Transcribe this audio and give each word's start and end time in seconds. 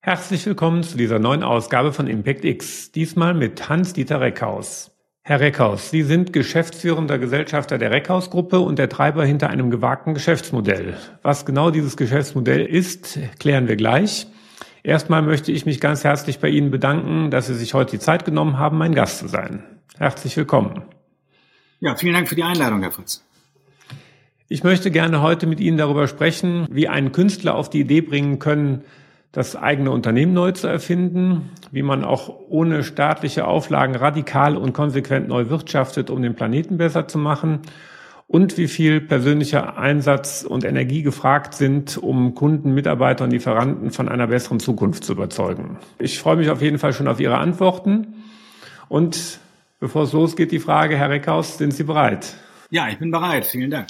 Herzlich 0.00 0.44
willkommen 0.44 0.82
zu 0.82 0.96
dieser 0.96 1.20
neuen 1.20 1.44
Ausgabe 1.44 1.92
von 1.92 2.08
Impact 2.08 2.44
X, 2.44 2.90
diesmal 2.90 3.32
mit 3.34 3.68
Hans-Dieter 3.68 4.20
Reckhaus. 4.20 4.90
Herr 5.22 5.38
Reckhaus, 5.38 5.90
Sie 5.90 6.02
sind 6.02 6.32
geschäftsführender 6.32 7.18
Gesellschafter 7.18 7.78
der 7.78 7.92
Reckhaus-Gruppe 7.92 8.58
und 8.58 8.80
der 8.80 8.88
Treiber 8.88 9.24
hinter 9.24 9.50
einem 9.50 9.70
gewagten 9.70 10.14
Geschäftsmodell. 10.14 10.96
Was 11.22 11.46
genau 11.46 11.70
dieses 11.70 11.96
Geschäftsmodell 11.96 12.66
ist, 12.66 13.20
klären 13.38 13.68
wir 13.68 13.76
gleich. 13.76 14.26
Erstmal 14.82 15.22
möchte 15.22 15.52
ich 15.52 15.66
mich 15.66 15.80
ganz 15.80 16.02
herzlich 16.02 16.40
bei 16.40 16.48
Ihnen 16.48 16.72
bedanken, 16.72 17.30
dass 17.30 17.46
Sie 17.46 17.54
sich 17.54 17.74
heute 17.74 17.92
die 17.92 18.00
Zeit 18.00 18.24
genommen 18.24 18.58
haben, 18.58 18.78
mein 18.78 18.94
Gast 18.96 19.18
zu 19.18 19.28
sein. 19.28 19.62
Herzlich 19.98 20.36
willkommen. 20.36 20.82
Ja, 21.82 21.94
vielen 21.94 22.12
Dank 22.12 22.28
für 22.28 22.34
die 22.34 22.42
Einladung, 22.42 22.82
Herr 22.82 22.92
Fritz. 22.92 23.24
Ich 24.48 24.62
möchte 24.64 24.90
gerne 24.90 25.22
heute 25.22 25.46
mit 25.46 25.60
Ihnen 25.60 25.78
darüber 25.78 26.08
sprechen, 26.08 26.66
wie 26.70 26.88
einen 26.88 27.12
Künstler 27.12 27.54
auf 27.54 27.70
die 27.70 27.80
Idee 27.80 28.02
bringen 28.02 28.38
können, 28.38 28.84
das 29.32 29.56
eigene 29.56 29.90
Unternehmen 29.90 30.34
neu 30.34 30.52
zu 30.52 30.66
erfinden, 30.66 31.48
wie 31.70 31.82
man 31.82 32.04
auch 32.04 32.34
ohne 32.50 32.84
staatliche 32.84 33.46
Auflagen 33.46 33.94
radikal 33.94 34.58
und 34.58 34.74
konsequent 34.74 35.28
neu 35.28 35.48
wirtschaftet, 35.48 36.10
um 36.10 36.20
den 36.20 36.34
Planeten 36.34 36.76
besser 36.76 37.08
zu 37.08 37.16
machen 37.16 37.60
und 38.26 38.58
wie 38.58 38.68
viel 38.68 39.00
persönlicher 39.00 39.78
Einsatz 39.78 40.42
und 40.42 40.64
Energie 40.64 41.02
gefragt 41.02 41.54
sind, 41.54 41.96
um 41.96 42.34
Kunden, 42.34 42.74
Mitarbeiter 42.74 43.24
und 43.24 43.30
Lieferanten 43.30 43.90
von 43.90 44.10
einer 44.10 44.26
besseren 44.26 44.60
Zukunft 44.60 45.04
zu 45.04 45.12
überzeugen. 45.12 45.78
Ich 45.98 46.18
freue 46.18 46.36
mich 46.36 46.50
auf 46.50 46.60
jeden 46.60 46.78
Fall 46.78 46.92
schon 46.92 47.08
auf 47.08 47.20
Ihre 47.20 47.38
Antworten. 47.38 48.24
Und 48.88 49.40
bevor 49.80 50.04
es 50.04 50.12
losgeht, 50.12 50.52
die 50.52 50.60
Frage, 50.60 50.96
Herr 50.96 51.10
Reckhaus, 51.10 51.58
sind 51.58 51.72
Sie 51.72 51.84
bereit? 51.84 52.34
Ja, 52.70 52.88
ich 52.88 52.98
bin 52.98 53.10
bereit. 53.10 53.46
Vielen 53.46 53.70
Dank. 53.70 53.88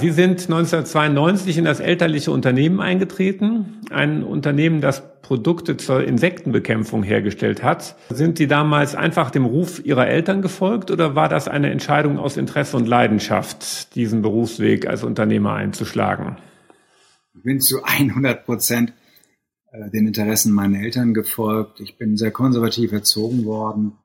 Sie 0.00 0.10
sind 0.10 0.42
1992 0.42 1.58
in 1.58 1.64
das 1.64 1.80
elterliche 1.80 2.30
Unternehmen 2.30 2.80
eingetreten, 2.80 3.80
ein 3.90 4.22
Unternehmen, 4.22 4.80
das 4.80 5.02
Produkte 5.22 5.76
zur 5.76 6.04
Insektenbekämpfung 6.04 7.02
hergestellt 7.02 7.64
hat. 7.64 7.96
Sind 8.08 8.38
Sie 8.38 8.46
damals 8.46 8.94
einfach 8.94 9.30
dem 9.30 9.44
Ruf 9.44 9.84
Ihrer 9.84 10.06
Eltern 10.06 10.40
gefolgt 10.40 10.92
oder 10.92 11.16
war 11.16 11.28
das 11.28 11.48
eine 11.48 11.70
Entscheidung 11.70 12.18
aus 12.18 12.36
Interesse 12.36 12.76
und 12.76 12.86
Leidenschaft, 12.86 13.94
diesen 13.96 14.22
Berufsweg 14.22 14.86
als 14.86 15.02
Unternehmer 15.02 15.54
einzuschlagen? 15.54 16.36
Ich 17.34 17.42
bin 17.42 17.60
zu 17.60 17.82
100 17.82 18.46
Prozent 18.46 18.92
äh, 19.72 19.90
den 19.90 20.06
Interessen 20.06 20.52
meiner 20.52 20.78
Eltern 20.78 21.12
gefolgt. 21.12 21.80
Ich 21.80 21.98
bin 21.98 22.16
sehr 22.16 22.30
konservativ 22.30 22.92
erzogen 22.92 23.44
worden. 23.44 23.98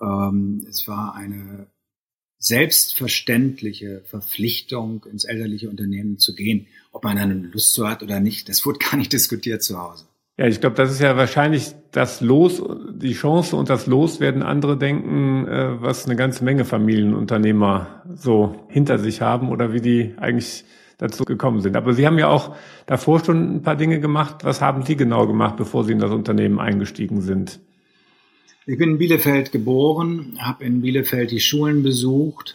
Ähm, 0.00 0.66
es 0.68 0.86
war 0.88 1.14
eine 1.14 1.66
selbstverständliche 2.38 4.02
Verpflichtung, 4.04 5.04
ins 5.10 5.24
elterliche 5.24 5.68
Unternehmen 5.68 6.18
zu 6.18 6.34
gehen. 6.34 6.66
Ob 6.92 7.04
man 7.04 7.18
eine 7.18 7.34
Lust 7.34 7.74
so 7.74 7.88
hat 7.88 8.02
oder 8.02 8.20
nicht, 8.20 8.48
das 8.48 8.64
wurde 8.64 8.78
gar 8.90 8.96
nicht 8.96 9.12
diskutiert 9.12 9.62
zu 9.62 9.78
Hause. 9.78 10.06
Ja, 10.36 10.46
ich 10.46 10.60
glaube, 10.60 10.76
das 10.76 10.92
ist 10.92 11.00
ja 11.00 11.16
wahrscheinlich 11.16 11.74
das 11.90 12.20
Los, 12.20 12.62
die 12.92 13.14
Chance 13.14 13.56
und 13.56 13.68
das 13.68 13.86
Los 13.88 14.20
werden 14.20 14.44
andere 14.44 14.78
denken, 14.78 15.48
äh, 15.48 15.82
was 15.82 16.06
eine 16.06 16.14
ganze 16.14 16.44
Menge 16.44 16.64
Familienunternehmer 16.64 18.04
so 18.14 18.54
hinter 18.68 18.98
sich 18.98 19.20
haben 19.20 19.50
oder 19.50 19.72
wie 19.72 19.80
die 19.80 20.14
eigentlich 20.16 20.64
dazu 20.96 21.24
gekommen 21.24 21.60
sind. 21.60 21.76
Aber 21.76 21.92
Sie 21.92 22.06
haben 22.06 22.18
ja 22.18 22.28
auch 22.28 22.54
davor 22.86 23.24
schon 23.24 23.56
ein 23.56 23.62
paar 23.62 23.74
Dinge 23.74 23.98
gemacht. 23.98 24.44
Was 24.44 24.60
haben 24.60 24.84
Sie 24.84 24.96
genau 24.96 25.26
gemacht, 25.26 25.56
bevor 25.56 25.84
Sie 25.84 25.92
in 25.92 25.98
das 25.98 26.12
Unternehmen 26.12 26.60
eingestiegen 26.60 27.20
sind? 27.20 27.58
Ich 28.70 28.76
bin 28.76 28.90
in 28.90 28.98
Bielefeld 28.98 29.50
geboren, 29.50 30.36
habe 30.38 30.62
in 30.62 30.82
Bielefeld 30.82 31.30
die 31.30 31.40
Schulen 31.40 31.82
besucht, 31.82 32.54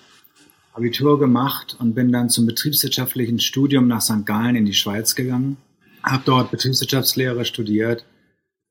Abitur 0.74 1.18
gemacht 1.18 1.76
und 1.80 1.96
bin 1.96 2.12
dann 2.12 2.30
zum 2.30 2.46
betriebswirtschaftlichen 2.46 3.40
Studium 3.40 3.88
nach 3.88 4.02
St. 4.02 4.24
Gallen 4.24 4.56
in 4.56 4.66
die 4.66 4.76
Schweiz 4.76 5.16
gegangen. 5.16 5.58
Habe 6.04 6.22
dort 6.24 6.52
Betriebswirtschaftslehre 6.52 7.46
studiert, 7.46 8.06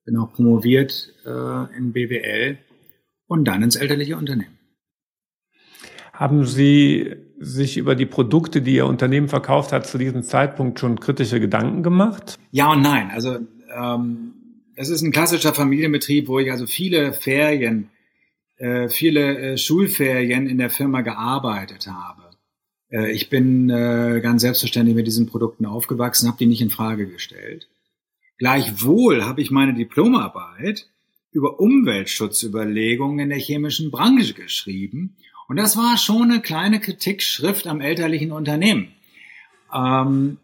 bin 0.05 0.17
auch 0.19 0.33
promoviert 0.33 1.13
äh, 1.27 1.77
in 1.77 1.93
BWL 1.93 2.59
und 3.27 3.45
dann 3.45 3.65
ins 3.65 3.75
elterliche 3.75 4.17
Unternehmen. 4.17 4.57
Haben 6.13 6.47
Sie 6.47 7.13
sich 7.41 7.77
über 7.77 7.97
die 7.97 8.07
Produkte, 8.07 8.63
die 8.63 8.77
Ihr 8.77 8.87
Unternehmen 8.87 9.27
verkauft 9.27 9.73
hat, 9.73 9.89
zu 9.89 9.99
diesem 9.99 10.23
Zeitpunkt 10.23 10.79
schon 10.79 11.01
kritische 11.01 11.41
Gedanken 11.41 11.83
gemacht? 11.83 12.39
Ja 12.53 12.71
und 12.71 12.83
nein. 12.83 13.11
Also 13.11 13.41
ähm, 13.77 14.35
es 14.77 14.89
ist 14.89 15.03
ein 15.03 15.13
klassischer 15.13 15.55
Familienbetrieb, 15.55 16.29
wo 16.29 16.39
ich 16.39 16.51
also 16.51 16.67
viele 16.67 17.13
Ferien, 17.13 17.91
äh, 18.57 18.89
viele 18.89 19.39
äh, 19.39 19.59
Schulferien 19.59 20.47
in 20.47 20.59
der 20.59 20.71
Firma 20.71 21.03
gearbeitet 21.03 21.87
habe. 21.87 22.31
Äh, 22.91 23.13
ich 23.13 23.29
bin 23.29 23.71
äh, 23.71 24.21
ganz 24.23 24.43
selbstverständlich 24.43 24.97
mit 24.97 25.07
diesen 25.07 25.27
Produkten 25.27 25.67
aufgewachsen, 25.67 26.29
habe 26.29 26.39
die 26.39 26.47
nicht 26.47 26.63
in 26.63 26.71
Frage 26.71 27.07
gestellt. 27.07 27.69
Gleichwohl 28.39 29.25
habe 29.25 29.41
ich 29.41 29.51
meine 29.51 29.75
Diplomarbeit 29.75 30.87
über 31.33 31.61
Umweltschutzüberlegungen 31.61 33.19
in 33.21 33.29
der 33.31 33.39
chemischen 33.39 33.91
Branche 33.91 34.35
geschrieben. 34.35 35.17
Und 35.49 35.57
das 35.57 35.77
war 35.77 35.97
schon 35.97 36.31
eine 36.31 36.41
kleine 36.41 36.81
Kritikschrift 36.81 37.67
am 37.67 37.81
elterlichen 37.81 38.33
Unternehmen. 38.33 38.89
Ähm, 39.73 40.39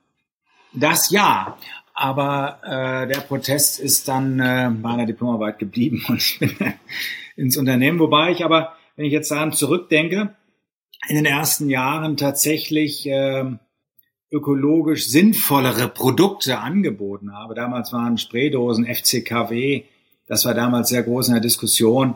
das 0.73 1.11
ja. 1.11 1.59
Aber 2.01 2.61
äh, 2.63 3.09
der 3.13 3.23
Protest 3.23 3.81
ist 3.81 4.07
dann 4.07 4.39
äh, 4.39 4.71
bei 4.71 5.05
Diplomarbeit 5.05 5.59
geblieben 5.59 6.05
und 6.09 6.19
ich 6.19 6.39
bin 6.39 6.55
ins 7.37 7.57
Unternehmen. 7.57 7.99
Wobei 7.99 8.31
ich 8.31 8.45
aber, 8.45 8.75
wenn 8.95 9.05
ich 9.05 9.13
jetzt 9.13 9.33
daran 9.33 9.51
zurückdenke, 9.51 10.33
in 11.09 11.17
den 11.17 11.25
ersten 11.25 11.69
Jahren 11.69 12.17
tatsächlich 12.17 13.05
äh, 13.09 13.47
ökologisch 14.31 15.09
sinnvollere 15.09 15.89
Produkte 15.89 16.61
angeboten 16.61 17.33
habe. 17.33 17.57
Damals 17.57 17.93
waren 17.93 18.17
Spraydosen 18.17 18.87
FCKW, 18.87 19.83
das 20.29 20.45
war 20.45 20.55
damals 20.55 20.91
sehr 20.91 21.03
groß 21.03 21.27
in 21.27 21.35
der 21.35 21.43
Diskussion. 21.43 22.15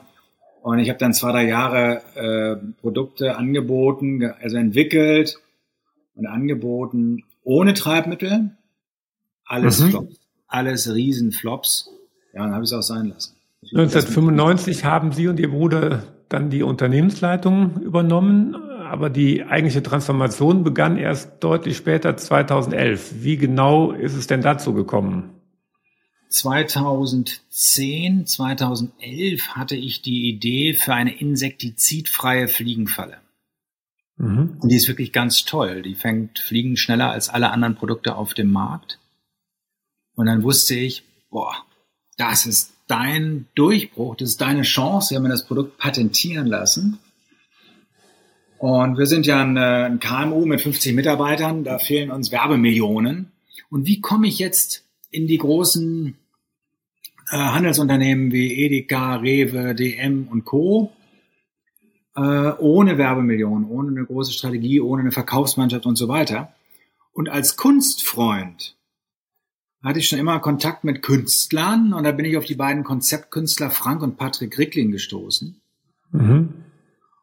Und 0.62 0.78
ich 0.78 0.91
habe 0.91 1.00
dann 1.00 1.12
zwei, 1.12 1.32
drei 1.32 1.49
Jahre 1.49 2.03
äh, 2.14 2.72
Produkte 2.81 3.37
angeboten, 3.37 4.32
also 4.41 4.59
entwickelt 4.59 5.41
und 6.14 6.26
angeboten 6.26 7.25
ohne 7.43 7.75
Treibmittel, 7.75 8.56
alles 9.52 9.80
mhm. 9.80 9.90
Flops. 9.90 10.16
Alles 10.48 10.92
Riesenflops. 10.92 11.90
Ja, 12.32 12.44
dann 12.44 12.54
habe 12.54 12.64
ich 12.64 12.70
es 12.70 12.74
auch 12.76 12.82
sein 12.82 13.06
lassen. 13.08 13.34
1995 13.62 14.84
haben 14.84 15.12
Sie 15.12 15.28
und 15.28 15.38
Ihr 15.38 15.50
Bruder 15.50 16.04
dann 16.28 16.50
die 16.50 16.62
Unternehmensleitung 16.62 17.80
übernommen, 17.82 18.54
aber 18.54 19.10
die 19.10 19.44
eigentliche 19.44 19.82
Transformation 19.82 20.64
begann 20.64 20.96
erst 20.96 21.44
deutlich 21.44 21.76
später, 21.76 22.16
2011. 22.16 23.22
Wie 23.22 23.36
genau 23.36 23.92
ist 23.92 24.14
es 24.14 24.26
denn 24.26 24.40
dazu 24.40 24.72
gekommen? 24.72 25.30
2010, 26.30 28.24
2011 28.24 29.48
hatte 29.48 29.76
ich 29.76 30.00
die 30.00 30.30
Idee 30.30 30.72
für 30.72 30.94
eine 30.94 31.14
insektizidfreie 31.14 32.48
Fliegenfalle. 32.48 33.19
Mhm. 34.16 34.56
Und 34.60 34.69
die 34.70 34.76
ist 34.76 34.88
wirklich 34.88 35.12
ganz 35.12 35.44
toll. 35.44 35.82
Die 35.82 35.94
fängt 35.94 36.38
Fliegen 36.38 36.78
schneller 36.78 37.10
als 37.10 37.28
alle 37.28 37.50
anderen 37.50 37.74
Produkte 37.74 38.16
auf 38.16 38.32
dem 38.32 38.50
Markt. 38.50 38.98
Und 40.15 40.27
dann 40.27 40.43
wusste 40.43 40.75
ich, 40.75 41.05
boah, 41.31 41.55
das 42.17 42.47
ist 42.47 42.73
dein 42.87 43.47
Durchbruch, 43.55 44.17
das 44.17 44.31
ist 44.31 44.41
deine 44.41 44.62
Chance. 44.62 45.11
Wir 45.11 45.19
haben 45.19 45.28
das 45.28 45.47
Produkt 45.47 45.78
patentieren 45.78 46.47
lassen. 46.47 46.99
Und 48.59 48.97
wir 48.97 49.06
sind 49.06 49.27
ja 49.27 49.43
ein, 49.43 49.56
äh, 49.56 49.87
ein 49.87 49.99
KMU 49.99 50.47
mit 50.47 50.61
50 50.61 50.95
Mitarbeitern, 50.95 51.65
da 51.65 51.78
fehlen 51.78 52.11
uns 52.11 52.31
Werbemillionen. 52.31 53.33
Und 53.71 53.87
wie 53.87 54.00
komme 54.00 54.28
ich 54.28 54.39
jetzt 54.39 54.84
in 55.11 55.27
die 55.27 55.39
großen 55.39 56.17
äh, 57.33 57.37
Handelsunternehmen 57.37 58.31
wie 58.31 58.53
Edeka, 58.65 59.17
Rewe, 59.17 59.75
DM 59.75 60.29
und 60.29 60.44
Co. 60.44 60.93
Äh, 62.15 62.21
ohne 62.21 62.99
Werbemillionen, 62.99 63.69
ohne 63.69 63.88
eine 63.88 64.05
große 64.05 64.32
Strategie, 64.32 64.81
ohne 64.81 65.00
eine 65.00 65.12
Verkaufsmannschaft 65.12 65.87
und 65.87 65.97
so 65.97 66.08
weiter. 66.08 66.55
Und 67.12 67.31
als 67.31 67.56
Kunstfreund 67.56 68.76
hatte 69.82 69.99
ich 69.99 70.08
schon 70.08 70.19
immer 70.19 70.38
Kontakt 70.38 70.84
mit 70.84 71.02
Künstlern 71.02 71.93
und 71.93 72.05
da 72.05 72.12
bin 72.12 72.25
ich 72.25 72.37
auf 72.37 72.44
die 72.44 72.55
beiden 72.55 72.84
Konzeptkünstler 72.84 73.70
Frank 73.70 74.02
und 74.02 74.17
Patrick 74.17 74.56
Rickling 74.58 74.93
gestoßen. 74.93 75.61
Mhm. 76.12 76.55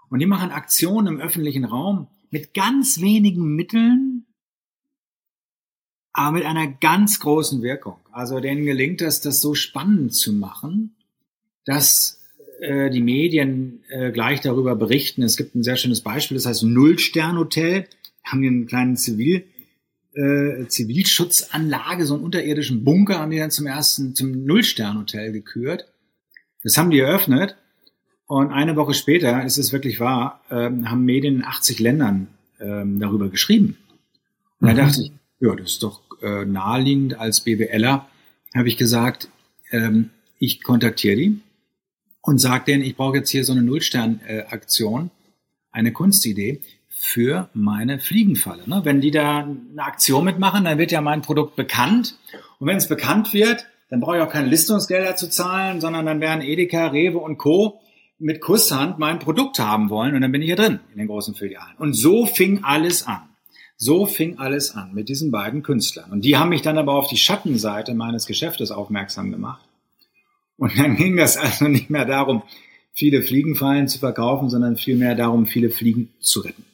Und 0.10 0.20
die 0.20 0.26
machen 0.26 0.52
Aktionen 0.52 1.08
im 1.08 1.22
öffentlichen 1.22 1.66
Raum 1.66 2.08
mit 2.32 2.54
ganz 2.54 3.00
wenigen 3.00 3.56
Mitteln, 3.56 4.26
aber 6.12 6.38
mit 6.38 6.46
einer 6.46 6.68
ganz 6.68 7.20
großen 7.20 7.62
Wirkung. 7.62 7.98
Also 8.12 8.40
denen 8.40 8.66
gelingt 8.66 9.02
es, 9.02 9.22
das 9.22 9.40
so 9.40 9.56
spannend 9.56 10.14
zu 10.14 10.34
machen, 10.34 10.96
dass 11.66 12.22
äh, 12.60 12.90
die 12.90 13.02
Medien 13.02 13.84
äh, 13.90 14.12
gleich 14.12 14.42
darüber 14.42 14.76
berichten. 14.76 15.24
Es 15.24 15.38
gibt 15.38 15.56
ein 15.56 15.64
sehr 15.64 15.78
schönes 15.78 16.02
Beispiel, 16.02 16.36
das 16.36 16.46
heißt 16.46 16.64
Nullstern-Hotel. 16.64 17.88
Haben 18.24 18.42
die 18.42 18.48
einen 18.48 18.68
kleinen 18.68 18.98
Zivil 18.98 19.46
äh, 20.20 20.68
Zivilschutzanlage, 20.68 22.06
so 22.06 22.16
einen 22.16 22.24
unterirdischen 22.24 22.84
Bunker, 22.84 23.20
haben 23.20 23.32
die 23.32 23.38
dann 23.38 23.52
zum 23.52 23.68
ersten, 23.68 24.16
zum 24.16 24.44
Nullstern-Hotel 24.44 25.32
gekürt. 25.32 25.86
Das 26.64 26.78
haben 26.78 26.92
die 26.92 27.00
eröffnet. 27.00 27.56
Und 28.28 28.52
eine 28.52 28.76
Woche 28.76 28.94
später, 28.94 29.44
ist 29.46 29.58
es 29.58 29.72
wirklich 29.72 30.00
wahr, 30.00 30.42
ähm, 30.52 30.90
haben 30.90 31.06
Medien 31.06 31.38
in 31.38 31.46
80 31.46 31.80
Ländern 31.80 32.28
ähm, 32.60 33.00
darüber 33.00 33.30
geschrieben. 33.30 33.78
Und 34.60 34.72
mhm. 34.72 34.76
da 34.76 34.86
dachte 34.86 35.04
ich, 35.04 35.12
ja, 35.40 35.56
das 35.56 35.72
ist 35.72 35.84
doch 35.84 36.02
äh, 36.22 36.46
naheliegend 36.46 37.18
als 37.18 37.42
BWLer, 37.42 38.08
habe 38.54 38.68
ich 38.68 38.78
gesagt, 38.78 39.30
ähm, 39.72 40.10
ich 40.38 40.62
kontaktiere 40.64 41.16
die 41.16 41.40
und 42.22 42.40
sage 42.40 42.66
denen, 42.66 42.84
ich 42.84 42.96
brauche 42.96 43.18
jetzt 43.18 43.30
hier 43.30 43.46
so 43.46 43.54
eine 43.54 43.62
Nullstern-Aktion, 43.64 45.12
eine 45.72 45.94
Kunstidee 45.94 46.62
für 47.02 47.50
meine 47.54 47.98
Fliegenfalle. 47.98 48.64
Ne? 48.70 48.82
Wenn 48.84 49.00
die 49.00 49.10
da 49.10 49.38
eine 49.40 49.82
Aktion 49.82 50.26
mitmachen, 50.26 50.66
dann 50.66 50.78
wird 50.78 50.92
ja 50.92 51.00
mein 51.00 51.22
Produkt 51.22 51.56
bekannt. 51.56 52.18
Und 52.60 52.68
wenn 52.68 52.76
es 52.76 52.90
bekannt 52.90 53.34
wird, 53.34 53.66
dann 53.90 54.02
brauche 54.02 54.18
ich 54.18 54.22
auch 54.22 54.30
keine 54.30 54.50
Listungsgelder 54.50 55.16
zu 55.16 55.30
zahlen, 55.30 55.80
sondern 55.80 56.06
dann 56.06 56.20
werden 56.20 56.42
Edeka, 56.42 56.88
Rewe 56.88 57.20
und 57.20 57.38
Co. 57.38 57.80
mit 58.20 58.42
Kusshand 58.42 59.00
mein 59.00 59.20
Produkt 59.20 59.60
haben 59.60 59.90
wollen 59.90 60.14
und 60.14 60.20
dann 60.20 60.34
bin 60.34 60.42
ich 60.42 60.50
ja 60.50 60.58
drin 60.58 60.82
in 60.92 60.98
den 60.98 61.08
großen 61.08 61.36
Filialen. 61.36 61.78
Und 61.78 61.94
so 61.94 62.26
fing 62.26 62.66
alles 62.66 63.08
an. 63.08 63.22
So 63.78 64.06
fing 64.06 64.38
alles 64.38 64.76
an 64.76 64.94
mit 64.94 65.08
diesen 65.08 65.32
beiden 65.32 65.64
Künstlern. 65.64 66.12
Und 66.12 66.26
die 66.26 66.36
haben 66.36 66.50
mich 66.50 66.64
dann 66.64 66.78
aber 66.78 66.96
auf 66.96 67.08
die 67.08 67.16
Schattenseite 67.16 67.94
meines 67.94 68.26
Geschäftes 68.26 68.72
aufmerksam 68.72 69.32
gemacht. 69.32 69.66
Und 70.58 70.78
dann 70.78 70.98
ging 70.98 71.16
das 71.16 71.38
also 71.38 71.70
nicht 71.70 71.90
mehr 71.90 72.04
darum, 72.04 72.44
viele 72.92 73.22
Fliegenfallen 73.22 73.88
zu 73.88 74.00
verkaufen, 74.00 74.50
sondern 74.50 74.76
vielmehr 74.76 75.16
darum, 75.16 75.46
viele 75.46 75.70
Fliegen 75.70 76.10
zu 76.20 76.42
retten. 76.42 76.66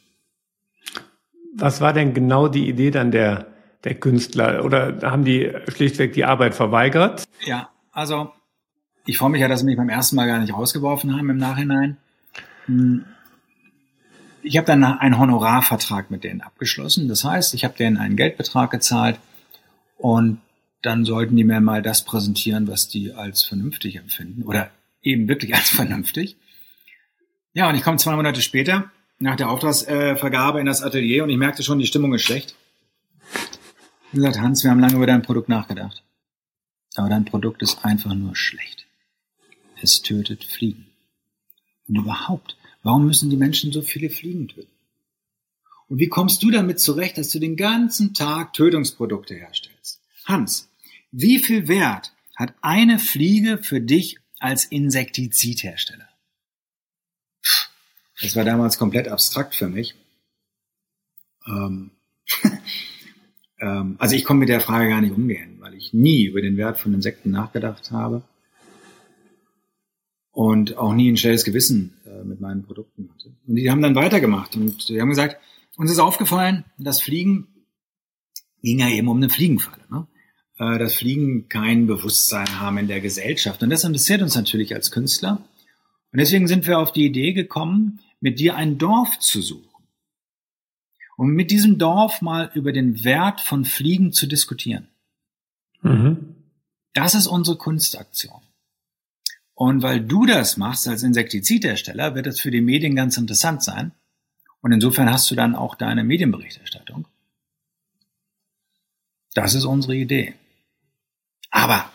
Was 1.57 1.81
war 1.81 1.93
denn 1.93 2.13
genau 2.13 2.47
die 2.47 2.67
Idee 2.67 2.91
dann 2.91 3.11
der, 3.11 3.47
der 3.83 3.95
Künstler? 3.95 4.65
Oder 4.65 4.99
haben 5.03 5.23
die 5.23 5.51
schlichtweg 5.69 6.13
die 6.13 6.25
Arbeit 6.25 6.53
verweigert? 6.53 7.23
Ja, 7.45 7.69
also 7.91 8.31
ich 9.05 9.17
freue 9.17 9.29
mich 9.29 9.41
ja, 9.41 9.47
dass 9.47 9.61
sie 9.61 9.65
mich 9.65 9.77
beim 9.77 9.89
ersten 9.89 10.15
Mal 10.15 10.27
gar 10.27 10.39
nicht 10.39 10.53
rausgeworfen 10.53 11.15
haben 11.15 11.29
im 11.29 11.37
Nachhinein. 11.37 11.97
Hm. 12.65 13.05
Ich 14.41 14.57
habe 14.57 14.67
dann 14.67 14.83
einen 14.83 15.17
Honorarvertrag 15.17 16.11
mit 16.11 16.23
denen 16.23 16.41
abgeschlossen. 16.41 17.07
Das 17.07 17.23
heißt, 17.23 17.53
ich 17.53 17.63
habe 17.63 17.75
denen 17.77 17.97
einen 17.97 18.15
Geldbetrag 18.15 18.69
gezahlt 18.69 19.19
und 19.97 20.39
dann 20.81 21.03
sollten 21.03 21.35
die 21.35 21.43
mir 21.43 21.61
mal 21.61 21.81
das 21.81 22.05
präsentieren, 22.05 22.67
was 22.67 22.87
die 22.87 23.13
als 23.13 23.43
vernünftig 23.43 23.95
empfinden 23.95 24.43
oder 24.43 24.69
eben 25.01 25.27
wirklich 25.27 25.55
als 25.55 25.69
vernünftig. 25.71 26.37
Ja, 27.53 27.69
und 27.69 27.75
ich 27.75 27.83
komme 27.83 27.97
zwei 27.97 28.15
Monate 28.15 28.41
später 28.41 28.91
nach 29.19 29.35
der 29.35 29.49
Auftragsvergabe 29.49 30.59
in 30.59 30.65
das 30.65 30.81
Atelier 30.81 31.23
und 31.23 31.29
ich 31.29 31.37
merkte 31.37 31.63
schon, 31.63 31.79
die 31.79 31.87
Stimmung 31.87 32.13
ist 32.13 32.23
schlecht. 32.23 32.55
Wie 34.11 34.17
gesagt, 34.17 34.39
Hans, 34.39 34.63
wir 34.63 34.71
haben 34.71 34.79
lange 34.79 34.95
über 34.95 35.07
dein 35.07 35.21
Produkt 35.21 35.49
nachgedacht. 35.49 36.03
Aber 36.95 37.09
dein 37.09 37.25
Produkt 37.25 37.61
ist 37.61 37.83
einfach 37.83 38.13
nur 38.13 38.35
schlecht. 38.35 38.85
Es 39.81 40.01
tötet 40.01 40.43
Fliegen. 40.43 40.87
Und 41.87 41.97
überhaupt, 41.97 42.57
warum 42.83 43.05
müssen 43.05 43.29
die 43.29 43.37
Menschen 43.37 43.71
so 43.71 43.81
viele 43.81 44.09
Fliegen 44.09 44.47
töten? 44.47 44.71
Und 45.87 45.99
wie 45.99 46.07
kommst 46.07 46.41
du 46.41 46.49
damit 46.49 46.79
zurecht, 46.79 47.17
dass 47.17 47.29
du 47.29 47.39
den 47.39 47.57
ganzen 47.57 48.13
Tag 48.13 48.53
Tötungsprodukte 48.53 49.35
herstellst? 49.35 50.01
Hans, 50.25 50.69
wie 51.11 51.39
viel 51.39 51.67
Wert 51.67 52.13
hat 52.35 52.53
eine 52.61 52.99
Fliege 52.99 53.59
für 53.59 53.81
dich 53.81 54.17
als 54.39 54.65
Insektizidhersteller? 54.65 56.07
Das 58.21 58.35
war 58.35 58.45
damals 58.45 58.77
komplett 58.77 59.07
abstrakt 59.07 59.55
für 59.55 59.67
mich. 59.67 59.95
Ähm, 61.47 61.91
ähm, 63.59 63.95
also 63.99 64.15
ich 64.15 64.25
komme 64.25 64.41
mit 64.41 64.49
der 64.49 64.61
Frage 64.61 64.89
gar 64.89 65.01
nicht 65.01 65.13
umgehen, 65.13 65.57
weil 65.59 65.73
ich 65.73 65.93
nie 65.93 66.25
über 66.25 66.41
den 66.41 66.57
Wert 66.57 66.77
von 66.77 66.93
Insekten 66.93 67.31
nachgedacht 67.31 67.91
habe 67.91 68.23
und 70.31 70.77
auch 70.77 70.93
nie 70.93 71.11
ein 71.11 71.17
schnelles 71.17 71.43
Gewissen 71.43 71.93
äh, 72.05 72.23
mit 72.23 72.39
meinen 72.39 72.63
Produkten 72.63 73.09
hatte. 73.13 73.35
Und 73.47 73.55
die 73.55 73.69
haben 73.69 73.81
dann 73.81 73.95
weitergemacht 73.95 74.55
und 74.55 74.89
die 74.89 74.99
haben 74.99 75.09
gesagt, 75.09 75.37
uns 75.77 75.91
ist 75.91 75.99
aufgefallen, 75.99 76.63
dass 76.77 77.01
Fliegen 77.01 77.47
ging 78.61 78.79
ja 78.79 78.89
eben 78.89 79.07
um 79.07 79.17
eine 79.17 79.29
Fliegenfalle. 79.29 79.83
Ne? 79.89 80.07
äh, 80.59 80.77
dass 80.77 80.95
Fliegen 80.95 81.49
kein 81.49 81.87
Bewusstsein 81.87 82.59
haben 82.59 82.77
in 82.77 82.87
der 82.87 83.01
Gesellschaft. 83.01 83.61
Und 83.63 83.69
das 83.69 83.83
interessiert 83.83 84.21
uns 84.21 84.35
natürlich 84.35 84.73
als 84.73 84.91
Künstler. 84.91 85.41
Und 86.11 86.19
deswegen 86.19 86.47
sind 86.47 86.67
wir 86.67 86.79
auf 86.79 86.91
die 86.91 87.05
Idee 87.05 87.33
gekommen, 87.33 87.99
mit 88.19 88.39
dir 88.39 88.55
ein 88.55 88.77
Dorf 88.77 89.19
zu 89.19 89.41
suchen. 89.41 89.69
Um 91.17 91.29
mit 91.29 91.51
diesem 91.51 91.77
Dorf 91.77 92.21
mal 92.21 92.51
über 92.53 92.71
den 92.73 93.03
Wert 93.03 93.41
von 93.41 93.65
Fliegen 93.65 94.11
zu 94.11 94.27
diskutieren. 94.27 94.87
Mhm. 95.81 96.35
Das 96.93 97.15
ist 97.15 97.27
unsere 97.27 97.57
Kunstaktion. 97.57 98.41
Und 99.53 99.81
weil 99.81 100.01
du 100.01 100.25
das 100.25 100.57
machst 100.57 100.87
als 100.87 101.03
Insektizidhersteller, 101.03 102.15
wird 102.15 102.25
das 102.25 102.39
für 102.39 102.51
die 102.51 102.61
Medien 102.61 102.95
ganz 102.95 103.17
interessant 103.17 103.63
sein. 103.63 103.91
Und 104.61 104.73
insofern 104.73 105.09
hast 105.11 105.29
du 105.31 105.35
dann 105.35 105.55
auch 105.55 105.75
deine 105.75 106.03
Medienberichterstattung. 106.03 107.07
Das 109.33 109.53
ist 109.53 109.65
unsere 109.65 109.95
Idee. 109.95 110.33
Aber 111.51 111.89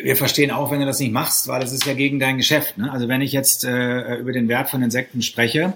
wir 0.00 0.16
verstehen 0.16 0.50
auch, 0.50 0.70
wenn 0.70 0.80
du 0.80 0.86
das 0.86 1.00
nicht 1.00 1.12
machst, 1.12 1.48
weil 1.48 1.60
das 1.60 1.72
ist 1.72 1.84
ja 1.84 1.94
gegen 1.94 2.18
dein 2.18 2.38
Geschäft. 2.38 2.78
Ne? 2.78 2.90
Also 2.90 3.08
wenn 3.08 3.20
ich 3.20 3.32
jetzt 3.32 3.64
äh, 3.64 4.16
über 4.16 4.32
den 4.32 4.48
Wert 4.48 4.70
von 4.70 4.82
Insekten 4.82 5.22
spreche, 5.22 5.74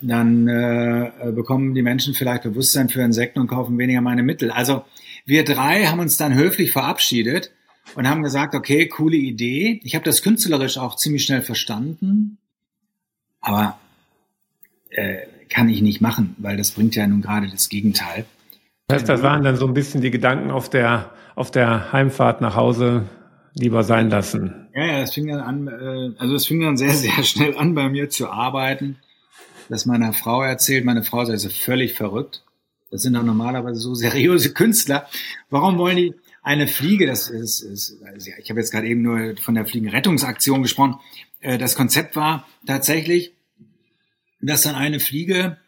dann 0.00 0.48
äh, 0.48 1.10
bekommen 1.32 1.74
die 1.74 1.82
Menschen 1.82 2.14
vielleicht 2.14 2.44
Bewusstsein 2.44 2.88
für 2.88 3.02
Insekten 3.02 3.40
und 3.40 3.48
kaufen 3.48 3.76
weniger 3.78 4.00
meine 4.00 4.22
Mittel. 4.22 4.50
Also 4.50 4.84
wir 5.26 5.44
drei 5.44 5.86
haben 5.86 6.00
uns 6.00 6.16
dann 6.16 6.34
höflich 6.34 6.72
verabschiedet 6.72 7.50
und 7.96 8.08
haben 8.08 8.22
gesagt, 8.22 8.54
okay, 8.54 8.88
coole 8.88 9.16
Idee. 9.16 9.80
Ich 9.82 9.94
habe 9.94 10.04
das 10.04 10.22
künstlerisch 10.22 10.78
auch 10.78 10.96
ziemlich 10.96 11.24
schnell 11.24 11.42
verstanden, 11.42 12.38
aber 13.40 13.78
äh, 14.90 15.18
kann 15.50 15.68
ich 15.68 15.82
nicht 15.82 16.00
machen, 16.00 16.36
weil 16.38 16.56
das 16.56 16.70
bringt 16.70 16.94
ja 16.94 17.06
nun 17.06 17.20
gerade 17.20 17.48
das 17.48 17.68
Gegenteil. 17.68 18.24
Das 18.86 19.00
heißt, 19.00 19.08
das 19.08 19.22
waren 19.22 19.42
dann 19.42 19.56
so 19.56 19.66
ein 19.66 19.74
bisschen 19.74 20.00
die 20.00 20.10
Gedanken 20.10 20.50
auf 20.50 20.70
der 20.70 21.10
auf 21.36 21.50
der 21.50 21.92
Heimfahrt 21.92 22.40
nach 22.40 22.56
Hause 22.56 23.08
lieber 23.54 23.82
sein 23.84 24.10
lassen? 24.10 24.68
Ja, 24.74 24.86
ja, 24.86 25.00
das 25.00 25.14
fing 25.14 25.28
dann 25.28 25.40
an, 25.40 25.68
äh, 25.68 26.20
also 26.20 26.34
es 26.34 26.46
fing 26.46 26.60
dann 26.60 26.76
sehr, 26.76 26.94
sehr 26.94 27.22
schnell 27.24 27.56
an, 27.56 27.74
bei 27.74 27.88
mir 27.88 28.08
zu 28.10 28.28
arbeiten. 28.28 28.98
Das 29.68 29.86
meiner 29.86 30.12
Frau 30.12 30.42
erzählt, 30.42 30.84
meine 30.84 31.02
Frau 31.02 31.24
sei 31.24 31.36
so 31.36 31.48
völlig 31.48 31.94
verrückt. 31.94 32.42
Das 32.90 33.02
sind 33.02 33.14
doch 33.14 33.22
normalerweise 33.22 33.78
so 33.78 33.94
seriöse 33.94 34.52
Künstler. 34.52 35.06
Warum 35.48 35.78
wollen 35.78 35.96
die 35.96 36.14
eine 36.42 36.66
Fliege, 36.66 37.06
das 37.06 37.28
ist, 37.28 37.60
ist 37.60 38.02
also 38.04 38.30
ich 38.38 38.50
habe 38.50 38.60
jetzt 38.60 38.72
gerade 38.72 38.86
eben 38.86 39.02
nur 39.02 39.36
von 39.36 39.54
der 39.54 39.66
Fliegenrettungsaktion 39.66 40.62
gesprochen. 40.62 40.98
Äh, 41.40 41.58
das 41.58 41.76
Konzept 41.76 42.16
war 42.16 42.46
tatsächlich, 42.66 43.34
dass 44.40 44.62
dann 44.62 44.74
eine 44.74 45.00
Fliege 45.00 45.58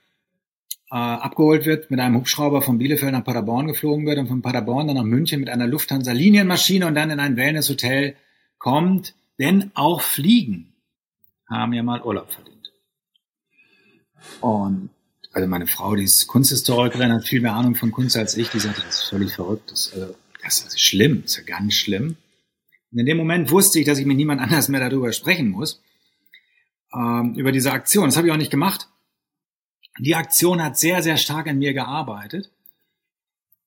äh, 0.93 0.95
abgeholt 0.95 1.65
wird, 1.65 1.91
mit 1.91 2.01
einem 2.01 2.17
Hubschrauber 2.17 2.61
von 2.61 2.77
Bielefeld 2.77 3.13
nach 3.13 3.25
Paderborn 3.25 3.67
geflogen 3.67 4.05
wird 4.05 4.19
und 4.19 4.29
von 4.29 4.43
Paderborn 4.43 4.89
dann 4.89 4.97
nach 4.97 5.05
München 5.05 5.41
mit 5.41 5.49
einer 5.49 5.67
Lufthansa-Linienmaschine 5.67 6.87
und 6.87 6.95
dann 6.95 7.11
in 7.11 7.19
ein 7.19 7.37
Wellness-Hotel 7.37 8.15
kommt. 8.59 9.15
Denn 9.39 9.71
auch 9.73 10.03
Fliegen 10.03 10.75
haben 11.49 11.73
ja 11.73 11.83
mal 11.83 12.03
Urlaub 12.03 12.31
verdient. 12.31 12.73
Und 14.43 14.91
also 15.33 15.49
meine 15.49 15.67
Frau, 15.67 15.97
die 15.97 16.05
ist 16.05 16.27
Kunsthistorikerin, 16.27 17.11
hat 17.11 17.25
viel 17.25 17.41
mehr 17.41 17.55
Ahnung 17.55 17.75
von 17.75 17.91
Kunst 17.91 18.19
als 18.19 18.37
ich, 18.37 18.51
die 18.51 18.59
sagt, 18.59 18.77
das 18.77 18.97
ist 18.97 19.09
völlig 19.09 19.33
verrückt, 19.33 19.71
das, 19.71 19.91
also, 19.95 20.15
das 20.43 20.61
ist 20.61 20.81
schlimm, 20.81 21.23
das 21.23 21.33
ist 21.33 21.39
ja 21.39 21.57
ganz 21.57 21.73
schlimm. 21.73 22.17
Und 22.93 22.99
in 22.99 23.07
dem 23.07 23.17
Moment 23.17 23.51
wusste 23.51 23.81
ich, 23.81 23.87
dass 23.87 23.99
ich 23.99 24.05
mit 24.05 24.19
niemand 24.19 24.43
anders 24.43 24.69
mehr 24.69 24.81
darüber 24.81 25.11
sprechen 25.13 25.49
muss, 25.49 25.81
ähm, 26.95 27.35
über 27.35 27.51
diese 27.51 27.73
Aktion. 27.73 28.05
Das 28.05 28.19
habe 28.19 28.27
ich 28.27 28.33
auch 28.35 28.39
nicht 28.39 28.51
gemacht. 28.51 28.89
Die 29.99 30.15
Aktion 30.15 30.63
hat 30.63 30.79
sehr, 30.79 31.03
sehr 31.03 31.17
stark 31.17 31.47
an 31.47 31.59
mir 31.59 31.75
gearbeitet. 31.75 32.51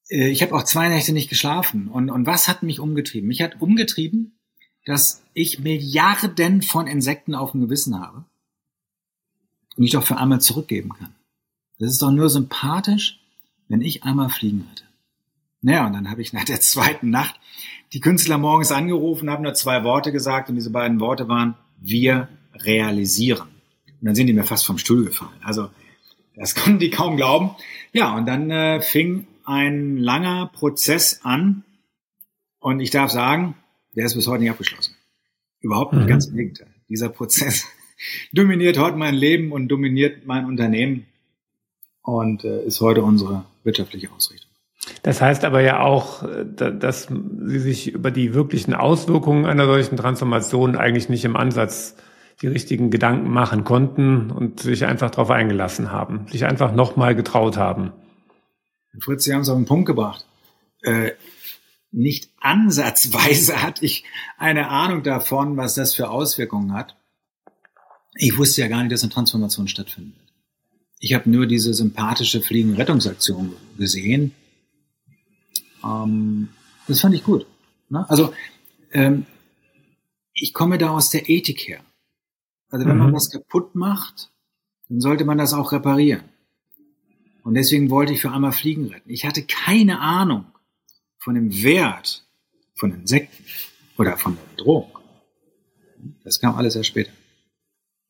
Äh, 0.10 0.30
ich 0.30 0.42
habe 0.42 0.56
auch 0.56 0.64
zwei 0.64 0.90
Nächte 0.90 1.14
nicht 1.14 1.30
geschlafen. 1.30 1.88
Und, 1.88 2.10
und 2.10 2.26
was 2.26 2.48
hat 2.48 2.64
mich 2.64 2.80
umgetrieben? 2.80 3.28
Mich 3.28 3.42
hat 3.42 3.62
umgetrieben, 3.62 4.38
dass 4.86 5.24
ich 5.34 5.60
Milliarden 5.60 6.62
von 6.62 6.88
Insekten 6.88 7.36
auf 7.36 7.52
dem 7.52 7.62
Gewissen 7.62 8.00
habe 8.00 8.26
und 9.76 9.84
ich 9.84 9.92
doch 9.92 10.04
für 10.04 10.18
einmal 10.18 10.42
zurückgeben 10.42 10.94
kann. 10.94 11.14
Das 11.80 11.92
ist 11.92 12.02
doch 12.02 12.12
nur 12.12 12.30
sympathisch, 12.30 13.20
wenn 13.68 13.82
ich 13.82 14.04
einmal 14.04 14.30
fliegen 14.30 14.60
würde. 14.60 14.84
Naja, 15.62 15.88
und 15.88 15.94
dann 15.94 16.10
habe 16.10 16.22
ich 16.22 16.32
nach 16.32 16.46
der 16.46 16.62
zweiten 16.62 17.10
Nacht 17.10 17.40
die 17.94 18.00
Künstler 18.00 18.38
morgens 18.38 18.72
angerufen, 18.72 19.30
haben 19.30 19.44
nur 19.44 19.54
zwei 19.54 19.84
Worte 19.84 20.12
gesagt 20.12 20.50
und 20.50 20.56
diese 20.56 20.70
beiden 20.70 21.00
Worte 21.00 21.28
waren, 21.28 21.56
wir 21.80 22.30
realisieren. 22.54 23.48
Und 23.88 24.06
dann 24.08 24.16
sind 24.16 24.28
die 24.28 24.34
mir 24.34 24.44
fast 24.44 24.66
vom 24.66 24.78
Stuhl 24.78 25.06
gefallen. 25.06 25.32
Also 25.42 25.70
das 26.36 26.56
konnten 26.56 26.80
die 26.80 26.90
kaum 26.90 27.18
glauben. 27.18 27.52
Ja, 27.94 28.16
und 28.16 28.26
dann 28.26 28.52
äh, 28.52 28.82
fing 28.82 29.28
ein 29.46 29.98
langer 29.98 30.48
Prozess 30.48 31.22
an. 31.24 31.64
Und 32.60 32.80
ich 32.80 32.90
darf 32.90 33.12
sagen, 33.12 33.56
der 33.96 34.06
ist 34.06 34.16
bis 34.16 34.28
heute 34.28 34.42
nicht 34.42 34.52
abgeschlossen. 34.52 34.96
Überhaupt 35.62 35.94
nicht, 35.94 36.06
mhm. 36.06 36.10
ganz 36.10 36.28
im 36.28 36.36
Gegenteil. 36.36 36.74
Dieser 36.90 37.10
Prozess 37.10 37.66
dominiert 38.34 38.78
heute 38.78 38.98
mein 38.98 39.16
Leben 39.16 39.52
und 39.52 39.68
dominiert 39.68 40.26
mein 40.26 40.46
Unternehmen 40.46 41.06
und 42.02 42.44
äh, 42.44 42.64
ist 42.66 42.82
heute 42.82 43.04
unsere 43.04 43.46
wirtschaftliche 43.64 44.12
Ausrichtung. 44.12 44.52
Das 45.02 45.22
heißt 45.22 45.46
aber 45.46 45.62
ja 45.62 45.80
auch, 45.80 46.24
äh, 46.24 46.46
dass 46.56 47.08
Sie 47.08 47.60
sich 47.60 47.92
über 47.92 48.12
die 48.12 48.34
wirklichen 48.34 48.74
Auswirkungen 48.74 49.46
einer 49.46 49.66
solchen 49.66 49.98
Transformation 49.98 50.76
eigentlich 50.76 51.10
nicht 51.10 51.26
im 51.26 51.36
Ansatz 51.36 51.96
die 52.42 52.48
richtigen 52.48 52.90
Gedanken 52.92 53.30
machen 53.30 53.64
konnten 53.64 54.32
und 54.32 54.60
sich 54.60 54.86
einfach 54.86 55.10
darauf 55.12 55.32
eingelassen 55.32 55.92
haben, 55.92 56.28
sich 56.28 56.46
einfach 56.46 56.74
nochmal 56.74 57.16
getraut 57.16 57.58
haben. 57.58 57.94
Fritz, 59.00 59.24
Sie 59.24 59.34
haben 59.34 59.42
es 59.42 59.50
auf 59.50 59.58
den 59.58 59.66
Punkt 59.66 59.88
gebracht. 59.88 60.26
Äh, 60.82 61.12
nicht 61.92 62.30
ansatzweise 62.40 63.62
hatte 63.64 63.86
ich 63.86 64.04
eine 64.38 64.70
Ahnung 64.70 65.04
davon, 65.04 65.58
was 65.58 65.76
das 65.76 65.94
für 65.94 66.10
Auswirkungen 66.10 66.74
hat. 66.74 66.96
Ich 68.18 68.38
wusste 68.38 68.62
ja 68.62 68.68
gar 68.68 68.82
nicht, 68.82 68.92
dass 68.92 69.04
eine 69.04 69.12
Transformation 69.12 69.68
stattfindet. 69.68 70.16
Ich 71.00 71.14
habe 71.14 71.30
nur 71.30 71.46
diese 71.46 71.74
sympathische 71.74 72.42
Fliegenrettungsaktion 72.42 73.54
gesehen. 73.78 74.34
Ähm, 75.84 76.50
das 76.88 77.02
fand 77.02 77.16
ich 77.16 77.24
gut. 77.24 77.46
Ne? 77.90 78.10
Also 78.10 78.34
ähm, 78.92 79.26
ich 80.34 80.54
komme 80.54 80.78
da 80.78 80.90
aus 80.90 81.10
der 81.10 81.30
Ethik 81.30 81.68
her. 81.68 81.82
Also 82.76 82.88
wenn 82.88 82.98
mhm. 82.98 83.04
man 83.04 83.14
was 83.14 83.32
kaputt 83.32 83.74
macht, 83.74 84.32
dann 84.90 85.00
sollte 85.00 85.24
man 85.24 85.38
das 85.38 85.54
auch 85.54 85.72
reparieren. 85.72 86.26
Und 87.42 87.54
deswegen 87.54 87.90
wollte 87.90 88.12
ich 88.12 88.20
für 88.20 88.32
einmal 88.32 88.52
Fliegen 88.52 88.88
retten. 88.88 89.10
Ich 89.10 89.24
hatte 89.26 89.44
keine 89.44 90.02
Ahnung 90.02 90.44
von 91.18 91.36
dem 91.36 91.64
Wert 91.64 92.26
von 92.74 92.92
Insekten 92.92 93.46
oder 93.98 94.18
von 94.18 94.36
der 94.36 94.58
Bedrohung. 94.58 94.92
Das 96.26 96.42
kam 96.42 96.56
alles 96.56 96.76
erst 96.76 96.90
später. 96.90 97.12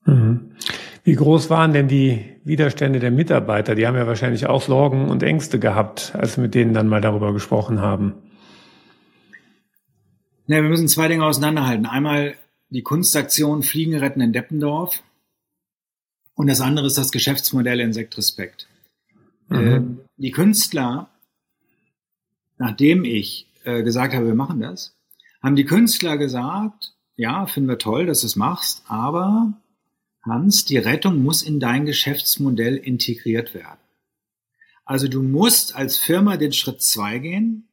Mhm. 0.06 0.56
Wie 1.04 1.14
groß 1.14 1.52
waren 1.52 1.72
denn 1.72 1.88
die 1.88 2.26
Widerstände 2.44 3.00
der 3.00 3.12
Mitarbeiter? 3.12 3.76
Die 3.76 3.86
haben 3.86 3.96
ja 3.96 4.08
wahrscheinlich 4.08 4.48
auch 4.48 4.64
Sorgen 4.64 5.10
und 5.10 5.22
Ängste 5.22 5.60
gehabt, 5.60 6.16
als 6.16 6.38
wir 6.38 6.42
mit 6.42 6.56
denen 6.56 6.74
dann 6.74 6.88
mal 6.88 7.02
darüber 7.02 7.34
gesprochen 7.34 7.82
haben. 7.82 8.16
Ja, 10.48 10.64
wir 10.64 10.70
müssen 10.70 10.88
zwei 10.88 11.08
Dinge 11.08 11.24
auseinanderhalten. 11.24 11.86
Einmal 11.86 12.34
die 12.76 12.84
Kunstaktion 12.84 13.64
Fliegen 13.64 13.96
retten 13.96 14.22
in 14.22 14.34
Deppendorf 14.34 15.02
und 16.34 16.48
das 16.48 16.60
andere 16.60 16.88
ist 16.88 16.98
das 16.98 17.12
Geschäftsmodell 17.12 17.80
Insekt 17.80 18.18
Respekt. 18.18 18.68
Mhm. 19.48 19.58
Äh, 19.58 19.82
die 20.18 20.32
Künstler, 20.32 21.10
nachdem 22.58 23.06
ich 23.06 23.48
äh, 23.64 23.82
gesagt 23.82 24.14
habe, 24.14 24.28
wir 24.28 24.36
machen 24.36 24.60
das, 24.60 24.94
haben 25.42 25.56
die 25.56 25.66
Künstler 25.66 26.18
gesagt, 26.18 26.94
ja, 27.16 27.46
finden 27.46 27.70
wir 27.70 27.78
toll, 27.78 28.06
dass 28.06 28.22
du 28.22 28.28
es 28.28 28.36
machst, 28.36 28.84
aber 28.88 29.54
Hans, 30.22 30.66
die 30.66 30.78
Rettung 30.78 31.24
muss 31.24 31.44
in 31.44 31.62
dein 31.62 31.86
Geschäftsmodell 31.86 32.76
integriert 32.76 33.54
werden. 33.54 33.80
Also 34.84 35.08
du 35.08 35.24
musst 35.24 35.76
als 35.76 35.98
Firma 35.98 36.36
den 36.36 36.52
Schritt 36.52 36.82
zwei 36.82 37.20
gehen, 37.20 37.70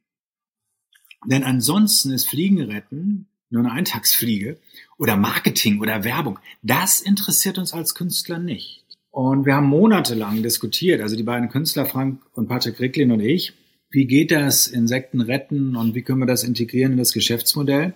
denn 1.25 1.43
ansonsten 1.43 2.11
ist 2.11 2.29
Fliegenretten 2.29 3.27
nur 3.53 3.63
eine 3.63 3.71
Eintagsfliege 3.71 4.57
oder 4.97 5.15
Marketing 5.15 5.79
oder 5.79 6.03
Werbung. 6.03 6.39
Das 6.61 7.01
interessiert 7.01 7.57
uns 7.57 7.73
als 7.73 7.95
Künstler 7.95 8.39
nicht. 8.39 8.83
Und 9.11 9.45
wir 9.45 9.55
haben 9.55 9.67
monatelang 9.67 10.41
diskutiert, 10.41 11.01
also 11.01 11.15
die 11.15 11.23
beiden 11.23 11.49
Künstler 11.49 11.85
Frank 11.85 12.21
und 12.33 12.47
Patrick 12.47 12.79
Ricklin 12.79 13.11
und 13.11 13.19
ich, 13.19 13.53
wie 13.91 14.05
geht 14.05 14.31
das 14.31 14.65
Insekten 14.65 15.21
retten 15.21 15.75
und 15.75 15.93
wie 15.93 16.01
können 16.01 16.19
wir 16.19 16.25
das 16.25 16.43
integrieren 16.43 16.93
in 16.93 16.97
das 16.97 17.13
Geschäftsmodell? 17.13 17.93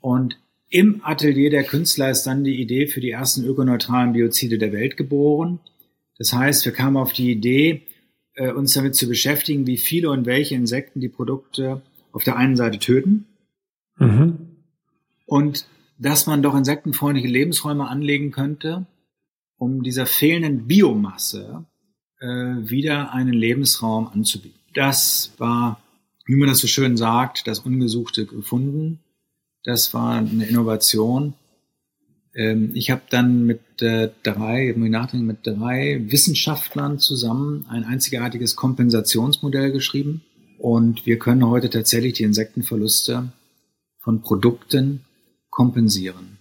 Und 0.00 0.38
im 0.70 1.00
Atelier 1.02 1.50
der 1.50 1.64
Künstler 1.64 2.10
ist 2.10 2.22
dann 2.22 2.44
die 2.44 2.60
Idee 2.60 2.86
für 2.86 3.00
die 3.00 3.10
ersten 3.10 3.44
ökoneutralen 3.44 4.12
Biozide 4.12 4.58
der 4.58 4.72
Welt 4.72 4.96
geboren. 4.96 5.58
Das 6.18 6.32
heißt, 6.32 6.64
wir 6.64 6.72
kamen 6.72 6.96
auf 6.96 7.12
die 7.12 7.32
Idee, 7.32 7.82
äh, 8.34 8.52
uns 8.52 8.74
damit 8.74 8.94
zu 8.94 9.08
beschäftigen, 9.08 9.66
wie 9.66 9.76
viele 9.76 10.10
und 10.10 10.24
welche 10.24 10.54
Insekten 10.54 11.00
die 11.00 11.08
Produkte 11.08 11.82
auf 12.12 12.22
der 12.22 12.36
einen 12.36 12.54
Seite 12.54 12.78
töten 12.78 13.26
mhm. 13.98 14.47
Und 15.28 15.66
dass 15.98 16.26
man 16.26 16.42
doch 16.42 16.56
insektenfreundliche 16.56 17.28
Lebensräume 17.28 17.86
anlegen 17.86 18.30
könnte, 18.30 18.86
um 19.58 19.82
dieser 19.82 20.06
fehlenden 20.06 20.66
Biomasse 20.66 21.66
äh, 22.18 22.26
wieder 22.26 23.12
einen 23.12 23.34
Lebensraum 23.34 24.08
anzubieten. 24.08 24.58
Das 24.72 25.32
war, 25.36 25.80
wie 26.24 26.36
man 26.36 26.48
das 26.48 26.58
so 26.58 26.66
schön 26.66 26.96
sagt, 26.96 27.46
das 27.46 27.58
Ungesuchte 27.58 28.24
gefunden. 28.24 29.00
Das 29.64 29.92
war 29.92 30.14
eine 30.14 30.46
Innovation. 30.46 31.34
Ähm, 32.34 32.70
ich 32.72 32.90
habe 32.90 33.02
dann 33.10 33.44
mit 33.44 33.82
äh, 33.82 34.10
drei, 34.22 34.72
muss 34.76 34.86
ich 34.86 34.92
nachdenken, 34.92 35.26
mit 35.26 35.46
drei 35.46 36.00
Wissenschaftlern 36.08 36.98
zusammen 36.98 37.66
ein 37.68 37.84
einzigartiges 37.84 38.56
Kompensationsmodell 38.56 39.72
geschrieben. 39.72 40.22
Und 40.58 41.04
wir 41.04 41.18
können 41.18 41.46
heute 41.46 41.68
tatsächlich 41.68 42.14
die 42.14 42.24
Insektenverluste 42.24 43.30
von 43.98 44.22
Produkten 44.22 45.04
kompensieren. 45.58 46.38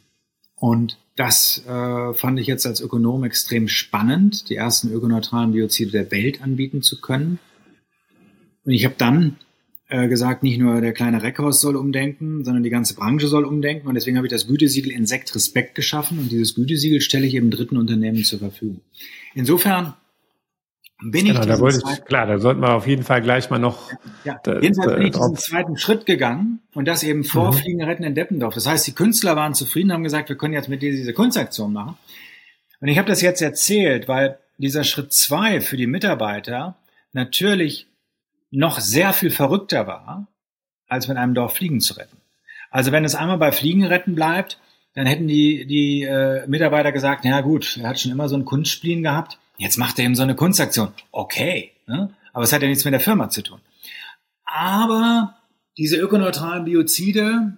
Und 0.53 0.99
das 1.15 1.65
äh, 1.65 2.13
fand 2.13 2.39
ich 2.39 2.45
jetzt 2.45 2.67
als 2.67 2.81
Ökonom 2.81 3.23
extrem 3.23 3.67
spannend, 3.67 4.47
die 4.47 4.55
ersten 4.55 4.93
ökoneutralen 4.93 5.53
Biozide 5.53 5.89
der 5.89 6.11
Welt 6.11 6.43
anbieten 6.43 6.83
zu 6.83 7.01
können. 7.01 7.39
Und 8.63 8.73
ich 8.73 8.85
habe 8.85 8.93
dann 8.95 9.37
äh, 9.89 10.07
gesagt, 10.07 10.43
nicht 10.43 10.59
nur 10.59 10.81
der 10.81 10.93
kleine 10.93 11.23
Reckhaus 11.23 11.61
soll 11.61 11.77
umdenken, 11.77 12.43
sondern 12.43 12.61
die 12.61 12.69
ganze 12.69 12.93
Branche 12.93 13.27
soll 13.27 13.45
umdenken. 13.45 13.87
Und 13.87 13.95
deswegen 13.95 14.17
habe 14.17 14.27
ich 14.27 14.33
das 14.33 14.45
Gütesiegel 14.45 14.91
Insekt 14.91 15.33
Respekt 15.33 15.73
geschaffen. 15.73 16.19
Und 16.19 16.31
dieses 16.31 16.53
Gütesiegel 16.53 17.01
stelle 17.01 17.25
ich 17.25 17.33
eben 17.33 17.49
dritten 17.49 17.77
Unternehmen 17.77 18.23
zur 18.23 18.37
Verfügung. 18.37 18.81
Insofern 19.33 19.95
bin 20.99 21.25
genau, 21.25 21.41
ich 21.41 21.45
da 21.45 21.59
wollte 21.59 21.81
ich, 21.87 22.05
klar, 22.05 22.25
da 22.25 22.39
sollten 22.39 22.61
wir 22.61 22.73
auf 22.73 22.87
jeden 22.87 23.03
Fall 23.03 23.21
gleich 23.21 23.49
mal 23.49 23.59
noch. 23.59 23.91
Ja, 24.23 24.39
da, 24.43 24.59
jedenfalls 24.59 24.95
bin 24.95 25.05
ich 25.05 25.11
diesen 25.11 25.35
zweiten 25.35 25.77
Schritt 25.77 26.07
gegangen 26.07 26.59
und 26.73 26.87
das 26.87 27.03
eben 27.03 27.23
vor 27.23 27.51
mhm. 27.51 27.57
Fliegen 27.57 27.83
retten 27.83 28.03
in 28.03 28.15
Deppendorf. 28.15 28.55
Das 28.55 28.65
heißt, 28.65 28.87
die 28.87 28.95
Künstler 28.95 29.35
waren 29.35 29.53
zufrieden, 29.53 29.93
haben 29.93 30.03
gesagt, 30.03 30.29
wir 30.29 30.37
können 30.37 30.55
jetzt 30.55 30.69
mit 30.69 30.81
dir 30.81 30.91
diese 30.91 31.13
Kunstaktion 31.13 31.71
machen. 31.71 31.97
Und 32.79 32.87
ich 32.87 32.97
habe 32.97 33.07
das 33.07 33.21
jetzt 33.21 33.41
erzählt, 33.41 34.07
weil 34.07 34.39
dieser 34.57 34.83
Schritt 34.83 35.13
zwei 35.13 35.61
für 35.61 35.77
die 35.77 35.87
Mitarbeiter 35.87 36.75
natürlich 37.13 37.87
noch 38.49 38.79
sehr 38.79 39.13
viel 39.13 39.29
verrückter 39.29 39.85
war, 39.85 40.27
als 40.87 41.07
mit 41.07 41.17
einem 41.17 41.35
Dorf 41.35 41.55
Fliegen 41.55 41.79
zu 41.79 41.93
retten. 41.93 42.17
Also 42.71 42.91
wenn 42.91 43.05
es 43.05 43.15
einmal 43.15 43.37
bei 43.37 43.51
Fliegen 43.51 43.85
retten 43.85 44.15
bleibt, 44.15 44.59
dann 44.93 45.05
hätten 45.05 45.27
die, 45.27 45.67
die 45.67 46.03
äh, 46.03 46.47
Mitarbeiter 46.47 46.91
gesagt, 46.91 47.23
na 47.23 47.41
gut, 47.41 47.77
er 47.77 47.89
hat 47.89 47.99
schon 47.99 48.11
immer 48.11 48.29
so 48.29 48.35
einen 48.35 48.45
Kunstspleen 48.45 49.03
gehabt, 49.03 49.37
jetzt 49.57 49.77
macht 49.77 49.99
er 49.99 50.05
eben 50.05 50.15
so 50.15 50.23
eine 50.23 50.35
Kunstaktion. 50.35 50.93
Okay, 51.11 51.71
ne? 51.87 52.13
aber 52.33 52.43
es 52.43 52.53
hat 52.53 52.61
ja 52.61 52.67
nichts 52.67 52.85
mit 52.85 52.93
der 52.93 52.99
Firma 52.99 53.29
zu 53.29 53.41
tun. 53.41 53.59
Aber 54.45 55.35
diese 55.77 55.97
ökoneutralen 55.97 56.65
Biozide, 56.65 57.57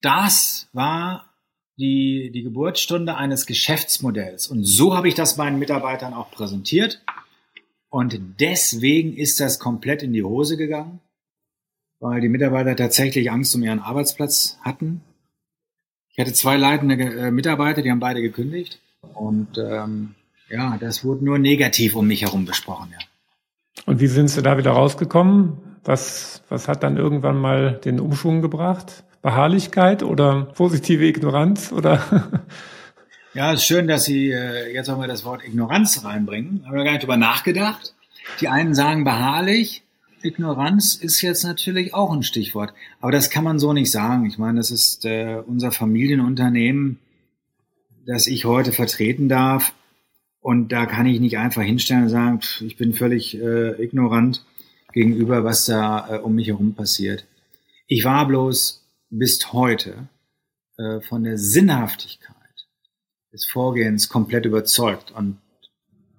das 0.00 0.68
war 0.72 1.32
die, 1.78 2.30
die 2.32 2.42
Geburtsstunde 2.42 3.16
eines 3.16 3.46
Geschäftsmodells. 3.46 4.48
Und 4.48 4.64
so 4.64 4.96
habe 4.96 5.08
ich 5.08 5.14
das 5.14 5.36
meinen 5.36 5.58
Mitarbeitern 5.58 6.14
auch 6.14 6.30
präsentiert. 6.30 7.02
Und 7.88 8.18
deswegen 8.40 9.16
ist 9.16 9.40
das 9.40 9.58
komplett 9.58 10.02
in 10.02 10.12
die 10.12 10.22
Hose 10.22 10.56
gegangen, 10.56 11.00
weil 12.00 12.20
die 12.20 12.28
Mitarbeiter 12.28 12.74
tatsächlich 12.76 13.30
Angst 13.30 13.54
um 13.54 13.62
ihren 13.62 13.80
Arbeitsplatz 13.80 14.58
hatten. 14.62 15.02
Ich 16.10 16.18
hatte 16.18 16.32
zwei 16.32 16.56
leitende 16.56 16.94
äh, 16.94 17.30
Mitarbeiter, 17.30 17.82
die 17.82 17.90
haben 17.90 18.00
beide 18.00 18.22
gekündigt. 18.22 18.80
Und 19.14 19.58
ähm, 19.58 20.14
ja, 20.52 20.76
das 20.78 21.04
wurde 21.04 21.24
nur 21.24 21.38
negativ 21.38 21.96
um 21.96 22.06
mich 22.06 22.22
herum 22.22 22.44
besprochen, 22.44 22.90
ja. 22.92 22.98
Und 23.86 24.00
wie 24.00 24.06
sind 24.06 24.28
Sie 24.28 24.42
da 24.42 24.58
wieder 24.58 24.72
rausgekommen? 24.72 25.56
Was, 25.84 26.42
was 26.48 26.68
hat 26.68 26.82
dann 26.82 26.96
irgendwann 26.96 27.40
mal 27.40 27.80
den 27.84 27.98
Umschwung 27.98 28.42
gebracht? 28.42 29.02
Beharrlichkeit 29.22 30.02
oder 30.02 30.44
positive 30.54 31.06
Ignoranz 31.06 31.72
oder? 31.72 32.42
Ja, 33.34 33.50
ist 33.54 33.64
schön, 33.64 33.88
dass 33.88 34.04
Sie 34.04 34.30
äh, 34.30 34.74
jetzt 34.74 34.90
auch 34.90 34.98
mal 34.98 35.08
das 35.08 35.24
Wort 35.24 35.42
Ignoranz 35.42 36.04
reinbringen. 36.04 36.66
Haben 36.66 36.76
wir 36.76 36.84
gar 36.84 36.92
nicht 36.92 37.02
drüber 37.02 37.16
nachgedacht. 37.16 37.94
Die 38.42 38.48
einen 38.48 38.74
sagen 38.74 39.04
beharrlich. 39.04 39.82
Ignoranz 40.22 40.96
ist 40.96 41.22
jetzt 41.22 41.42
natürlich 41.42 41.94
auch 41.94 42.12
ein 42.12 42.24
Stichwort. 42.24 42.74
Aber 43.00 43.10
das 43.10 43.30
kann 43.30 43.42
man 43.42 43.58
so 43.58 43.72
nicht 43.72 43.90
sagen. 43.90 44.26
Ich 44.26 44.36
meine, 44.36 44.58
das 44.58 44.70
ist 44.70 45.06
äh, 45.06 45.38
unser 45.46 45.72
Familienunternehmen, 45.72 46.98
das 48.04 48.26
ich 48.26 48.44
heute 48.44 48.70
vertreten 48.70 49.30
darf. 49.30 49.72
Und 50.42 50.72
da 50.72 50.86
kann 50.86 51.06
ich 51.06 51.20
nicht 51.20 51.38
einfach 51.38 51.62
hinstellen 51.62 52.02
und 52.02 52.08
sagen, 52.08 52.40
pff, 52.40 52.62
ich 52.62 52.76
bin 52.76 52.92
völlig 52.92 53.40
äh, 53.40 53.80
ignorant 53.80 54.44
gegenüber, 54.92 55.44
was 55.44 55.66
da 55.66 56.16
äh, 56.16 56.18
um 56.18 56.34
mich 56.34 56.48
herum 56.48 56.74
passiert. 56.74 57.24
Ich 57.86 58.04
war 58.04 58.26
bloß 58.26 58.84
bis 59.08 59.52
heute 59.52 60.08
äh, 60.78 61.00
von 61.00 61.22
der 61.22 61.38
Sinnhaftigkeit 61.38 62.36
des 63.32 63.46
Vorgehens 63.46 64.08
komplett 64.08 64.44
überzeugt. 64.44 65.12
Und 65.12 65.38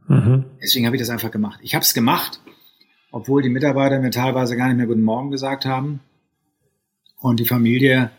mhm. 0.07 0.45
deswegen 0.61 0.85
habe 0.85 0.95
ich 0.95 1.01
das 1.01 1.09
einfach 1.09 1.31
gemacht. 1.31 1.59
Ich 1.61 1.75
habe 1.75 1.83
es 1.83 1.93
gemacht, 1.93 2.39
obwohl 3.11 3.41
die 3.41 3.49
Mitarbeiter 3.49 3.99
mir 3.99 4.11
teilweise 4.11 4.55
gar 4.55 4.67
nicht 4.67 4.77
mehr 4.77 4.87
Guten 4.87 5.03
Morgen 5.03 5.31
gesagt 5.31 5.65
haben. 5.65 5.99
Und 7.19 7.41
die 7.41 7.45
Familie 7.45 8.09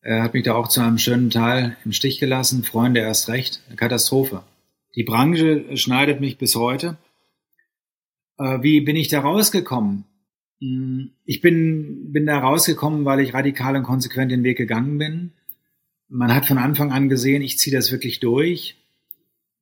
äh, 0.00 0.22
hat 0.22 0.32
mich 0.32 0.44
da 0.44 0.54
auch 0.54 0.68
zu 0.68 0.80
einem 0.80 0.96
schönen 0.96 1.28
Teil 1.28 1.76
im 1.84 1.92
Stich 1.92 2.18
gelassen. 2.18 2.64
Freunde 2.64 3.00
erst 3.00 3.28
recht. 3.28 3.60
Eine 3.66 3.76
Katastrophe. 3.76 4.42
Die 4.98 5.04
Branche 5.04 5.76
schneidet 5.78 6.20
mich 6.20 6.36
bis 6.36 6.54
heute. 6.54 6.98
Äh, 8.36 8.62
wie 8.62 8.82
bin 8.82 8.96
ich 8.96 9.08
da 9.08 9.20
rausgekommen? 9.20 10.04
Hm, 10.60 11.12
ich 11.24 11.40
bin, 11.40 12.12
bin 12.12 12.26
da 12.26 12.38
rausgekommen, 12.38 13.06
weil 13.06 13.20
ich 13.20 13.32
radikal 13.32 13.76
und 13.76 13.84
konsequent 13.84 14.30
den 14.30 14.44
Weg 14.44 14.58
gegangen 14.58 14.98
bin 14.98 15.32
man 16.08 16.34
hat 16.34 16.46
von 16.46 16.58
Anfang 16.58 16.90
an 16.92 17.08
gesehen, 17.08 17.42
ich 17.42 17.58
ziehe 17.58 17.76
das 17.76 17.92
wirklich 17.92 18.20
durch. 18.20 18.76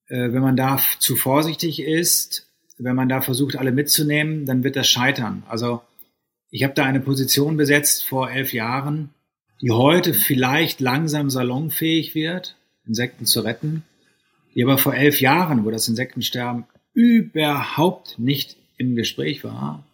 Äh, 0.09 0.33
wenn 0.33 0.43
man 0.43 0.57
da 0.57 0.81
zu 0.99 1.17
vorsichtig 1.17 1.81
ist, 1.81 2.49
wenn 2.79 2.97
man 2.97 3.09
da 3.09 3.21
versucht, 3.21 3.57
alle 3.57 3.73
mitzunehmen, 3.73 4.47
dann 4.47 4.63
wird 4.63 4.77
das 4.77 4.89
scheitern. 4.89 5.43
Also 5.49 5.83
ich 6.51 6.63
habe 6.63 6.75
da 6.75 6.85
eine 6.85 7.01
Position 7.01 7.57
besetzt 7.57 8.05
vor 8.05 8.31
elf 8.31 8.53
Jahren, 8.53 9.11
die 9.61 9.71
heute 9.71 10.15
vielleicht 10.15 10.81
langsam 10.81 11.31
salonfähig 11.31 12.15
wird, 12.15 12.57
Insekten 12.87 13.27
zu 13.27 13.41
retten, 13.41 13.83
die 14.57 14.65
aber 14.65 14.79
vor 14.79 14.95
elf 14.95 15.21
Jahren, 15.21 15.65
wo 15.65 15.71
das 15.71 15.87
Insektensterben 15.87 16.65
überhaupt 16.95 18.19
nicht 18.19 18.57
im 18.79 18.97
Gespräch 18.97 19.45
war, 19.45 19.85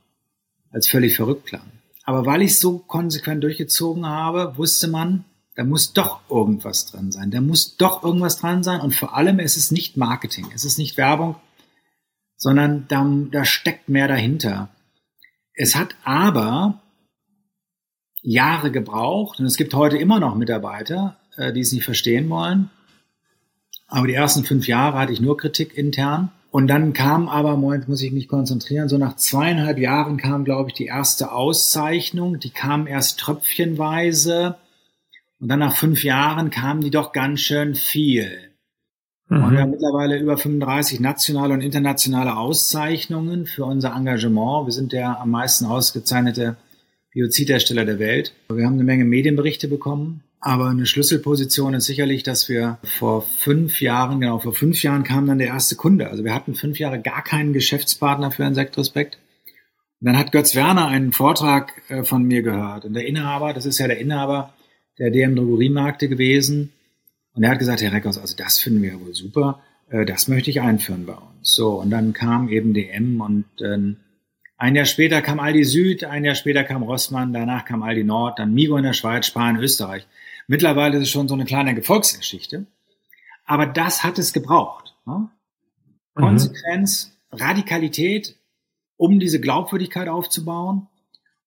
als 0.71 0.89
völlig 0.89 1.17
verrückt 1.17 1.47
klang. 1.47 1.67
Aber 2.05 2.27
weil 2.27 2.43
ich 2.43 2.59
so 2.59 2.79
konsequent 2.79 3.43
durchgezogen 3.43 4.07
habe, 4.07 4.57
wusste 4.57 4.87
man, 4.89 5.25
da 5.57 5.65
muss 5.65 5.93
doch 5.93 6.21
irgendwas 6.31 6.87
dran 6.87 7.13
sein. 7.13 7.31
Da 7.31 7.41
muss 7.41 7.77
doch 7.77 8.03
irgendwas 8.03 8.39
dran 8.39 8.63
sein. 8.63 8.81
Und 8.81 8.95
vor 8.95 9.17
allem, 9.17 9.41
es 9.41 9.57
ist 9.57 9.73
nicht 9.73 9.97
Marketing, 9.97 10.47
es 10.55 10.65
ist 10.65 10.79
nicht 10.79 10.97
Werbung, 10.97 11.37
sondern 12.37 12.87
da, 12.89 13.05
da 13.31 13.45
steckt 13.45 13.89
mehr 13.89 14.09
dahinter. 14.09 14.71
Es 15.55 15.75
hat 15.75 15.97
aber 16.05 16.83
Jahre 18.23 18.71
gebraucht 18.71 19.41
und 19.41 19.47
es 19.47 19.57
gibt 19.57 19.75
heute 19.75 19.99
immer 19.99 20.21
noch 20.21 20.37
Mitarbeiter, 20.37 21.19
äh, 21.37 21.53
die 21.53 21.61
es 21.61 21.73
nicht 21.73 21.85
verstehen 21.85 22.31
wollen. 22.31 22.71
Aber 23.93 24.07
die 24.07 24.15
ersten 24.15 24.45
fünf 24.45 24.69
Jahre 24.69 24.99
hatte 24.99 25.13
ich 25.13 25.21
nur 25.21 25.37
Kritik 25.37 25.77
intern. 25.77 26.31
Und 26.51 26.67
dann 26.69 26.95
kam 26.95 27.29
aber, 27.29 27.59
Moment, 27.59 27.89
muss 27.89 28.01
ich 28.01 28.11
mich 28.11 28.27
konzentrieren, 28.27 28.89
so 28.89 28.97
nach 28.97 29.17
zweieinhalb 29.17 29.79
Jahren 29.79 30.17
kam, 30.17 30.45
glaube 30.45 30.71
ich, 30.71 30.75
die 30.75 30.87
erste 30.87 31.31
Auszeichnung. 31.31 32.41
Die 32.41 32.49
kam 32.49 32.87
erst 32.87 33.21
tröpfchenweise. 33.21 34.57
Und 35.41 35.49
dann 35.49 35.59
nach 35.59 35.77
fünf 35.77 36.05
Jahren 36.05 36.49
kamen 36.49 36.81
die 36.81 36.91
doch 36.91 37.13
ganz 37.13 37.41
schön 37.41 37.75
viel. 37.75 38.31
Mhm. 39.29 39.45
Und 39.45 39.53
wir 39.53 39.61
haben 39.61 39.71
mittlerweile 39.73 40.19
über 40.19 40.39
35 40.39 41.01
nationale 41.01 41.53
und 41.53 41.61
internationale 41.61 42.39
Auszeichnungen 42.39 43.45
für 43.45 43.67
unser 43.67 43.95
Engagement. 43.95 44.67
Wir 44.69 44.73
sind 44.73 44.93
der 44.93 45.21
am 45.21 45.33
meisten 45.33 45.67
ausgezeichnete 45.67 46.57
Biozidhersteller 47.11 47.85
der 47.85 47.99
Welt. 47.99 48.33
Wir 48.49 48.65
haben 48.65 48.75
eine 48.75 48.85
Menge 48.85 49.05
Medienberichte 49.05 49.69
bekommen. 49.69 50.23
Aber 50.45 50.71
eine 50.71 50.87
Schlüsselposition 50.87 51.73
ist 51.73 51.85
sicherlich, 51.87 52.25
dass 52.25 52.49
wir 52.49 52.79
vor 52.83 53.23
fünf 53.23 53.81
Jahren, 53.81 54.21
genau, 54.21 54.41
vor 54.41 54.53
fünf 54.53 54.83
Jahren 54.83 55.05
kam 55.05 55.25
dann 55.29 55.39
der 55.39 55.47
erste 55.47 55.77
Kunde. 55.77 56.11
Also 56.11 56.25
wir 56.25 56.35
hatten 56.35 56.57
fünf 56.57 56.81
Jahre 56.81 57.01
gar 57.01 57.23
keinen 57.23 57.53
Geschäftspartner 57.53 58.33
für 58.33 58.43
Insektrespekt. 58.43 59.19
Und 60.01 60.07
dann 60.07 60.19
hat 60.19 60.33
Götz 60.33 60.57
Werner 60.57 60.89
einen 60.89 61.13
Vortrag 61.13 61.81
äh, 61.89 62.03
von 62.03 62.25
mir 62.25 62.43
gehört. 62.43 62.85
Und 62.85 62.95
der 62.95 63.07
Inhaber, 63.07 63.53
das 63.53 63.67
ist 63.67 63.79
ja 63.79 63.87
der 63.87 64.01
Inhaber 64.01 64.53
der 64.99 65.13
DM 65.13 65.37
Drogeriemärkte 65.37 66.09
gewesen. 66.09 66.73
Und 67.35 67.45
er 67.45 67.51
hat 67.51 67.61
gesagt, 67.61 67.81
Herr 67.81 67.93
Reckers, 67.93 68.19
also 68.19 68.35
das 68.37 68.59
finden 68.59 68.83
wir 68.83 69.01
wohl 69.01 69.15
super. 69.15 69.63
Äh, 69.91 70.05
das 70.05 70.27
möchte 70.27 70.51
ich 70.51 70.61
einführen 70.61 71.07
bei 71.07 71.15
uns. 71.15 71.55
So, 71.55 71.81
und 71.81 71.91
dann 71.91 72.15
kam 72.15 72.49
eben 72.49 72.75
DM 72.75 73.21
und 73.21 73.45
ein 74.63 74.75
Jahr 74.75 74.87
später 74.87 75.23
kam 75.23 75.39
Aldi 75.39 75.65
Süd, 75.65 76.05
ein 76.05 76.25
Jahr 76.25 76.35
später 76.35 76.65
kam 76.65 76.83
Rossmann, 76.83 77.33
danach 77.33 77.65
kam 77.65 77.83
Aldi 77.83 78.03
Nord, 78.03 78.41
dann 78.41 78.55
Migo 78.55 78.77
in 78.77 78.85
der 78.85 78.93
Schweiz, 78.93 79.27
Spanien, 79.27 79.63
Österreich. 79.63 80.07
Mittlerweile 80.47 80.97
ist 80.99 81.05
es 81.05 81.11
schon 81.11 81.29
so 81.29 81.35
eine 81.35 81.45
kleine 81.45 81.75
Gefolgsgeschichte. 81.75 82.67
Aber 83.45 83.67
das 83.67 84.03
hat 84.05 84.19
es 84.19 84.33
gebraucht. 84.33 84.95
Ne? 85.07 85.29
Mhm. 86.15 86.21
Konsequenz, 86.21 87.17
Radikalität, 87.31 88.37
um 88.97 89.19
diese 89.19 89.41
Glaubwürdigkeit 89.41 90.09
aufzubauen. 90.09 90.89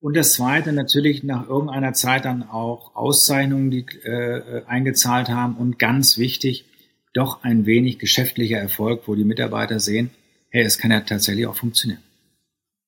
Und 0.02 0.16
das 0.16 0.34
Zweite 0.34 0.72
natürlich 0.72 1.24
nach 1.24 1.48
irgendeiner 1.48 1.94
Zeit 1.94 2.26
dann 2.26 2.44
auch 2.44 2.96
Auszeichnungen, 2.96 3.72
die 3.72 3.86
äh, 4.04 4.64
eingezahlt 4.68 5.30
haben. 5.30 5.56
Und 5.56 5.80
ganz 5.80 6.18
wichtig, 6.18 6.66
doch 7.14 7.44
ein 7.44 7.66
wenig 7.66 7.98
geschäftlicher 7.98 8.58
Erfolg, 8.58 9.04
wo 9.08 9.16
die 9.16 9.24
Mitarbeiter 9.24 9.80
sehen, 9.80 10.12
hey, 10.50 10.64
es 10.64 10.78
kann 10.78 10.92
ja 10.92 11.00
tatsächlich 11.00 11.48
auch 11.48 11.56
funktionieren. 11.56 12.02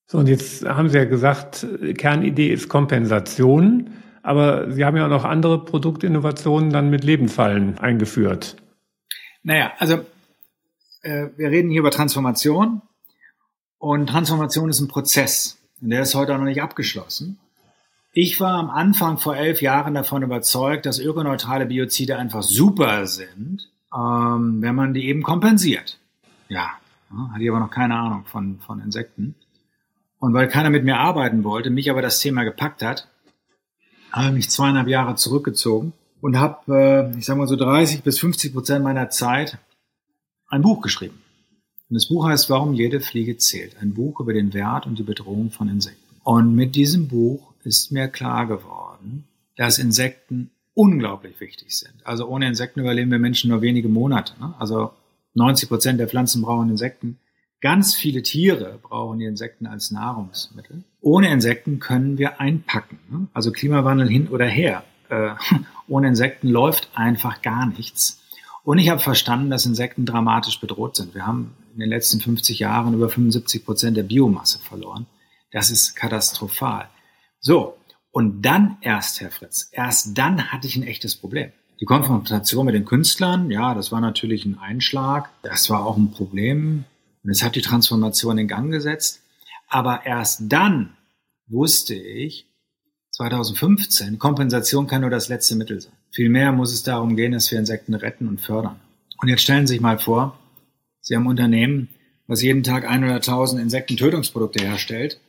So, 0.06 0.20
und 0.20 0.28
jetzt 0.28 0.64
haben 0.64 0.90
Sie 0.90 0.98
ja 0.98 1.06
gesagt, 1.06 1.66
Kernidee 1.98 2.54
ist 2.54 2.70
Kompensation. 2.70 3.90
Aber 4.28 4.70
Sie 4.70 4.84
haben 4.84 4.98
ja 4.98 5.06
auch 5.06 5.10
noch 5.10 5.24
andere 5.24 5.64
Produktinnovationen 5.64 6.70
dann 6.70 6.90
mit 6.90 7.06
Lebendfallen 7.06 7.78
eingeführt. 7.78 8.58
Naja, 9.42 9.72
also 9.80 10.06
äh, 11.02 11.28
wir 11.38 11.50
reden 11.50 11.70
hier 11.70 11.80
über 11.80 11.92
Transformation 11.92 12.82
und 13.78 14.08
Transformation 14.08 14.70
ist 14.70 14.82
ein 14.82 14.90
Prozess 14.90 15.58
und 15.80 15.92
der 15.92 16.02
ist 16.02 16.14
heute 16.14 16.34
auch 16.34 16.40
noch 16.40 16.44
nicht 16.44 16.62
abgeschlossen. 16.62 17.40
Ich 18.12 18.42
war 18.42 18.56
am 18.56 18.70
Anfang 18.70 19.18
vor 19.18 19.38
elf 19.38 19.62
Jahren 19.62 19.94
davon 19.94 20.24
überzeugt, 20.24 20.86
dass 20.86 21.00
ökoneutrale 21.00 21.66
Biozide 21.66 22.18
einfach 22.18 22.44
super 22.44 23.08
sind, 23.08 23.70
ähm, 23.96 24.62
wenn 24.62 24.76
man 24.76 24.94
die 24.94 25.08
eben 25.08 25.24
kompensiert. 25.24 26.00
Ja, 26.50 26.72
hatte 27.32 27.44
ich 27.44 27.50
aber 27.50 27.62
noch 27.62 27.72
keine 27.72 27.96
Ahnung 27.96 28.26
von, 28.26 28.60
von 28.60 28.82
Insekten. 28.82 29.36
Und 30.20 30.34
weil 30.34 30.50
keiner 30.50 30.70
mit 30.70 30.84
mir 30.84 30.98
arbeiten 30.98 31.46
wollte, 31.46 31.70
mich 31.70 31.90
aber 31.90 32.02
das 32.02 32.20
Thema 32.20 32.44
gepackt 32.44 32.84
hat, 32.84 33.08
habe 34.12 34.32
mich 34.32 34.50
zweieinhalb 34.50 34.88
Jahre 34.88 35.16
zurückgezogen 35.16 35.94
und 36.22 36.38
habe, 36.38 37.12
äh, 37.14 37.18
ich 37.18 37.26
sage 37.26 37.40
mal 37.40 37.48
so 37.48 37.56
30 37.56 38.04
bis 38.04 38.20
50 38.20 38.54
Prozent 38.54 38.84
meiner 38.84 39.10
Zeit 39.10 39.58
ein 40.48 40.62
Buch 40.62 40.82
geschrieben. 40.82 41.22
Und 41.90 41.96
das 41.96 42.08
Buch 42.08 42.28
heißt 42.28 42.50
Warum 42.50 42.74
jede 42.74 43.00
Fliege 43.00 43.38
zählt. 43.38 43.78
Ein 43.82 43.94
Buch 43.94 44.20
über 44.20 44.34
den 44.34 44.54
Wert 44.54 44.86
und 44.86 44.98
die 45.00 45.04
Bedrohung 45.04 45.52
von 45.52 45.70
Insekten. 45.70 46.16
Und 46.24 46.56
mit 46.56 46.76
diesem 46.76 47.08
Buch 47.08 47.54
ist 47.64 47.92
mir 47.92 48.08
klar 48.08 48.48
geworden, 48.48 49.26
dass 49.56 49.80
Insekten 49.80 50.52
unglaublich 50.74 51.40
wichtig 51.40 51.76
sind. 51.76 51.94
Also 52.04 52.28
ohne 52.28 52.48
Insekten 52.48 52.82
überleben 52.82 53.12
wir 53.12 53.20
Menschen 53.20 53.50
nur 53.50 53.62
wenige 53.62 53.90
Monate. 53.90 54.34
Ne? 54.40 54.54
Also 54.60 54.92
90 55.34 55.70
Prozent 55.70 56.00
der 56.00 56.08
Pflanzen 56.08 56.42
brauchen 56.42 56.70
Insekten. 56.70 57.18
Ganz 57.60 57.96
viele 57.96 58.22
Tiere 58.22 58.80
brauchen 58.82 59.20
die 59.20 59.26
Insekten 59.26 59.66
als 59.66 59.90
Nahrungsmittel. 59.90 60.84
Ohne 61.02 61.32
Insekten 61.32 61.80
können 61.80 62.18
wir 62.18 62.40
einpacken. 62.40 63.00
Ne? 63.10 63.28
Also 63.34 63.52
Klimawandel 63.52 64.08
hin 64.08 64.28
oder 64.28 64.46
her. 64.46 64.84
Äh, 65.10 65.32
ohne 65.88 66.08
Insekten 66.08 66.50
läuft 66.50 66.90
einfach 66.94 67.42
gar 67.42 67.66
nichts. 67.66 68.22
Und 68.64 68.78
ich 68.80 68.90
habe 68.90 69.00
verstanden, 69.00 69.50
dass 69.50 69.66
Insekten 69.66 70.06
dramatisch 70.06 70.60
bedroht 70.60 70.96
sind. 70.96 71.16
Wir 71.16 71.26
haben 71.26 71.56
in 71.74 71.80
den 71.80 71.90
letzten 71.90 72.20
50 72.20 72.60
Jahren 72.60 72.94
über 72.94 73.10
75 73.10 73.66
Prozent 73.66 73.98
der 73.98 74.04
Biomasse 74.04 74.60
verloren. 74.60 75.08
Das 75.52 75.72
ist 75.72 75.96
katastrophal. 75.96 76.90
So, 77.40 77.78
und 78.12 78.42
dann 78.42 78.78
erst, 78.82 79.22
Herr 79.22 79.32
Fritz, 79.32 79.70
erst 79.72 80.18
dann 80.18 80.52
hatte 80.52 80.68
ich 80.68 80.76
ein 80.76 80.84
echtes 80.84 81.16
Problem. 81.16 81.52
Die 81.80 81.86
Konfrontation 81.86 82.66
mit 82.66 82.76
den 82.76 82.86
Künstlern, 82.86 83.52
ja, 83.52 83.74
das 83.74 83.92
war 83.92 84.02
natürlich 84.02 84.46
ein 84.46 84.58
Einschlag. 84.58 85.30
Das 85.44 85.70
war 85.70 85.86
auch 85.86 85.96
ein 85.96 86.12
Problem. 86.12 86.86
Und 87.28 87.34
es 87.34 87.44
hat 87.44 87.56
die 87.56 87.62
Transformation 87.62 88.38
in 88.38 88.48
Gang 88.48 88.72
gesetzt. 88.72 89.22
Aber 89.68 90.06
erst 90.06 90.44
dann 90.48 90.94
wusste 91.48 91.94
ich, 91.94 92.46
2015, 93.12 94.18
Kompensation 94.18 94.88
kann 94.88 95.02
nur 95.02 95.10
das 95.10 95.28
letzte 95.28 95.58
Mittel 95.58 95.82
sein. 95.82 95.92
Vielmehr 96.10 96.54
muss 96.54 96.72
es 96.72 96.84
darum 96.84 97.18
gehen, 97.18 97.34
dass 97.34 97.52
wir 97.52 97.60
Insekten 97.60 97.96
retten 97.96 98.30
und 98.30 98.40
fördern. 98.40 98.80
Und 99.22 99.28
jetzt 99.28 99.42
stellen 99.42 99.68
Sie 99.68 99.74
sich 99.74 99.82
mal 99.82 100.00
vor, 100.00 100.40
Sie 101.02 101.18
haben 101.18 101.24
ein 101.24 101.32
Unternehmen, 101.32 101.90
was 102.28 102.42
jeden 102.42 102.64
Tag 102.64 102.90
100.000 102.90 103.60
Insektentötungsprodukte 103.60 104.64
herstellt. 104.64 105.20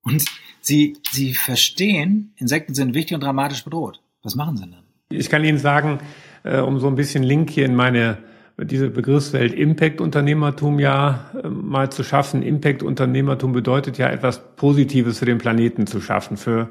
Und 0.00 0.24
Sie, 0.62 0.96
Sie 1.10 1.34
verstehen, 1.34 2.32
Insekten 2.36 2.74
sind 2.74 2.94
wichtig 2.94 3.14
und 3.14 3.24
dramatisch 3.24 3.62
bedroht. 3.62 4.00
Was 4.22 4.36
machen 4.36 4.56
Sie 4.56 4.70
dann? 4.70 4.84
Ich 5.10 5.28
kann 5.28 5.44
Ihnen 5.44 5.58
sagen, 5.58 6.00
äh, 6.44 6.60
um 6.60 6.80
so 6.80 6.86
ein 6.86 6.94
bisschen 6.94 7.22
Link 7.22 7.50
hier 7.50 7.66
in 7.66 7.74
meine 7.74 8.31
diese 8.58 8.90
Begriffswelt 8.90 9.54
Impact-Unternehmertum 9.54 10.78
ja 10.78 11.30
äh, 11.42 11.48
mal 11.48 11.90
zu 11.90 12.02
schaffen. 12.04 12.42
Impact-Unternehmertum 12.42 13.52
bedeutet 13.52 13.98
ja 13.98 14.08
etwas 14.08 14.56
Positives 14.56 15.18
für 15.18 15.24
den 15.24 15.38
Planeten 15.38 15.86
zu 15.86 16.00
schaffen. 16.00 16.36
Für, 16.36 16.68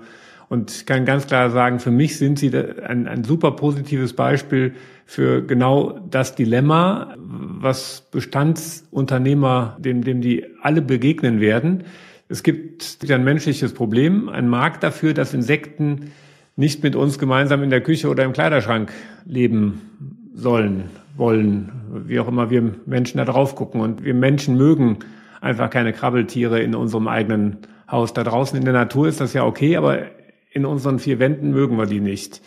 und 0.50 0.72
ich 0.72 0.86
kann 0.86 1.06
ganz 1.06 1.28
klar 1.28 1.50
sagen, 1.50 1.80
für 1.80 1.92
mich 1.92 2.18
sind 2.18 2.38
Sie 2.40 2.56
ein, 2.56 3.08
ein 3.08 3.24
super 3.24 3.52
positives 3.52 4.14
Beispiel 4.14 4.74
für 5.06 5.42
genau 5.42 6.00
das 6.10 6.36
Dilemma, 6.36 7.16
was 7.18 8.08
Bestandsunternehmer, 8.12 9.78
dem, 9.80 10.04
dem 10.04 10.22
die 10.22 10.46
alle 10.62 10.82
begegnen 10.82 11.42
werden. 11.42 11.84
Es 12.30 12.44
gibt 12.44 12.98
ein 13.10 13.24
menschliches 13.24 13.74
Problem, 13.74 14.30
ein 14.30 14.48
Markt 14.48 14.84
dafür, 14.84 15.14
dass 15.14 15.34
Insekten 15.34 16.12
nicht 16.56 16.84
mit 16.84 16.96
uns 16.96 17.18
gemeinsam 17.18 17.64
in 17.64 17.70
der 17.70 17.82
Küche 17.82 18.10
oder 18.10 18.24
im 18.24 18.34
Kleiderschrank 18.34 18.94
leben 19.26 19.82
sollen 20.34 20.90
wollen, 21.22 21.72
wie 22.06 22.20
auch 22.20 22.28
immer 22.28 22.50
wir 22.50 22.74
Menschen 22.86 23.20
da 23.20 23.24
drauf 23.24 23.56
gucken. 23.56 23.80
Und 23.80 24.04
wir 24.04 24.14
Menschen 24.14 24.58
mögen 24.58 24.98
einfach 25.40 25.70
keine 25.70 25.94
Krabbeltiere 25.94 26.60
in 26.60 26.76
unserem 26.76 27.08
eigenen 27.08 27.60
Haus. 27.90 28.12
Da 28.12 28.24
draußen 28.24 28.58
in 28.58 28.66
der 28.66 28.74
Natur 28.74 29.08
ist 29.08 29.22
das 29.22 29.32
ja 29.32 29.46
okay, 29.46 29.78
aber 29.78 30.00
in 30.52 30.66
unseren 30.66 31.00
vier 31.00 31.20
Wänden 31.20 31.52
mögen 31.52 31.78
wir 31.78 31.86
die 31.86 32.02
nicht. 32.02 32.42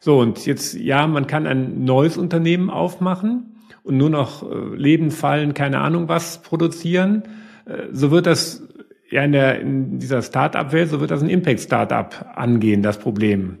So, 0.00 0.18
und 0.18 0.46
jetzt, 0.46 0.74
ja, 0.74 1.06
man 1.06 1.26
kann 1.26 1.46
ein 1.46 1.84
neues 1.84 2.16
Unternehmen 2.16 2.70
aufmachen 2.70 3.56
und 3.82 3.98
nur 3.98 4.10
noch 4.10 4.42
äh, 4.50 4.76
Leben, 4.76 5.10
Fallen, 5.10 5.52
keine 5.52 5.80
Ahnung 5.80 6.08
was 6.08 6.42
produzieren. 6.42 7.24
Äh, 7.66 7.88
so 7.92 8.10
wird 8.10 8.26
das 8.26 8.66
ja 9.10 9.22
in, 9.22 9.32
der, 9.32 9.60
in 9.60 9.98
dieser 9.98 10.22
Start-up-Welt, 10.22 10.88
so 10.88 11.00
wird 11.00 11.10
das 11.10 11.22
ein 11.22 11.28
Impact-Startup 11.28 12.32
angehen, 12.34 12.82
das 12.82 12.98
Problem. 12.98 13.58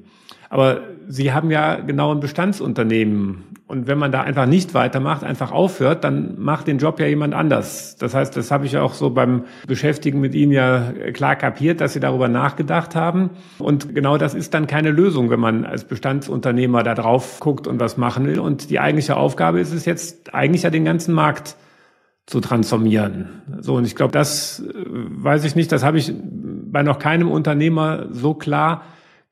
Aber 0.48 0.82
Sie 1.08 1.32
haben 1.32 1.50
ja 1.50 1.76
genau 1.76 2.12
ein 2.14 2.20
Bestandsunternehmen. 2.20 3.44
Und 3.72 3.86
wenn 3.86 3.96
man 3.96 4.12
da 4.12 4.20
einfach 4.20 4.44
nicht 4.44 4.74
weitermacht, 4.74 5.24
einfach 5.24 5.50
aufhört, 5.50 6.04
dann 6.04 6.34
macht 6.38 6.66
den 6.66 6.76
Job 6.76 7.00
ja 7.00 7.06
jemand 7.06 7.32
anders. 7.32 7.96
Das 7.96 8.12
heißt, 8.12 8.36
das 8.36 8.50
habe 8.50 8.66
ich 8.66 8.76
auch 8.76 8.92
so 8.92 9.08
beim 9.08 9.44
Beschäftigen 9.66 10.20
mit 10.20 10.34
Ihnen 10.34 10.52
ja 10.52 10.92
klar 11.14 11.36
kapiert, 11.36 11.80
dass 11.80 11.94
Sie 11.94 12.00
darüber 12.00 12.28
nachgedacht 12.28 12.94
haben. 12.94 13.30
Und 13.58 13.94
genau 13.94 14.18
das 14.18 14.34
ist 14.34 14.52
dann 14.52 14.66
keine 14.66 14.90
Lösung, 14.90 15.30
wenn 15.30 15.40
man 15.40 15.64
als 15.64 15.84
Bestandsunternehmer 15.84 16.82
da 16.82 16.94
drauf 16.94 17.40
guckt 17.40 17.66
und 17.66 17.80
was 17.80 17.96
machen 17.96 18.26
will. 18.26 18.40
Und 18.40 18.68
die 18.68 18.78
eigentliche 18.78 19.16
Aufgabe 19.16 19.58
ist 19.58 19.72
es 19.72 19.86
jetzt 19.86 20.34
eigentlich 20.34 20.64
ja 20.64 20.70
den 20.70 20.84
ganzen 20.84 21.14
Markt 21.14 21.56
zu 22.26 22.40
transformieren. 22.40 23.30
So, 23.60 23.76
und 23.76 23.86
ich 23.86 23.96
glaube, 23.96 24.12
das 24.12 24.60
äh, 24.60 24.74
weiß 24.84 25.44
ich 25.44 25.56
nicht, 25.56 25.72
das 25.72 25.82
habe 25.82 25.96
ich 25.96 26.12
bei 26.14 26.82
noch 26.82 26.98
keinem 26.98 27.30
Unternehmer 27.30 28.08
so 28.10 28.34
klar 28.34 28.82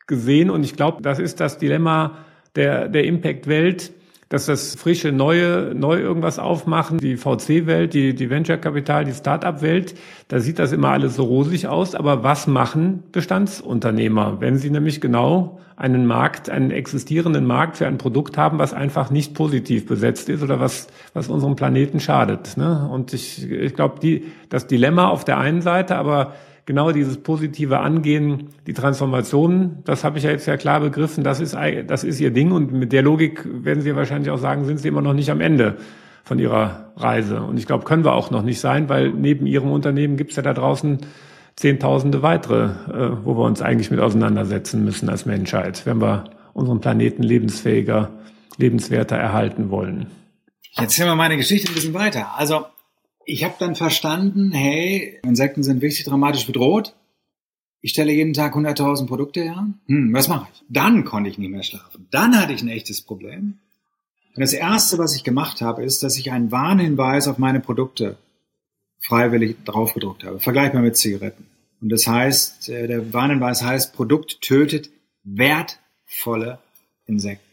gesehen. 0.06 0.48
Und 0.48 0.64
ich 0.64 0.76
glaube, 0.76 1.02
das 1.02 1.18
ist 1.18 1.40
das 1.40 1.58
Dilemma 1.58 2.12
der, 2.56 2.88
der 2.88 3.04
Impact-Welt, 3.04 3.92
dass 4.30 4.46
das 4.46 4.76
frische, 4.76 5.10
neue, 5.10 5.74
neu 5.74 5.98
irgendwas 5.98 6.38
aufmachen, 6.38 6.98
die 6.98 7.16
VC-Welt, 7.16 7.92
die, 7.94 8.14
die 8.14 8.30
Venture-Kapital, 8.30 9.04
die 9.04 9.12
Start-up-Welt, 9.12 9.96
da 10.28 10.38
sieht 10.38 10.60
das 10.60 10.70
immer 10.70 10.90
alles 10.90 11.16
so 11.16 11.24
rosig 11.24 11.66
aus. 11.66 11.96
Aber 11.96 12.22
was 12.22 12.46
machen 12.46 13.02
Bestandsunternehmer, 13.10 14.40
wenn 14.40 14.56
sie 14.56 14.70
nämlich 14.70 15.00
genau 15.00 15.58
einen 15.76 16.06
Markt, 16.06 16.48
einen 16.48 16.70
existierenden 16.70 17.44
Markt 17.44 17.78
für 17.78 17.88
ein 17.88 17.98
Produkt 17.98 18.38
haben, 18.38 18.60
was 18.60 18.72
einfach 18.72 19.10
nicht 19.10 19.34
positiv 19.34 19.86
besetzt 19.86 20.28
ist 20.28 20.44
oder 20.44 20.60
was, 20.60 20.86
was 21.12 21.26
unserem 21.26 21.56
Planeten 21.56 21.98
schadet? 21.98 22.56
Ne? 22.56 22.88
Und 22.88 23.12
ich, 23.12 23.50
ich 23.50 23.74
glaube, 23.74 23.98
die, 23.98 24.26
das 24.48 24.68
Dilemma 24.68 25.08
auf 25.08 25.24
der 25.24 25.38
einen 25.38 25.60
Seite, 25.60 25.96
aber 25.96 26.34
genau 26.70 26.92
dieses 26.92 27.16
positive 27.16 27.80
Angehen, 27.80 28.50
die 28.68 28.74
Transformation, 28.74 29.78
das 29.84 30.04
habe 30.04 30.18
ich 30.18 30.24
ja 30.24 30.30
jetzt 30.30 30.46
ja 30.46 30.56
klar 30.56 30.78
begriffen, 30.78 31.24
das 31.24 31.40
ist, 31.40 31.56
das 31.88 32.04
ist 32.04 32.20
ihr 32.20 32.30
Ding 32.30 32.52
und 32.52 32.72
mit 32.72 32.92
der 32.92 33.02
Logik 33.02 33.44
werden 33.44 33.82
Sie 33.82 33.96
wahrscheinlich 33.96 34.30
auch 34.30 34.38
sagen, 34.38 34.64
sind 34.66 34.78
Sie 34.78 34.86
immer 34.86 35.02
noch 35.02 35.12
nicht 35.12 35.30
am 35.30 35.40
Ende 35.40 35.78
von 36.22 36.38
Ihrer 36.38 36.92
Reise. 36.96 37.42
Und 37.42 37.58
ich 37.58 37.66
glaube, 37.66 37.84
können 37.84 38.04
wir 38.04 38.12
auch 38.12 38.30
noch 38.30 38.42
nicht 38.42 38.60
sein, 38.60 38.88
weil 38.88 39.10
neben 39.10 39.46
Ihrem 39.46 39.72
Unternehmen 39.72 40.16
gibt 40.16 40.30
es 40.30 40.36
ja 40.36 40.44
da 40.44 40.54
draußen 40.54 40.98
Zehntausende 41.56 42.22
weitere, 42.22 42.66
äh, 42.66 43.16
wo 43.24 43.36
wir 43.36 43.46
uns 43.46 43.62
eigentlich 43.62 43.90
mit 43.90 43.98
auseinandersetzen 43.98 44.84
müssen 44.84 45.08
als 45.08 45.26
Menschheit, 45.26 45.84
wenn 45.86 46.00
wir 46.00 46.30
unseren 46.52 46.80
Planeten 46.80 47.24
lebensfähiger, 47.24 48.10
lebenswerter 48.58 49.16
erhalten 49.16 49.70
wollen. 49.70 50.06
Jetzt 50.78 50.94
sehen 50.94 51.06
wir 51.06 51.16
meine 51.16 51.36
Geschichte 51.36 51.72
ein 51.72 51.74
bisschen 51.74 51.94
weiter. 51.94 52.28
Also 52.36 52.64
ich 53.30 53.44
habe 53.44 53.54
dann 53.58 53.76
verstanden, 53.76 54.52
hey, 54.52 55.20
Insekten 55.22 55.62
sind 55.62 55.82
wichtig 55.82 56.04
dramatisch 56.04 56.46
bedroht. 56.46 56.94
Ich 57.80 57.92
stelle 57.92 58.12
jeden 58.12 58.34
Tag 58.34 58.54
100.000 58.54 59.06
Produkte 59.06 59.42
her. 59.42 59.66
Hm, 59.86 60.12
was 60.12 60.28
mache 60.28 60.48
ich? 60.52 60.62
Dann 60.68 61.04
konnte 61.04 61.30
ich 61.30 61.38
nicht 61.38 61.50
mehr 61.50 61.62
schlafen. 61.62 62.08
Dann 62.10 62.38
hatte 62.38 62.52
ich 62.52 62.62
ein 62.62 62.68
echtes 62.68 63.00
Problem. 63.00 63.58
Und 64.34 64.40
das 64.40 64.52
Erste, 64.52 64.98
was 64.98 65.16
ich 65.16 65.24
gemacht 65.24 65.60
habe, 65.62 65.84
ist, 65.84 66.02
dass 66.02 66.18
ich 66.18 66.30
einen 66.30 66.52
Warnhinweis 66.52 67.26
auf 67.26 67.38
meine 67.38 67.60
Produkte 67.60 68.18
freiwillig 68.98 69.56
draufgedruckt 69.64 70.24
habe. 70.24 70.40
Vergleichbar 70.40 70.82
mit 70.82 70.96
Zigaretten. 70.96 71.46
Und 71.80 71.88
das 71.90 72.06
heißt, 72.06 72.68
äh, 72.68 72.86
der 72.86 73.12
Warnhinweis 73.12 73.62
heißt, 73.62 73.94
Produkt 73.94 74.42
tötet 74.42 74.90
wertvolle 75.24 76.58
Insekten. 77.06 77.44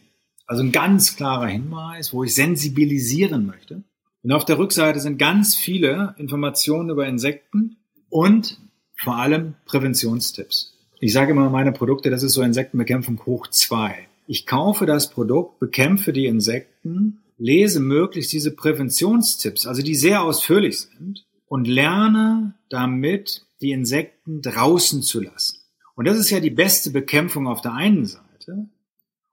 Also 0.46 0.62
ein 0.62 0.72
ganz 0.72 1.16
klarer 1.16 1.46
Hinweis, 1.46 2.12
wo 2.12 2.24
ich 2.24 2.34
sensibilisieren 2.34 3.46
möchte. 3.46 3.82
Und 4.22 4.32
auf 4.32 4.44
der 4.44 4.58
Rückseite 4.58 5.00
sind 5.00 5.18
ganz 5.18 5.54
viele 5.54 6.14
Informationen 6.18 6.90
über 6.90 7.06
Insekten 7.06 7.76
und 8.08 8.58
vor 8.96 9.16
allem 9.16 9.54
Präventionstipps. 9.66 10.74
Ich 11.00 11.12
sage 11.12 11.30
immer 11.30 11.50
meine 11.50 11.72
Produkte, 11.72 12.10
das 12.10 12.22
ist 12.22 12.32
so 12.32 12.42
Insektenbekämpfung 12.42 13.24
hoch 13.24 13.46
zwei. 13.48 14.08
Ich 14.26 14.46
kaufe 14.46 14.84
das 14.84 15.10
Produkt, 15.10 15.60
bekämpfe 15.60 16.12
die 16.12 16.26
Insekten, 16.26 17.20
lese 17.38 17.80
möglichst 17.80 18.32
diese 18.32 18.50
Präventionstipps, 18.50 19.66
also 19.66 19.82
die 19.82 19.94
sehr 19.94 20.22
ausführlich 20.22 20.80
sind, 20.80 21.24
und 21.46 21.66
lerne 21.66 22.54
damit, 22.68 23.46
die 23.60 23.72
Insekten 23.72 24.42
draußen 24.42 25.02
zu 25.02 25.20
lassen. 25.20 25.58
Und 25.94 26.06
das 26.06 26.18
ist 26.18 26.30
ja 26.30 26.40
die 26.40 26.50
beste 26.50 26.90
Bekämpfung 26.90 27.48
auf 27.48 27.62
der 27.62 27.72
einen 27.72 28.04
Seite. 28.04 28.68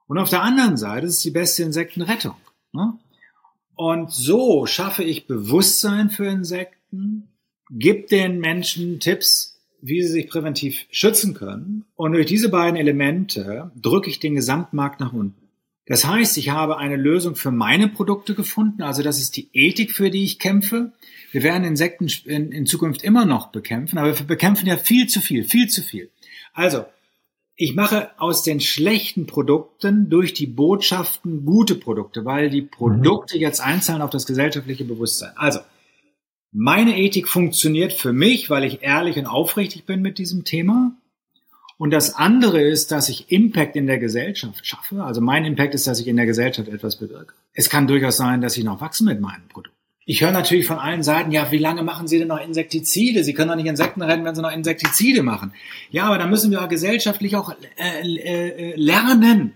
Und 0.08 0.18
auf 0.18 0.30
der 0.30 0.42
anderen 0.42 0.78
Seite 0.78 1.08
ist 1.08 1.18
es 1.18 1.22
die 1.22 1.32
beste 1.32 1.64
Insektenrettung. 1.64 2.36
Ne? 2.72 2.98
Und 3.76 4.12
so 4.12 4.66
schaffe 4.66 5.04
ich 5.04 5.28
Bewusstsein 5.28 6.10
für 6.10 6.26
Insekten, 6.26 7.30
gebe 7.70 8.08
den 8.08 8.40
Menschen 8.40 9.00
Tipps, 9.00 9.60
wie 9.82 10.02
sie 10.02 10.12
sich 10.12 10.28
präventiv 10.28 10.86
schützen 10.90 11.34
können. 11.34 11.86
Und 11.96 12.14
durch 12.14 12.26
diese 12.26 12.50
beiden 12.50 12.76
Elemente 12.76 13.72
drücke 13.76 14.10
ich 14.10 14.20
den 14.20 14.36
Gesamtmarkt 14.36 15.00
nach 15.00 15.14
unten. 15.14 15.46
Das 15.88 16.06
heißt, 16.06 16.38
ich 16.38 16.50
habe 16.50 16.78
eine 16.78 16.96
Lösung 16.96 17.36
für 17.36 17.52
meine 17.52 17.88
Produkte 17.88 18.34
gefunden. 18.34 18.82
Also 18.82 19.04
das 19.04 19.20
ist 19.20 19.38
die 19.38 19.50
Ethik, 19.54 19.92
für 19.92 20.10
die 20.10 20.24
ich 20.24 20.40
kämpfe. 20.40 20.94
Wir 21.32 21.44
werden 21.44 21.64
Insekten 21.64 22.08
in, 22.26 22.52
in 22.52 22.66
Zukunft 22.66 23.04
immer 23.04 23.26
noch 23.26 23.52
bekämpfen, 23.52 24.00
aber 24.00 24.18
wir 24.18 24.26
bekämpfen 24.26 24.68
ja 24.68 24.78
viel 24.78 25.08
zu 25.08 25.22
viel, 25.22 25.44
viel 25.44 25.68
zu 25.70 25.84
viel. 25.84 26.10
Also, 26.54 26.86
ich 27.58 27.74
mache 27.74 28.10
aus 28.18 28.44
den 28.44 28.60
schlechten 28.60 29.28
Produkten 29.28 30.10
durch 30.10 30.34
die 30.34 30.48
Botschaften 30.48 31.46
gute 31.46 31.76
Produkte, 31.76 32.26
weil 32.26 32.50
die 32.50 32.62
Produkte 32.62 33.38
mhm. 33.38 33.42
jetzt 33.42 33.62
einzahlen 33.62 34.02
auf 34.02 34.10
das 34.10 34.26
gesellschaftliche 34.26 34.84
Bewusstsein. 34.84 35.32
Also, 35.36 35.60
meine 36.52 36.98
Ethik 36.98 37.28
funktioniert 37.28 37.94
für 37.94 38.14
mich, 38.14 38.50
weil 38.50 38.64
ich 38.64 38.82
ehrlich 38.82 39.18
und 39.18 39.26
aufrichtig 39.26 39.86
bin 39.86 40.02
mit 40.02 40.18
diesem 40.18 40.46
Thema. 40.46 40.96
Und 41.78 41.92
das 41.92 42.16
andere 42.16 42.62
ist, 42.62 42.92
dass 42.92 43.10
ich 43.10 43.30
Impact 43.32 43.76
in 43.76 43.88
der 43.88 44.00
Gesellschaft 44.00 44.66
schaffe. 44.66 45.04
Also 45.04 45.20
mein 45.20 45.44
Impact 45.44 45.76
ist, 45.76 45.88
dass 45.88 46.00
ich 46.00 46.08
in 46.08 46.16
der 46.16 46.26
Gesellschaft 46.26 46.70
etwas 46.70 46.98
bewirke. 46.98 47.34
Es 47.54 47.70
kann 47.70 47.88
durchaus 47.88 48.16
sein, 48.16 48.40
dass 48.40 48.56
ich 48.56 48.64
noch 48.64 48.80
wachse 48.80 49.04
mit 49.04 49.20
meinem 49.20 49.50
Produkt. 49.50 49.75
Ich 50.08 50.22
höre 50.22 50.32
natürlich 50.32 50.68
von 50.68 50.78
allen 50.78 51.02
Seiten, 51.02 51.32
ja, 51.32 51.52
wie 51.52 51.58
lange 51.58 51.82
machen 51.82 52.08
Sie 52.08 52.20
denn 52.20 52.28
noch 52.28 52.40
Insektizide? 52.40 53.24
Sie 53.24 53.34
können 53.34 53.50
doch 53.50 53.56
nicht 53.56 53.66
Insekten 53.66 54.04
retten, 54.04 54.24
wenn 54.24 54.36
Sie 54.36 54.42
noch 54.42 54.52
Insektizide 54.52 55.24
machen. 55.24 55.52
Ja, 55.90 56.06
aber 56.06 56.20
da 56.20 56.28
müssen 56.28 56.52
wir 56.52 56.62
auch 56.64 56.70
gesellschaftlich 56.70 57.36
auch 57.36 57.56
äh, 57.78 58.02
äh, 58.02 58.76
lernen. 58.76 59.54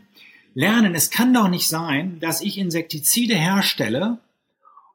Lernen. 0.55 0.95
Es 0.95 1.12
kann 1.12 1.35
doch 1.35 1.49
nicht 1.49 1.69
sein, 1.69 2.19
dass 2.19 2.41
ich 2.41 2.57
Insektizide 2.57 3.35
herstelle 3.35 4.17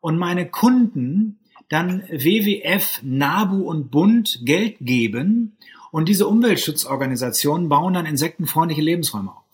und 0.00 0.18
meine 0.18 0.46
Kunden 0.48 1.38
dann 1.68 2.02
WWF, 2.10 3.00
NABU 3.02 3.62
und 3.62 3.92
Bund 3.92 4.40
Geld 4.44 4.76
geben 4.80 5.56
und 5.92 6.08
diese 6.08 6.26
Umweltschutzorganisationen 6.26 7.68
bauen 7.68 7.94
dann 7.94 8.06
insektenfreundliche 8.06 8.82
Lebensräume 8.82 9.30
auf 9.30 9.44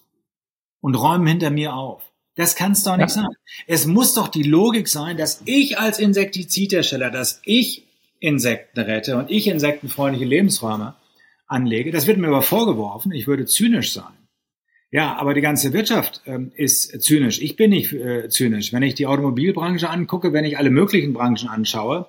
und 0.80 0.94
räumen 0.94 1.26
hinter 1.26 1.50
mir 1.50 1.74
auf. 1.74 2.09
Das 2.40 2.54
kann 2.54 2.72
es 2.72 2.82
doch 2.84 2.96
nicht 2.96 3.14
ja. 3.14 3.22
sein. 3.22 3.28
Es 3.66 3.86
muss 3.86 4.14
doch 4.14 4.28
die 4.28 4.42
Logik 4.42 4.88
sein, 4.88 5.18
dass 5.18 5.42
ich 5.44 5.78
als 5.78 5.98
Insektizidhersteller, 5.98 7.10
dass 7.10 7.42
ich 7.44 7.86
Insekten 8.18 8.80
rette 8.80 9.18
und 9.18 9.30
ich 9.30 9.46
insektenfreundliche 9.46 10.24
Lebensräume 10.24 10.94
anlege. 11.46 11.90
Das 11.90 12.06
wird 12.06 12.16
mir 12.16 12.28
aber 12.28 12.40
vorgeworfen, 12.40 13.12
ich 13.12 13.26
würde 13.26 13.44
zynisch 13.44 13.92
sein. 13.92 14.12
Ja, 14.90 15.16
aber 15.16 15.34
die 15.34 15.42
ganze 15.42 15.74
Wirtschaft 15.74 16.22
ähm, 16.24 16.50
ist 16.56 17.02
zynisch. 17.02 17.42
Ich 17.42 17.56
bin 17.56 17.70
nicht 17.70 17.92
äh, 17.92 18.28
zynisch. 18.30 18.72
Wenn 18.72 18.82
ich 18.82 18.94
die 18.94 19.06
Automobilbranche 19.06 19.90
angucke, 19.90 20.32
wenn 20.32 20.46
ich 20.46 20.56
alle 20.56 20.70
möglichen 20.70 21.12
Branchen 21.12 21.48
anschaue, 21.48 22.08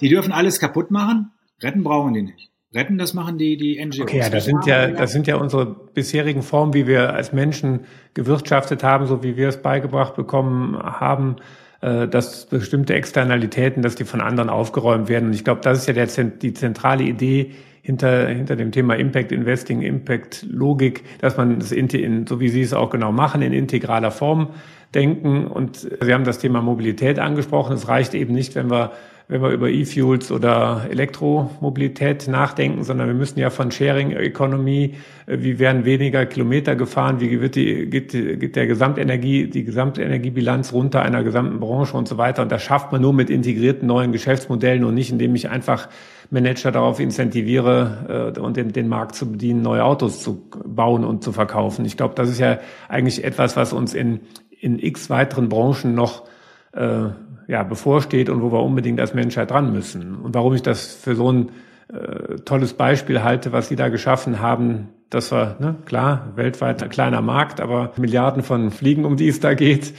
die 0.00 0.08
dürfen 0.08 0.32
alles 0.32 0.58
kaputt 0.58 0.90
machen, 0.90 1.30
retten 1.62 1.84
brauchen 1.84 2.12
die 2.12 2.22
nicht 2.22 2.49
retten, 2.74 2.98
das 2.98 3.14
machen 3.14 3.38
die, 3.38 3.56
die 3.56 3.84
NGOs. 3.84 4.00
Okay, 4.00 4.18
ja, 4.18 4.28
das 4.28 4.44
sind 4.44 4.66
ja, 4.66 4.88
das 4.88 5.12
sind 5.12 5.26
ja 5.26 5.36
unsere 5.36 5.66
bisherigen 5.66 6.42
Formen, 6.42 6.74
wie 6.74 6.86
wir 6.86 7.14
als 7.14 7.32
Menschen 7.32 7.80
gewirtschaftet 8.14 8.84
haben, 8.84 9.06
so 9.06 9.22
wie 9.22 9.36
wir 9.36 9.48
es 9.48 9.60
beigebracht 9.60 10.14
bekommen 10.14 10.78
haben, 10.78 11.36
äh, 11.80 12.06
dass 12.06 12.46
bestimmte 12.46 12.94
Externalitäten, 12.94 13.82
dass 13.82 13.96
die 13.96 14.04
von 14.04 14.20
anderen 14.20 14.50
aufgeräumt 14.50 15.08
werden. 15.08 15.28
Und 15.28 15.34
ich 15.34 15.44
glaube, 15.44 15.60
das 15.62 15.78
ist 15.78 15.86
ja 15.86 15.94
der, 15.94 16.06
die 16.06 16.54
zentrale 16.54 17.02
Idee 17.02 17.52
hinter, 17.82 18.28
hinter 18.28 18.56
dem 18.56 18.72
Thema 18.72 18.94
Impact 18.94 19.32
Investing, 19.32 19.82
Impact 19.82 20.46
Logik, 20.48 21.02
dass 21.20 21.36
man 21.36 21.58
das 21.58 21.72
in, 21.72 22.26
so 22.26 22.38
wie 22.38 22.48
Sie 22.48 22.60
es 22.60 22.72
auch 22.72 22.90
genau 22.90 23.10
machen, 23.10 23.42
in 23.42 23.52
integraler 23.52 24.10
Form 24.10 24.50
denken. 24.94 25.46
Und 25.46 25.88
Sie 26.00 26.12
haben 26.12 26.24
das 26.24 26.38
Thema 26.38 26.60
Mobilität 26.60 27.18
angesprochen. 27.18 27.72
Es 27.72 27.88
reicht 27.88 28.14
eben 28.14 28.34
nicht, 28.34 28.54
wenn 28.54 28.70
wir 28.70 28.92
wenn 29.30 29.42
wir 29.42 29.50
über 29.50 29.70
E-Fuels 29.70 30.32
oder 30.32 30.86
Elektromobilität 30.90 32.26
nachdenken, 32.26 32.82
sondern 32.82 33.06
wir 33.06 33.14
müssen 33.14 33.38
ja 33.38 33.48
von 33.50 33.70
Sharing 33.70 34.10
Economy, 34.10 34.96
äh, 35.26 35.38
wie 35.38 35.60
werden 35.60 35.84
weniger 35.84 36.26
Kilometer 36.26 36.74
gefahren, 36.74 37.20
wie 37.20 37.40
wird 37.40 37.54
die, 37.54 37.86
geht, 37.86 38.10
geht 38.10 38.56
der 38.56 38.66
Gesamtenergie, 38.66 39.46
die 39.46 39.62
Gesamtenergiebilanz 39.62 40.72
runter 40.72 41.02
einer 41.02 41.22
gesamten 41.22 41.60
Branche 41.60 41.96
und 41.96 42.08
so 42.08 42.18
weiter. 42.18 42.42
Und 42.42 42.50
das 42.50 42.62
schafft 42.62 42.90
man 42.90 43.02
nur 43.02 43.12
mit 43.12 43.30
integrierten 43.30 43.86
neuen 43.86 44.10
Geschäftsmodellen 44.10 44.82
und 44.82 44.94
nicht, 44.94 45.12
indem 45.12 45.36
ich 45.36 45.48
einfach 45.48 45.88
Manager 46.30 46.72
darauf 46.72 46.98
incentiviere 46.98 48.32
äh, 48.36 48.40
und 48.40 48.56
den, 48.56 48.72
den 48.72 48.88
Markt 48.88 49.14
zu 49.14 49.30
bedienen, 49.30 49.62
neue 49.62 49.84
Autos 49.84 50.24
zu 50.24 50.42
bauen 50.66 51.04
und 51.04 51.22
zu 51.22 51.30
verkaufen. 51.30 51.84
Ich 51.84 51.96
glaube, 51.96 52.16
das 52.16 52.30
ist 52.30 52.40
ja 52.40 52.58
eigentlich 52.88 53.22
etwas, 53.22 53.56
was 53.56 53.72
uns 53.72 53.94
in, 53.94 54.20
in 54.58 54.80
x 54.80 55.08
weiteren 55.08 55.48
Branchen 55.48 55.94
noch 55.94 56.24
äh, 56.72 57.10
ja, 57.50 57.64
bevorsteht 57.64 58.28
und 58.28 58.42
wo 58.42 58.52
wir 58.52 58.62
unbedingt 58.62 59.00
als 59.00 59.12
Menschheit 59.12 59.50
dran 59.50 59.72
müssen. 59.72 60.14
Und 60.14 60.34
warum 60.34 60.54
ich 60.54 60.62
das 60.62 60.94
für 60.94 61.16
so 61.16 61.32
ein 61.32 61.50
äh, 61.92 62.36
tolles 62.44 62.74
Beispiel 62.74 63.22
halte, 63.22 63.52
was 63.52 63.68
Sie 63.68 63.76
da 63.76 63.88
geschaffen 63.88 64.40
haben, 64.40 64.88
dass 65.10 65.32
wir, 65.32 65.56
ne, 65.58 65.74
klar, 65.84 66.32
weltweit 66.36 66.80
ein 66.80 66.88
kleiner 66.88 67.20
Markt, 67.20 67.60
aber 67.60 67.92
Milliarden 67.96 68.44
von 68.44 68.70
Fliegen, 68.70 69.04
um 69.04 69.16
die 69.16 69.26
es 69.26 69.40
da 69.40 69.54
geht, 69.54 69.94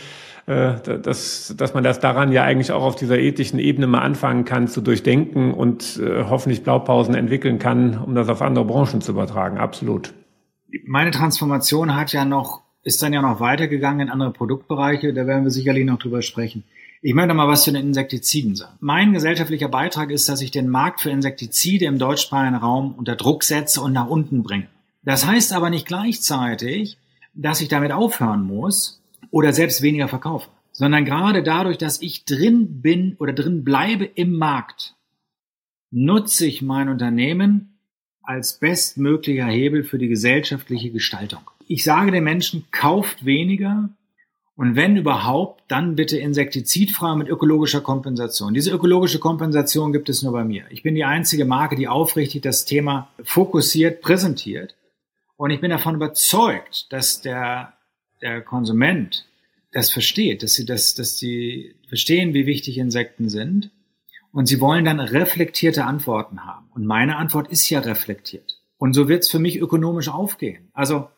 äh, 0.46 0.76
dass, 1.02 1.54
dass 1.58 1.74
man 1.74 1.84
das 1.84 2.00
daran 2.00 2.32
ja 2.32 2.44
eigentlich 2.44 2.72
auch 2.72 2.84
auf 2.84 2.96
dieser 2.96 3.20
ethischen 3.20 3.60
Ebene 3.60 3.86
mal 3.86 4.00
anfangen 4.00 4.46
kann 4.46 4.70
zu 4.70 4.80
durchdenken 4.80 5.54
und 5.54 6.00
äh, 6.02 6.24
hoffentlich 6.30 6.64
Blaupausen 6.64 7.16
entwickeln 7.16 7.60
kann, 7.60 7.98
um 7.98 8.16
das 8.16 8.30
auf 8.30 8.42
andere 8.42 8.64
Branchen 8.64 9.02
zu 9.02 9.12
übertragen. 9.12 9.58
Absolut. 9.58 10.14
Meine 10.86 11.12
Transformation 11.12 11.96
hat 11.98 12.14
ja 12.14 12.24
noch, 12.24 12.62
ist 12.84 13.04
dann 13.04 13.12
ja 13.12 13.22
noch 13.22 13.42
weitergegangen 13.42 14.08
in 14.08 14.10
andere 14.10 14.32
Produktbereiche, 14.32 15.14
da 15.14 15.28
werden 15.28 15.44
wir 15.44 15.52
sicherlich 15.52 15.86
noch 15.86 16.00
drüber 16.00 16.22
sprechen. 16.22 16.64
Ich 17.04 17.16
möchte 17.16 17.34
mal 17.34 17.48
was 17.48 17.64
zu 17.64 17.72
den 17.72 17.88
Insektiziden 17.88 18.56
sagen. 18.56 18.78
Mein 18.80 19.12
gesellschaftlicher 19.12 19.70
Beitrag 19.70 20.12
ist, 20.12 20.30
dass 20.30 20.42
ich 20.42 20.52
den 20.52 20.70
Markt 20.70 21.02
für 21.02 21.10
Insektizide 21.10 21.86
im 21.86 21.98
deutschsprachigen 21.98 22.56
Raum 22.56 22.94
unter 22.94 23.16
Druck 23.16 23.44
setze 23.44 23.82
und 23.82 23.92
nach 23.92 24.08
unten 24.08 24.44
bringe. 24.44 24.68
Das 25.02 25.26
heißt 25.26 25.52
aber 25.54 25.72
nicht 25.72 25.88
gleichzeitig, 25.88 27.00
dass 27.34 27.60
ich 27.60 27.70
damit 27.70 27.92
aufhören 27.92 28.44
muss 28.44 29.02
oder 29.32 29.52
selbst 29.52 29.82
weniger 29.82 30.08
verkaufe, 30.10 30.50
sondern 30.74 31.04
gerade 31.04 31.42
dadurch, 31.42 31.80
dass 31.80 32.04
ich 32.04 32.24
drin 32.26 32.84
bin 32.84 33.16
oder 33.18 33.34
drin 33.34 33.64
bleibe 33.64 34.06
im 34.06 34.34
Markt, 34.34 34.94
nutze 35.90 36.46
ich 36.46 36.62
mein 36.62 36.88
Unternehmen 36.88 37.80
als 38.22 38.60
bestmöglicher 38.60 39.48
Hebel 39.48 39.84
für 39.84 39.98
die 39.98 40.08
gesellschaftliche 40.08 40.92
Gestaltung. 40.92 41.42
Ich 41.68 41.84
sage 41.84 42.12
den 42.12 42.24
Menschen, 42.24 42.66
kauft 42.70 43.26
weniger, 43.26 43.90
und 44.56 44.76
wenn 44.76 44.98
überhaupt, 44.98 45.64
dann 45.70 45.96
bitte 45.96 46.18
insektizidfrei 46.18 47.16
mit 47.16 47.30
ökologischer 47.30 47.82
Kompensation. 47.82 48.54
Diese 48.54 48.72
ökologische 48.72 49.20
Kompensation 49.20 49.94
gibt 49.94 50.10
es 50.10 50.24
nur 50.24 50.34
bei 50.34 50.44
mir. 50.44 50.66
Ich 50.70 50.84
bin 50.84 50.94
die 50.94 51.06
einzige 51.06 51.46
Marke, 51.46 51.76
die 51.76 51.88
aufrichtig 51.88 52.42
das 52.42 52.66
Thema 52.66 53.10
fokussiert 53.24 54.02
präsentiert. 54.02 54.76
Und 55.38 55.52
ich 55.52 55.62
bin 55.62 55.72
davon 55.72 55.96
überzeugt, 55.96 56.92
dass 56.92 57.22
der, 57.22 57.74
der 58.22 58.42
Konsument 58.42 59.26
das 59.72 59.90
versteht, 59.90 60.44
dass 60.44 60.54
sie 60.54 60.66
das, 60.66 60.94
dass 60.96 61.18
sie 61.18 61.76
verstehen, 61.88 62.34
wie 62.34 62.46
wichtig 62.46 62.78
Insekten 62.78 63.30
sind. 63.30 63.72
Und 64.34 64.46
sie 64.46 64.62
wollen 64.62 64.86
dann 64.86 65.00
reflektierte 65.00 65.86
Antworten 65.86 66.46
haben. 66.46 66.70
Und 66.74 66.86
meine 66.86 67.16
Antwort 67.16 67.50
ist 67.50 67.70
ja 67.70 67.80
reflektiert. 67.80 68.62
Und 68.78 68.94
so 68.94 69.08
wird 69.08 69.24
es 69.24 69.30
für 69.30 69.40
mich 69.40 69.60
ökonomisch 69.60 70.10
aufgehen. 70.10 70.70
Also 70.74 71.10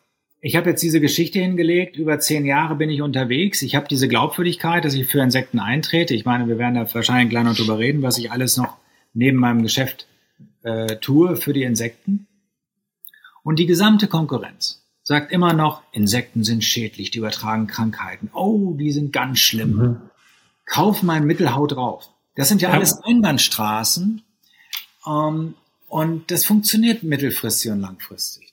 ich 0.46 0.56
habe 0.56 0.68
jetzt 0.68 0.82
diese 0.82 1.00
Geschichte 1.00 1.38
hingelegt, 1.38 1.96
über 1.96 2.18
zehn 2.18 2.44
Jahre 2.44 2.74
bin 2.74 2.90
ich 2.90 3.00
unterwegs. 3.00 3.62
Ich 3.62 3.74
habe 3.74 3.88
diese 3.88 4.08
Glaubwürdigkeit, 4.08 4.84
dass 4.84 4.92
ich 4.92 5.06
für 5.06 5.20
Insekten 5.20 5.58
eintrete. 5.58 6.14
Ich 6.14 6.26
meine, 6.26 6.46
wir 6.48 6.58
werden 6.58 6.74
da 6.74 6.94
wahrscheinlich 6.94 7.30
gleich 7.30 7.44
noch 7.44 7.56
drüber 7.56 7.78
reden, 7.78 8.02
was 8.02 8.18
ich 8.18 8.30
alles 8.30 8.58
noch 8.58 8.76
neben 9.14 9.38
meinem 9.38 9.62
Geschäft 9.62 10.06
äh, 10.62 10.96
tue 10.96 11.36
für 11.36 11.54
die 11.54 11.62
Insekten. 11.62 12.26
Und 13.42 13.58
die 13.58 13.64
gesamte 13.64 14.06
Konkurrenz 14.06 14.84
sagt 15.02 15.32
immer 15.32 15.54
noch, 15.54 15.82
Insekten 15.92 16.44
sind 16.44 16.62
schädlich, 16.62 17.10
die 17.10 17.20
übertragen 17.20 17.66
Krankheiten. 17.66 18.28
Oh, 18.34 18.74
die 18.74 18.92
sind 18.92 19.14
ganz 19.14 19.38
schlimm. 19.38 19.76
Mhm. 19.76 19.96
Kauf 20.66 21.02
mein 21.02 21.24
Mittelhaut 21.24 21.72
drauf. 21.72 22.10
Das 22.36 22.50
sind 22.50 22.60
ja, 22.60 22.68
ja. 22.68 22.74
alles 22.74 23.02
Einbahnstraßen. 23.02 24.20
Ähm, 25.06 25.54
und 25.88 26.30
das 26.30 26.44
funktioniert 26.44 27.02
mittelfristig 27.02 27.70
und 27.70 27.80
langfristig. 27.80 28.43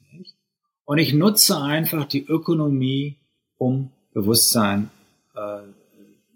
Und 0.85 0.97
ich 0.97 1.13
nutze 1.13 1.61
einfach 1.61 2.05
die 2.05 2.25
Ökonomie, 2.25 3.17
um 3.57 3.91
Bewusstsein 4.13 4.89
äh, 5.35 5.59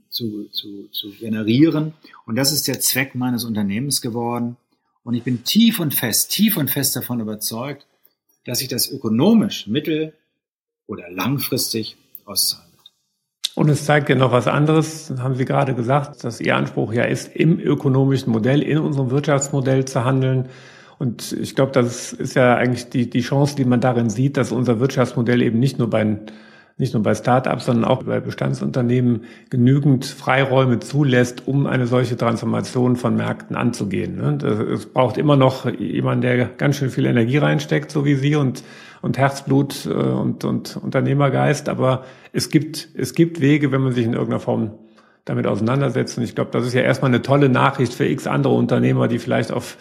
zu, 0.09 0.47
zu, 0.51 0.87
zu 0.91 1.11
generieren. 1.11 1.93
Und 2.25 2.35
das 2.35 2.51
ist 2.51 2.67
der 2.67 2.79
Zweck 2.79 3.15
meines 3.15 3.43
Unternehmens 3.43 4.01
geworden. 4.01 4.57
Und 5.03 5.13
ich 5.13 5.23
bin 5.23 5.43
tief 5.43 5.79
und 5.79 5.93
fest, 5.93 6.31
tief 6.31 6.57
und 6.57 6.71
fest 6.71 6.95
davon 6.95 7.19
überzeugt, 7.19 7.85
dass 8.45 8.59
sich 8.59 8.67
das 8.67 8.89
ökonomisch 8.89 9.67
mittel- 9.67 10.13
oder 10.87 11.09
langfristig 11.09 11.97
auszahlen 12.25 12.71
wird. 12.71 12.91
Und 13.55 13.69
es 13.69 13.85
zeigt 13.85 14.09
ja 14.09 14.15
noch 14.15 14.31
was 14.31 14.47
anderes, 14.47 15.11
haben 15.17 15.35
Sie 15.35 15.45
gerade 15.45 15.75
gesagt, 15.75 16.23
dass 16.23 16.39
Ihr 16.39 16.55
Anspruch 16.55 16.93
ja 16.93 17.03
ist, 17.03 17.35
im 17.35 17.59
ökonomischen 17.59 18.31
Modell, 18.31 18.61
in 18.61 18.77
unserem 18.77 19.11
Wirtschaftsmodell 19.11 19.85
zu 19.85 20.05
handeln. 20.05 20.49
Und 20.97 21.33
ich 21.33 21.55
glaube, 21.55 21.71
das 21.71 22.13
ist 22.13 22.35
ja 22.35 22.55
eigentlich 22.55 22.89
die, 22.89 23.09
die 23.09 23.21
Chance, 23.21 23.55
die 23.55 23.65
man 23.65 23.81
darin 23.81 24.09
sieht, 24.09 24.37
dass 24.37 24.51
unser 24.51 24.79
Wirtschaftsmodell 24.79 25.41
eben 25.41 25.59
nicht 25.59 25.77
nur 25.77 25.89
bei, 25.89 26.17
nicht 26.77 26.93
nur 26.93 27.03
bei 27.03 27.13
Start-ups, 27.13 27.65
sondern 27.65 27.85
auch 27.85 28.03
bei 28.03 28.19
Bestandsunternehmen 28.19 29.25
genügend 29.49 30.05
Freiräume 30.05 30.79
zulässt, 30.79 31.47
um 31.47 31.67
eine 31.67 31.87
solche 31.87 32.15
Transformation 32.15 32.95
von 32.95 33.15
Märkten 33.15 33.55
anzugehen. 33.55 34.15
Ne? 34.17 34.37
Es 34.73 34.85
braucht 34.85 35.17
immer 35.17 35.35
noch 35.35 35.69
jemanden, 35.69 36.21
der 36.21 36.45
ganz 36.45 36.77
schön 36.77 36.89
viel 36.89 37.05
Energie 37.05 37.37
reinsteckt, 37.37 37.91
so 37.91 38.05
wie 38.05 38.15
Sie 38.15 38.35
und, 38.35 38.63
und 39.01 39.17
Herzblut 39.17 39.85
äh, 39.85 39.89
und, 39.89 40.45
und 40.45 40.77
Unternehmergeist. 40.77 41.67
Aber 41.67 42.05
es 42.31 42.49
gibt, 42.49 42.89
es 42.95 43.13
gibt 43.13 43.41
Wege, 43.41 43.73
wenn 43.73 43.81
man 43.81 43.91
sich 43.91 44.05
in 44.05 44.13
irgendeiner 44.13 44.39
Form 44.39 44.71
damit 45.25 45.47
auseinandersetzt. 45.47 46.17
Und 46.17 46.23
ich 46.23 46.35
glaube, 46.35 46.51
das 46.51 46.65
ist 46.65 46.73
ja 46.73 46.81
erstmal 46.81 47.09
eine 47.09 47.21
tolle 47.21 47.49
Nachricht 47.49 47.93
für 47.93 48.05
x 48.05 48.27
andere 48.27 48.53
Unternehmer, 48.53 49.07
die 49.07 49.19
vielleicht 49.19 49.51
auf 49.51 49.77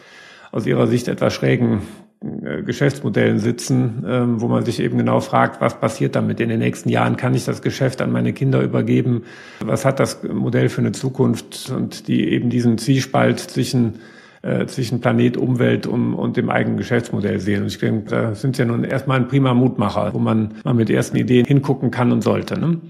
aus 0.54 0.66
ihrer 0.66 0.86
Sicht 0.86 1.08
etwas 1.08 1.34
schrägen 1.34 1.82
äh, 2.22 2.62
Geschäftsmodellen 2.62 3.40
sitzen, 3.40 4.04
ähm, 4.06 4.40
wo 4.40 4.46
man 4.46 4.64
sich 4.64 4.78
eben 4.78 4.96
genau 4.96 5.18
fragt, 5.18 5.60
was 5.60 5.80
passiert 5.80 6.14
damit 6.14 6.38
in 6.38 6.48
den 6.48 6.60
nächsten 6.60 6.88
Jahren? 6.88 7.16
Kann 7.16 7.34
ich 7.34 7.44
das 7.44 7.60
Geschäft 7.60 8.00
an 8.00 8.12
meine 8.12 8.32
Kinder 8.32 8.62
übergeben? 8.62 9.24
Was 9.60 9.84
hat 9.84 9.98
das 9.98 10.22
Modell 10.22 10.68
für 10.68 10.80
eine 10.80 10.92
Zukunft? 10.92 11.70
Und 11.70 12.06
die 12.06 12.28
eben 12.28 12.50
diesen 12.50 12.78
Zwiespalt 12.78 13.40
zwischen 13.40 13.94
äh, 14.42 14.66
zwischen 14.66 15.00
Planet, 15.00 15.36
Umwelt 15.36 15.86
und, 15.86 16.14
und 16.14 16.36
dem 16.36 16.50
eigenen 16.50 16.76
Geschäftsmodell 16.76 17.40
sehen. 17.40 17.62
Und 17.62 17.68
ich 17.68 17.78
denke, 17.78 18.10
da 18.10 18.34
sind 18.34 18.58
ja 18.58 18.64
nun 18.64 18.84
erstmal 18.84 19.18
ein 19.18 19.26
prima 19.26 19.54
Mutmacher, 19.54 20.12
wo 20.14 20.18
man 20.18 20.54
mal 20.64 20.74
mit 20.74 20.90
ersten 20.90 21.16
Ideen 21.16 21.46
hingucken 21.46 21.90
kann 21.90 22.12
und 22.12 22.22
sollte. 22.22 22.60
Ne? 22.60 22.80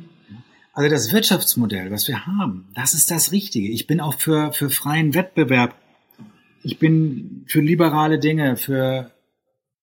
Also 0.72 0.90
das 0.90 1.12
Wirtschaftsmodell, 1.12 1.90
was 1.92 2.09
wir 2.09 2.27
haben, 2.27 2.66
das 2.74 2.92
ist 2.92 3.11
das 3.11 3.31
Richtige. 3.31 3.68
Ich 3.68 3.87
bin 3.87 4.00
auch 4.00 4.14
für, 4.14 4.53
für 4.53 4.68
freien 4.68 5.14
Wettbewerb 5.14 5.77
ich 6.64 6.79
bin 6.79 7.44
für 7.46 7.61
liberale 7.61 8.18
Dinge, 8.18 8.57
für 8.57 9.12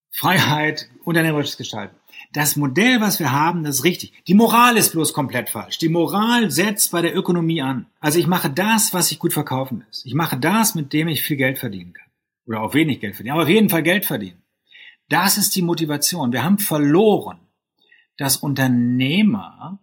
Freiheit, 0.10 0.90
unternehmerisches 1.06 1.58
Gestalten. 1.58 1.96
Das 2.34 2.56
Modell, 2.56 3.02
was 3.02 3.20
wir 3.20 3.32
haben, 3.32 3.64
das 3.64 3.78
ist 3.78 3.84
richtig. 3.84 4.14
Die 4.28 4.34
Moral 4.34 4.78
ist 4.78 4.92
bloß 4.92 5.14
komplett 5.14 5.50
falsch. 5.50 5.78
Die 5.78 5.90
Moral 5.90 6.50
setzt 6.50 6.92
bei 6.92 7.02
der 7.02 7.16
Ökonomie 7.16 7.62
an. 7.62 7.88
Also 8.00 8.20
ich 8.20 8.28
mache 8.28 8.50
das, 8.50 8.94
was 8.94 9.10
sich 9.10 9.20
gut 9.20 9.34
verkaufen 9.34 9.84
lässt. 9.86 10.06
Ich 10.06 10.14
mache 10.14 10.38
das, 10.38 10.76
mit 10.76 10.92
dem 10.92 11.08
ich 11.08 11.22
viel 11.22 11.38
Geld 11.38 11.60
verdienen 11.60 11.94
kann. 11.94 12.08
Oder 12.48 12.62
auch 12.62 12.74
wenig 12.74 13.00
Geld 13.00 13.16
verdienen, 13.16 13.34
aber 13.34 13.44
auf 13.44 13.50
jeden 13.50 13.70
Fall 13.70 13.84
Geld 13.84 14.06
verdienen. 14.06 14.42
Das 15.08 15.38
ist 15.38 15.56
die 15.56 15.62
Motivation. 15.62 16.34
Wir 16.34 16.44
haben 16.44 16.58
verloren, 16.58 17.40
dass 18.18 18.38
Unternehmer 18.38 19.80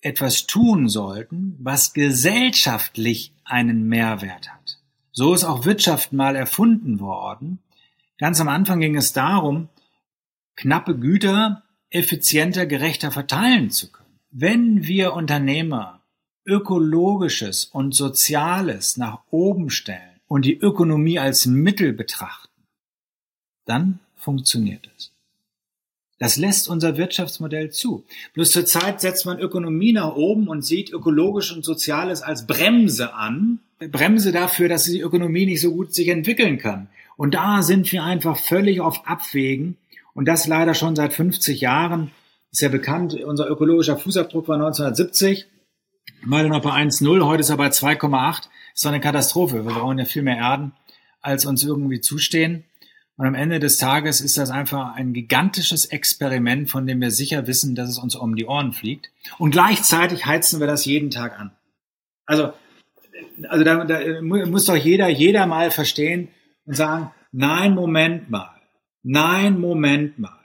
etwas 0.00 0.46
tun 0.46 0.88
sollten, 0.88 1.56
was 1.60 1.92
gesellschaftlich 1.92 3.34
einen 3.44 3.88
Mehrwert 3.88 4.52
hat. 4.52 4.63
So 5.14 5.32
ist 5.32 5.44
auch 5.44 5.64
Wirtschaft 5.64 6.12
mal 6.12 6.34
erfunden 6.34 6.98
worden. 6.98 7.60
Ganz 8.18 8.40
am 8.40 8.48
Anfang 8.48 8.80
ging 8.80 8.96
es 8.96 9.12
darum, 9.12 9.68
knappe 10.56 10.98
Güter 10.98 11.62
effizienter, 11.90 12.66
gerechter 12.66 13.12
verteilen 13.12 13.70
zu 13.70 13.92
können. 13.92 14.18
Wenn 14.32 14.86
wir 14.86 15.12
Unternehmer 15.12 16.00
ökologisches 16.44 17.64
und 17.64 17.94
soziales 17.94 18.96
nach 18.96 19.20
oben 19.30 19.70
stellen 19.70 20.20
und 20.26 20.44
die 20.44 20.58
Ökonomie 20.58 21.20
als 21.20 21.46
Mittel 21.46 21.92
betrachten, 21.92 22.50
dann 23.66 24.00
funktioniert 24.16 24.90
es. 24.96 25.12
Das 26.18 26.36
lässt 26.36 26.68
unser 26.68 26.96
Wirtschaftsmodell 26.96 27.70
zu. 27.70 28.04
Bloß 28.32 28.50
zurzeit 28.50 29.00
setzt 29.00 29.26
man 29.26 29.38
Ökonomie 29.38 29.92
nach 29.92 30.16
oben 30.16 30.48
und 30.48 30.62
sieht 30.62 30.92
ökologisch 30.92 31.52
und 31.52 31.64
soziales 31.64 32.22
als 32.22 32.46
Bremse 32.46 33.14
an, 33.14 33.60
Bremse 33.78 34.32
dafür, 34.32 34.68
dass 34.68 34.84
die 34.84 35.00
Ökonomie 35.00 35.46
nicht 35.46 35.60
so 35.60 35.72
gut 35.72 35.94
sich 35.94 36.08
entwickeln 36.08 36.58
kann. 36.58 36.88
Und 37.16 37.34
da 37.34 37.62
sind 37.62 37.90
wir 37.92 38.02
einfach 38.02 38.36
völlig 38.36 38.80
auf 38.80 39.06
Abwägen. 39.06 39.76
Und 40.14 40.26
das 40.26 40.46
leider 40.46 40.74
schon 40.74 40.96
seit 40.96 41.12
50 41.12 41.60
Jahren. 41.60 42.10
Ist 42.50 42.62
ja 42.62 42.68
bekannt, 42.68 43.14
unser 43.14 43.48
ökologischer 43.48 43.96
Fußabdruck 43.96 44.46
war 44.48 44.56
1970. 44.56 45.46
Mal 46.22 46.48
noch 46.48 46.62
bei 46.62 46.70
1,0, 46.70 47.26
heute 47.26 47.40
ist 47.40 47.50
er 47.50 47.56
bei 47.56 47.68
2,8. 47.68 48.48
Ist 48.74 48.84
doch 48.84 48.90
eine 48.90 49.00
Katastrophe. 49.00 49.64
Wir 49.64 49.74
brauchen 49.74 49.98
ja 49.98 50.04
viel 50.04 50.22
mehr 50.22 50.36
Erden, 50.36 50.72
als 51.20 51.46
uns 51.46 51.64
irgendwie 51.64 52.00
zustehen. 52.00 52.64
Und 53.16 53.26
am 53.26 53.34
Ende 53.34 53.60
des 53.60 53.78
Tages 53.78 54.20
ist 54.20 54.38
das 54.38 54.50
einfach 54.50 54.94
ein 54.94 55.12
gigantisches 55.12 55.86
Experiment, 55.86 56.68
von 56.68 56.86
dem 56.86 57.00
wir 57.00 57.12
sicher 57.12 57.46
wissen, 57.46 57.76
dass 57.76 57.88
es 57.88 57.98
uns 57.98 58.16
um 58.16 58.34
die 58.34 58.46
Ohren 58.46 58.72
fliegt. 58.72 59.10
Und 59.38 59.52
gleichzeitig 59.52 60.26
heizen 60.26 60.58
wir 60.58 60.66
das 60.66 60.84
jeden 60.84 61.10
Tag 61.10 61.38
an. 61.38 61.52
Also 62.26 62.52
also 63.48 63.64
da, 63.64 63.84
da 63.84 64.22
muss 64.22 64.66
doch 64.66 64.76
jeder, 64.76 65.08
jeder 65.08 65.46
mal 65.46 65.70
verstehen 65.70 66.28
und 66.64 66.74
sagen, 66.74 67.12
nein, 67.32 67.74
Moment 67.74 68.30
mal, 68.30 68.60
nein, 69.02 69.60
Moment 69.60 70.18
mal. 70.18 70.40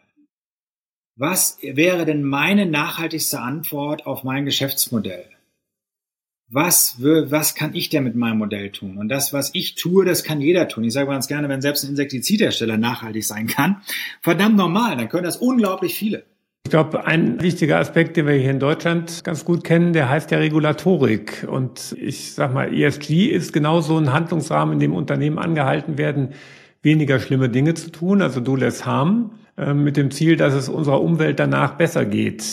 Was 1.16 1.58
wäre 1.62 2.06
denn 2.06 2.24
meine 2.24 2.66
nachhaltigste 2.66 3.40
Antwort 3.42 4.06
auf 4.06 4.24
mein 4.24 4.46
Geschäftsmodell? 4.46 5.26
was, 6.50 6.96
was 7.00 7.54
kann 7.54 7.76
ich 7.76 7.90
denn 7.90 8.04
mit 8.04 8.16
meinem 8.16 8.40
Modell 8.40 8.72
tun? 8.72 8.98
Und 8.98 9.10
das, 9.10 9.34
was 9.34 9.52
ich 9.54 9.76
tue, 9.76 10.04
das 10.04 10.24
kann 10.24 10.42
jeder 10.42 10.68
tun. 10.68 10.84
Ich 10.84 10.94
sage 10.94 11.10
ganz 11.10 11.28
gerne, 11.28 11.48
wenn 11.48 11.62
selbst 11.62 11.84
ein 11.84 11.92
Insektizidhersteller 11.92 12.78
nachhaltig 12.78 13.24
sein 13.24 13.48
kann, 13.48 13.82
verdammt 14.22 14.58
normal, 14.58 14.98
dann 14.98 15.10
können 15.10 15.26
das 15.26 15.38
unglaublich 15.38 15.96
viele. 15.96 16.26
Ich 16.70 16.72
glaube, 16.72 17.08
ein 17.08 17.42
wichtiger 17.42 17.80
Aspekt, 17.80 18.16
den 18.16 18.28
wir 18.28 18.36
hier 18.36 18.52
in 18.52 18.60
Deutschland 18.60 19.24
ganz 19.24 19.44
gut 19.44 19.64
kennen, 19.64 19.92
der 19.92 20.08
heißt 20.08 20.30
ja 20.30 20.38
Regulatorik. 20.38 21.48
Und 21.50 21.96
ich 22.00 22.36
sag 22.36 22.54
mal, 22.54 22.72
ESG 22.72 23.26
ist 23.26 23.54
genauso 23.54 23.98
ein 23.98 24.14
Handlungsrahmen, 24.14 24.74
in 24.74 24.80
dem 24.80 24.94
Unternehmen 24.94 25.40
angehalten 25.40 25.98
werden, 25.98 26.34
weniger 26.84 27.20
schlimme 27.20 27.50
Dinge 27.50 27.74
zu 27.74 27.90
tun, 27.90 28.22
also 28.22 28.40
do 28.40 28.56
less 28.56 28.86
harm, 28.86 29.32
äh, 29.58 29.74
mit 29.74 29.98
dem 29.98 30.12
Ziel, 30.12 30.36
dass 30.36 30.54
es 30.54 30.70
unserer 30.70 31.02
Umwelt 31.02 31.40
danach 31.40 31.74
besser 31.74 32.06
geht. 32.06 32.44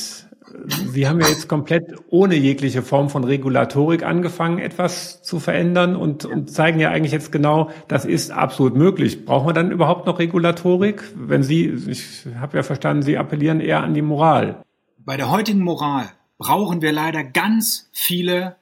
Sie 0.68 1.09
haben 1.09 1.20
ja 1.20 1.28
jetzt 1.28 1.48
komplett 1.48 1.94
ohne 2.09 2.35
jegliche 2.35 2.82
Form 2.82 3.11
von 3.11 3.24
Regulatorik 3.24 4.04
angefangen, 4.04 4.59
etwas 4.59 5.22
zu 5.22 5.40
verändern 5.40 5.96
und, 5.96 6.24
und, 6.24 6.50
zeigen 6.50 6.80
ja 6.80 6.90
eigentlich 6.90 7.12
jetzt 7.12 7.32
genau, 7.32 7.70
das 7.88 8.04
ist 8.04 8.30
absolut 8.30 8.74
möglich. 8.74 9.24
Brauchen 9.24 9.48
wir 9.48 9.52
dann 9.52 9.70
überhaupt 9.70 10.06
noch 10.06 10.18
Regulatorik? 10.18 11.02
Wenn 11.14 11.42
Sie, 11.42 11.66
ich 11.66 12.26
habe 12.38 12.56
ja 12.56 12.62
verstanden, 12.62 13.02
Sie 13.02 13.18
appellieren 13.18 13.61
eher 13.61 13.82
an 13.82 13.94
die 13.94 14.02
Moral. 14.02 14.62
Bei 14.98 15.16
der 15.16 15.30
heutigen 15.30 15.61
Moral 15.61 16.09
brauchen 16.38 16.82
wir 16.82 16.92
leider 16.92 17.24
ganz 17.24 17.88
viele 17.92 18.56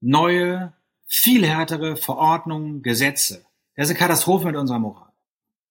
neue, 0.00 0.72
viel 1.06 1.46
härtere 1.46 1.96
Verordnungen, 1.96 2.82
Gesetze. 2.82 3.44
Das 3.76 3.86
ist 3.86 3.90
eine 3.90 3.98
Katastrophe 3.98 4.46
mit 4.46 4.56
unserer 4.56 4.78
Moral. 4.78 5.08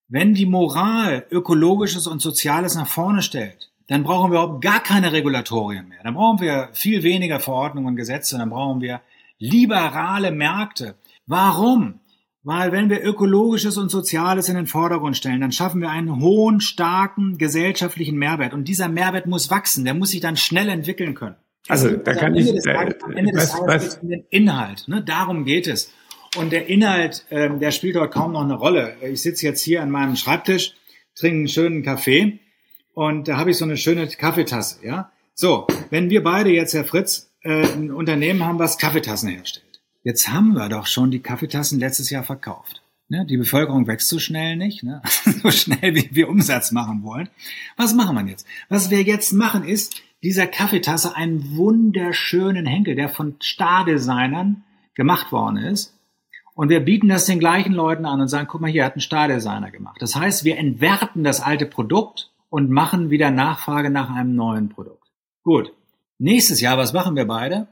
Wenn 0.07 0.33
die 0.33 0.45
Moral 0.45 1.25
Ökologisches 1.31 2.07
und 2.07 2.21
Soziales 2.21 2.75
nach 2.75 2.87
vorne 2.87 3.21
stellt, 3.21 3.71
dann 3.87 4.03
brauchen 4.03 4.31
wir 4.31 4.41
überhaupt 4.41 4.63
gar 4.63 4.81
keine 4.81 5.11
Regulatorien 5.11 5.87
mehr. 5.89 5.99
Dann 6.03 6.13
brauchen 6.13 6.39
wir 6.39 6.69
viel 6.73 7.03
weniger 7.03 7.39
Verordnungen 7.39 7.89
und 7.89 7.95
Gesetze, 7.95 8.37
dann 8.37 8.49
brauchen 8.49 8.81
wir 8.81 9.01
liberale 9.39 10.31
Märkte. 10.31 10.95
Warum? 11.25 11.99
Weil 12.43 12.73
wenn 12.73 12.89
wir 12.89 13.03
Ökologisches 13.03 13.77
und 13.77 13.89
Soziales 13.89 14.49
in 14.49 14.55
den 14.55 14.67
Vordergrund 14.67 15.15
stellen, 15.15 15.39
dann 15.39 15.53
schaffen 15.53 15.79
wir 15.79 15.89
einen 15.89 16.19
hohen, 16.19 16.59
starken 16.59 17.37
gesellschaftlichen 17.37 18.17
Mehrwert. 18.17 18.53
Und 18.53 18.67
dieser 18.67 18.89
Mehrwert 18.89 19.27
muss 19.27 19.49
wachsen, 19.49 19.85
der 19.85 19.93
muss 19.93 20.11
sich 20.11 20.19
dann 20.19 20.35
schnell 20.35 20.67
entwickeln 20.67 21.15
können. 21.15 21.35
Also, 21.69 21.91
da 21.91 22.11
also 22.11 22.19
kann 22.19 22.35
ich... 22.35 22.51
Des 22.51 22.63
Tages, 22.63 23.03
am 23.03 23.11
Ende 23.13 23.31
des 23.31 23.51
Tages 23.51 23.81
geht 23.81 23.89
es 23.89 23.97
um 23.97 24.09
den 24.09 24.25
Inhalt. 24.29 24.87
Ne? 24.87 25.01
Darum 25.01 25.45
geht 25.45 25.67
es. 25.67 25.93
Und 26.35 26.51
der 26.51 26.67
Inhalt, 26.67 27.25
ähm, 27.31 27.59
der 27.59 27.71
spielt 27.71 27.95
dort 27.95 28.13
kaum 28.13 28.33
noch 28.33 28.43
eine 28.43 28.55
Rolle. 28.55 28.97
Ich 29.01 29.21
sitze 29.21 29.45
jetzt 29.45 29.61
hier 29.61 29.81
an 29.81 29.89
meinem 29.89 30.17
Schreibtisch, 30.17 30.73
trinke 31.15 31.37
einen 31.37 31.47
schönen 31.47 31.83
Kaffee 31.83 32.39
und 32.93 33.27
da 33.27 33.37
habe 33.37 33.51
ich 33.51 33.57
so 33.57 33.65
eine 33.65 33.77
schöne 33.77 34.07
Kaffeetasse, 34.07 34.85
ja. 34.85 35.11
So, 35.33 35.67
wenn 35.89 36.09
wir 36.09 36.23
beide 36.23 36.51
jetzt, 36.51 36.73
Herr 36.73 36.85
Fritz, 36.85 37.31
äh, 37.41 37.65
ein 37.65 37.91
Unternehmen 37.91 38.45
haben, 38.45 38.59
was 38.59 38.77
Kaffeetassen 38.77 39.29
herstellt. 39.29 39.81
Jetzt 40.03 40.29
haben 40.29 40.53
wir 40.53 40.69
doch 40.69 40.85
schon 40.85 41.11
die 41.11 41.21
Kaffeetassen 41.21 41.79
letztes 41.79 42.09
Jahr 42.09 42.23
verkauft. 42.23 42.83
Ne? 43.09 43.25
Die 43.25 43.37
Bevölkerung 43.37 43.87
wächst 43.87 44.09
so 44.09 44.19
schnell 44.19 44.55
nicht, 44.57 44.83
ne? 44.83 45.01
so 45.43 45.49
schnell 45.51 45.95
wie 45.95 46.09
wir 46.11 46.29
Umsatz 46.29 46.71
machen 46.71 47.03
wollen. 47.03 47.29
Was 47.77 47.93
machen 47.93 48.15
wir 48.15 48.25
jetzt? 48.25 48.45
Was 48.69 48.89
wir 48.89 49.01
jetzt 49.01 49.33
machen 49.33 49.63
ist, 49.63 50.01
dieser 50.23 50.47
Kaffeetasse 50.47 51.15
einen 51.15 51.55
wunderschönen 51.57 52.65
Henkel, 52.65 52.95
der 52.95 53.09
von 53.09 53.35
Stardesignern 53.39 54.63
gemacht 54.95 55.31
worden 55.31 55.57
ist. 55.57 55.97
Und 56.55 56.69
wir 56.69 56.79
bieten 56.79 57.09
das 57.09 57.25
den 57.25 57.39
gleichen 57.39 57.73
Leuten 57.73 58.05
an 58.05 58.21
und 58.21 58.27
sagen, 58.27 58.47
guck 58.47 58.61
mal, 58.61 58.71
hier 58.71 58.85
hat 58.85 58.95
ein 58.95 59.01
Stardesigner 59.01 59.71
gemacht. 59.71 60.01
Das 60.01 60.15
heißt, 60.15 60.43
wir 60.43 60.57
entwerten 60.57 61.23
das 61.23 61.41
alte 61.41 61.65
Produkt 61.65 62.31
und 62.53 62.69
machen 62.69 63.09
wieder 63.09 63.31
Nachfrage 63.31 63.89
nach 63.89 64.11
einem 64.15 64.35
neuen 64.35 64.69
Produkt. 64.69 65.07
Gut. 65.41 65.73
Nächstes 66.19 66.61
Jahr, 66.61 66.77
was 66.77 66.93
machen 66.93 67.15
wir 67.15 67.25
beide? 67.25 67.67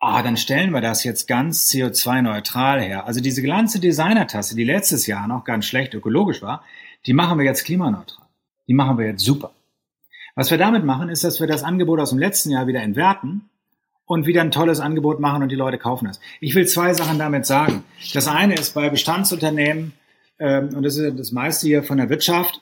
Ah, 0.00 0.22
dann 0.22 0.36
stellen 0.36 0.72
wir 0.72 0.82
das 0.82 1.02
jetzt 1.02 1.28
ganz 1.28 1.70
CO2-neutral 1.70 2.82
her. 2.82 3.06
Also 3.06 3.22
diese 3.22 3.42
ganze 3.42 3.80
Designertasse, 3.80 4.54
die 4.54 4.64
letztes 4.64 5.06
Jahr 5.06 5.26
noch 5.28 5.44
ganz 5.44 5.64
schlecht 5.64 5.94
ökologisch 5.94 6.42
war, 6.42 6.62
die 7.06 7.14
machen 7.14 7.38
wir 7.38 7.46
jetzt 7.46 7.64
klimaneutral. 7.64 8.26
Die 8.68 8.74
machen 8.74 8.98
wir 8.98 9.06
jetzt 9.06 9.24
super. 9.24 9.52
Was 10.34 10.50
wir 10.50 10.58
damit 10.58 10.84
machen, 10.84 11.08
ist, 11.08 11.24
dass 11.24 11.40
wir 11.40 11.46
das 11.46 11.62
Angebot 11.62 11.98
aus 11.98 12.10
dem 12.10 12.18
letzten 12.18 12.50
Jahr 12.50 12.66
wieder 12.66 12.82
entwerten 12.82 13.48
und 14.04 14.26
wieder 14.26 14.42
ein 14.42 14.50
tolles 14.50 14.78
Angebot 14.78 15.20
machen 15.20 15.42
und 15.42 15.48
die 15.48 15.56
Leute 15.56 15.78
kaufen 15.78 16.06
es. 16.06 16.20
Ich 16.42 16.54
will 16.54 16.66
zwei 16.66 16.92
Sachen 16.92 17.18
damit 17.18 17.46
sagen. 17.46 17.82
Das 18.12 18.28
eine 18.28 18.56
ist 18.56 18.74
bei 18.74 18.90
Bestandsunternehmen, 18.90 19.94
ähm, 20.38 20.68
und 20.74 20.82
das 20.82 20.98
ist 20.98 21.18
das 21.18 21.32
meiste 21.32 21.66
hier 21.66 21.82
von 21.82 21.96
der 21.96 22.10
Wirtschaft, 22.10 22.60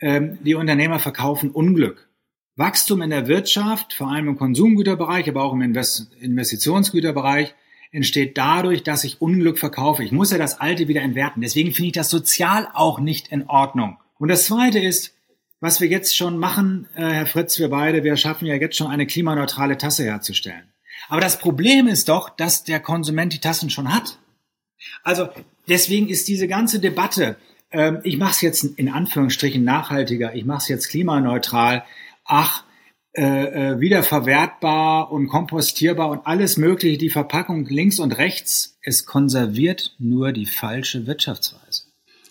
ähm, 0.00 0.38
die 0.42 0.54
Unternehmer 0.54 0.98
verkaufen 0.98 1.50
Unglück. 1.50 2.08
Wachstum 2.56 3.02
in 3.02 3.10
der 3.10 3.28
Wirtschaft, 3.28 3.94
vor 3.94 4.10
allem 4.10 4.28
im 4.28 4.36
Konsumgüterbereich, 4.36 5.28
aber 5.28 5.44
auch 5.44 5.52
im 5.52 5.62
Invest 5.62 6.12
Investitionsgüterbereich, 6.20 7.54
entsteht 7.92 8.36
dadurch, 8.36 8.82
dass 8.82 9.04
ich 9.04 9.20
Unglück 9.22 9.58
verkaufe. 9.58 10.02
Ich 10.04 10.12
muss 10.12 10.30
ja 10.30 10.38
das 10.38 10.60
Alte 10.60 10.88
wieder 10.88 11.02
entwerten. 11.02 11.40
Deswegen 11.40 11.72
finde 11.72 11.86
ich 11.86 11.92
das 11.92 12.10
sozial 12.10 12.68
auch 12.74 12.98
nicht 12.98 13.28
in 13.28 13.48
Ordnung. 13.48 13.98
Und 14.18 14.28
das 14.28 14.44
Zweite 14.44 14.78
ist, 14.78 15.14
was 15.60 15.80
wir 15.80 15.88
jetzt 15.88 16.16
schon 16.16 16.38
machen, 16.38 16.88
äh, 16.94 17.02
Herr 17.02 17.26
Fritz, 17.26 17.58
wir 17.58 17.70
beide, 17.70 18.04
wir 18.04 18.16
schaffen 18.16 18.46
ja 18.46 18.54
jetzt 18.54 18.76
schon 18.76 18.88
eine 18.88 19.06
klimaneutrale 19.06 19.76
Tasse 19.78 20.04
herzustellen. 20.04 20.72
Aber 21.08 21.20
das 21.20 21.38
Problem 21.38 21.86
ist 21.86 22.08
doch, 22.08 22.28
dass 22.28 22.64
der 22.64 22.80
Konsument 22.80 23.32
die 23.32 23.40
Tassen 23.40 23.70
schon 23.70 23.92
hat. 23.92 24.18
Also 25.02 25.28
deswegen 25.68 26.08
ist 26.08 26.28
diese 26.28 26.48
ganze 26.48 26.80
Debatte, 26.80 27.36
ähm, 27.70 28.00
ich 28.02 28.18
mache 28.18 28.32
es 28.32 28.40
jetzt 28.40 28.64
in 28.64 28.88
Anführungsstrichen 28.88 29.62
nachhaltiger, 29.62 30.34
ich 30.34 30.44
mache 30.44 30.58
es 30.58 30.68
jetzt 30.68 30.88
klimaneutral, 30.88 31.84
ach, 32.24 32.64
äh, 33.12 33.22
äh, 33.72 33.80
wiederverwertbar 33.80 35.10
und 35.10 35.28
kompostierbar 35.28 36.10
und 36.10 36.26
alles 36.26 36.56
Mögliche, 36.56 36.98
die 36.98 37.10
Verpackung 37.10 37.66
links 37.66 37.98
und 37.98 38.12
rechts, 38.12 38.78
es 38.82 39.06
konserviert 39.06 39.96
nur 39.98 40.32
die 40.32 40.46
falsche 40.46 41.06
Wirtschaftsweise. 41.06 41.84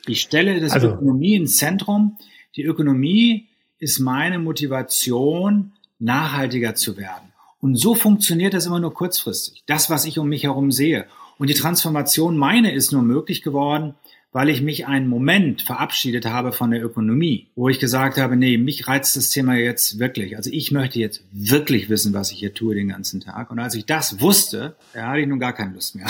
Ich 0.06 0.21
stelle 0.21 0.62
das 0.62 0.71
also, 0.71 0.89
Ökonomie 0.89 1.36
ins 1.36 1.58
Zentrum. 1.58 2.17
Die 2.56 2.63
Ökonomie 2.63 3.47
ist 3.80 4.00
meine 4.00 4.39
Motivation, 4.39 5.73
nachhaltiger 6.00 6.76
zu 6.76 6.95
werden. 6.95 7.34
Und 7.60 7.76
so 7.76 7.95
funktioniert 7.95 8.54
das 8.54 8.67
immer 8.67 8.80
nur 8.80 8.93
kurzfristig. 8.93 9.63
Das, 9.65 9.89
was 9.89 10.06
ich 10.06 10.19
um 10.19 10.30
mich 10.30 10.43
herum 10.43 10.71
sehe. 10.71 11.08
Und 11.38 11.50
die 11.50 11.56
Transformation 11.56 12.38
meine 12.38 12.71
ist 12.71 12.91
nur 12.91 13.02
möglich 13.02 13.41
geworden, 13.41 13.95
weil 14.38 14.50
ich 14.50 14.62
mich 14.62 14.86
einen 14.86 15.08
Moment 15.08 15.63
verabschiedet 15.63 16.28
habe 16.28 16.52
von 16.52 16.69
der 16.69 16.86
Ökonomie, 16.86 17.47
wo 17.56 17.69
ich 17.69 17.80
gesagt 17.80 18.19
habe, 18.19 18.36
nee, 18.36 18.60
mich 18.60 18.88
reizt 18.88 19.15
das 19.15 19.32
Thema 19.32 19.56
jetzt 19.56 19.97
wirklich. 19.97 20.38
Also 20.38 20.52
ich 20.54 20.71
möchte 20.71 21.00
jetzt 21.00 21.23
wirklich 21.32 21.89
wissen, 21.89 22.13
was 22.13 22.32
ich 22.32 22.38
hier 22.38 22.54
tue 22.54 22.76
den 22.76 22.89
ganzen 22.89 23.19
Tag. 23.19 23.50
Und 23.50 23.58
als 23.58 23.73
ich 23.73 23.88
das 23.88 24.21
wusste, 24.21 24.76
da 24.93 25.08
hatte 25.08 25.21
ich 25.21 25.28
nun 25.28 25.39
gar 25.39 25.54
keine 25.54 25.73
Lust 25.73 25.95
mehr. 25.95 26.06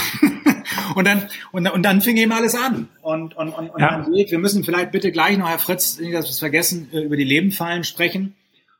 und 0.95 1.07
dann, 1.07 1.29
und, 1.53 1.71
und 1.71 1.83
dann 1.83 2.01
fing 2.01 2.17
eben 2.17 2.33
alles 2.33 2.53
an. 2.53 2.89
Und, 3.01 3.37
und, 3.37 3.53
und, 3.53 3.69
und 3.69 3.79
ja. 3.79 4.05
wir 4.05 4.39
müssen 4.39 4.65
vielleicht 4.65 4.91
bitte 4.91 5.13
gleich 5.13 5.37
noch, 5.37 5.47
Herr 5.47 5.57
Fritz, 5.57 5.97
nicht, 5.97 6.13
dass 6.13 6.25
wir 6.25 6.31
es 6.31 6.39
vergessen, 6.39 6.89
äh, 6.91 6.99
über 6.99 7.15
die 7.15 7.23
Lebenfallen 7.23 7.85
sprechen 7.85 8.35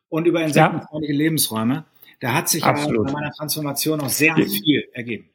und 0.10 0.28
über 0.28 0.44
insektenfreundliche 0.44 1.14
ja. 1.14 1.20
Lebensräume. 1.20 1.86
Da 2.20 2.34
hat 2.34 2.50
sich 2.50 2.66
Absolut. 2.66 3.08
ja 3.08 3.14
bei 3.14 3.22
meiner 3.22 3.32
Transformation 3.32 4.00
noch 4.00 4.10
sehr 4.10 4.36
viel 4.36 4.90
ergeben. 4.92 5.30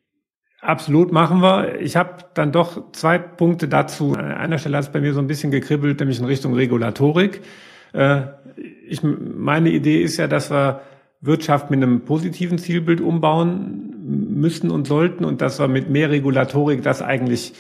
Absolut 0.63 1.11
machen 1.11 1.43
wir. 1.43 1.81
Ich 1.81 1.97
habe 1.97 2.19
dann 2.35 2.53
doch 2.53 2.93
zwei 2.93 3.19
Punkte 3.19 3.67
dazu. 3.67 4.13
An 4.13 4.31
einer 4.31 4.59
Stelle 4.59 4.77
hat 4.77 4.85
es 4.85 4.93
bei 4.93 5.01
mir 5.01 5.13
so 5.13 5.19
ein 5.19 5.27
bisschen 5.27 5.51
gekribbelt, 5.51 5.99
nämlich 5.99 6.21
in 6.21 6.25
Richtung 6.25 6.55
Regulatorik. 6.55 7.41
Äh, 7.93 8.23
ich, 8.87 9.03
meine 9.03 9.71
Idee 9.71 10.01
ist 10.01 10.19
ja, 10.19 10.29
dass 10.29 10.53
wir 10.53 10.83
Wirtschaft 11.21 11.69
mit 11.73 11.83
einem 11.83 12.03
positiven 12.03 12.59
Zielbild 12.59 13.01
umbauen 13.01 14.31
müssen 14.37 14.71
und 14.71 14.87
sollten 14.87 15.25
und 15.25 15.41
dass 15.41 15.59
wir 15.59 15.67
mit 15.67 15.91
mehr 15.91 16.11
Regulatorik 16.11 16.85
das 16.85 17.03
eigentlich 17.03 17.55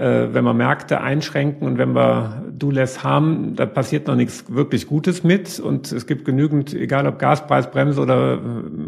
wenn 0.00 0.44
wir 0.44 0.54
Märkte 0.54 1.00
einschränken 1.00 1.66
und 1.66 1.76
wenn 1.76 1.92
wir 1.92 2.44
do 2.56 2.70
less 2.70 3.02
haben, 3.02 3.56
da 3.56 3.66
passiert 3.66 4.06
noch 4.06 4.14
nichts 4.14 4.44
wirklich 4.48 4.86
Gutes 4.86 5.24
mit. 5.24 5.58
Und 5.58 5.90
es 5.90 6.06
gibt 6.06 6.24
genügend, 6.24 6.72
egal 6.72 7.06
ob 7.08 7.18
Gaspreisbremse 7.18 8.00
oder 8.00 8.34
äh, 8.34 8.38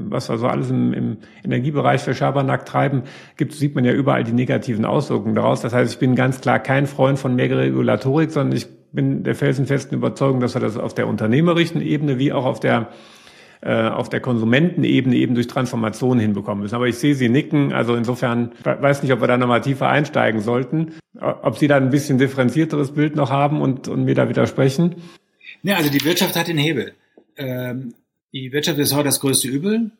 was 0.08 0.28
wir 0.28 0.38
so 0.38 0.46
alles 0.46 0.70
im, 0.70 0.92
im 0.92 1.16
Energiebereich 1.42 2.02
für 2.02 2.14
Schabernack 2.14 2.64
treiben, 2.64 3.02
gibt, 3.36 3.54
sieht 3.54 3.74
man 3.74 3.84
ja 3.84 3.92
überall 3.92 4.22
die 4.22 4.32
negativen 4.32 4.84
Auswirkungen 4.84 5.34
daraus. 5.34 5.62
Das 5.62 5.72
heißt, 5.72 5.92
ich 5.92 5.98
bin 5.98 6.14
ganz 6.14 6.40
klar 6.40 6.60
kein 6.60 6.86
Freund 6.86 7.18
von 7.18 7.34
mehr 7.34 7.50
Regulatorik, 7.50 8.30
sondern 8.30 8.56
ich 8.56 8.68
bin 8.92 9.24
der 9.24 9.34
felsenfesten 9.34 9.98
Überzeugung, 9.98 10.38
dass 10.38 10.54
wir 10.54 10.60
das 10.60 10.76
auf 10.76 10.94
der 10.94 11.08
unternehmerischen 11.08 11.80
Ebene 11.80 12.18
wie 12.18 12.32
auch 12.32 12.44
auf 12.44 12.60
der 12.60 12.88
äh, 13.62 13.88
auf 13.88 14.08
der 14.08 14.20
Konsumentenebene 14.20 15.16
eben 15.16 15.34
durch 15.34 15.46
Transformation 15.46 16.18
hinbekommen 16.18 16.62
müssen. 16.62 16.74
Aber 16.74 16.88
ich 16.88 16.96
sehe 16.96 17.14
Sie 17.14 17.28
nicken, 17.28 17.72
also 17.72 17.94
insofern 17.94 18.52
weiß 18.64 19.02
nicht, 19.02 19.12
ob 19.12 19.20
wir 19.20 19.28
da 19.28 19.36
nochmal 19.36 19.60
tiefer 19.60 19.88
einsteigen 19.88 20.40
sollten, 20.40 20.94
ob 21.20 21.58
Sie 21.58 21.68
da 21.68 21.76
ein 21.76 21.90
bisschen 21.90 22.18
differenzierteres 22.18 22.92
Bild 22.92 23.16
noch 23.16 23.30
haben 23.30 23.60
und, 23.60 23.88
und 23.88 24.04
mir 24.04 24.14
da 24.14 24.28
widersprechen. 24.28 24.96
Ja, 25.62 25.76
also 25.76 25.90
die 25.90 26.02
Wirtschaft 26.04 26.36
hat 26.36 26.48
den 26.48 26.58
Hebel. 26.58 26.94
Ähm, 27.36 27.94
die 28.32 28.52
Wirtschaft 28.52 28.78
ist 28.78 28.94
heute 28.94 29.04
das 29.04 29.20
größte 29.20 29.48
Übel 29.48 29.90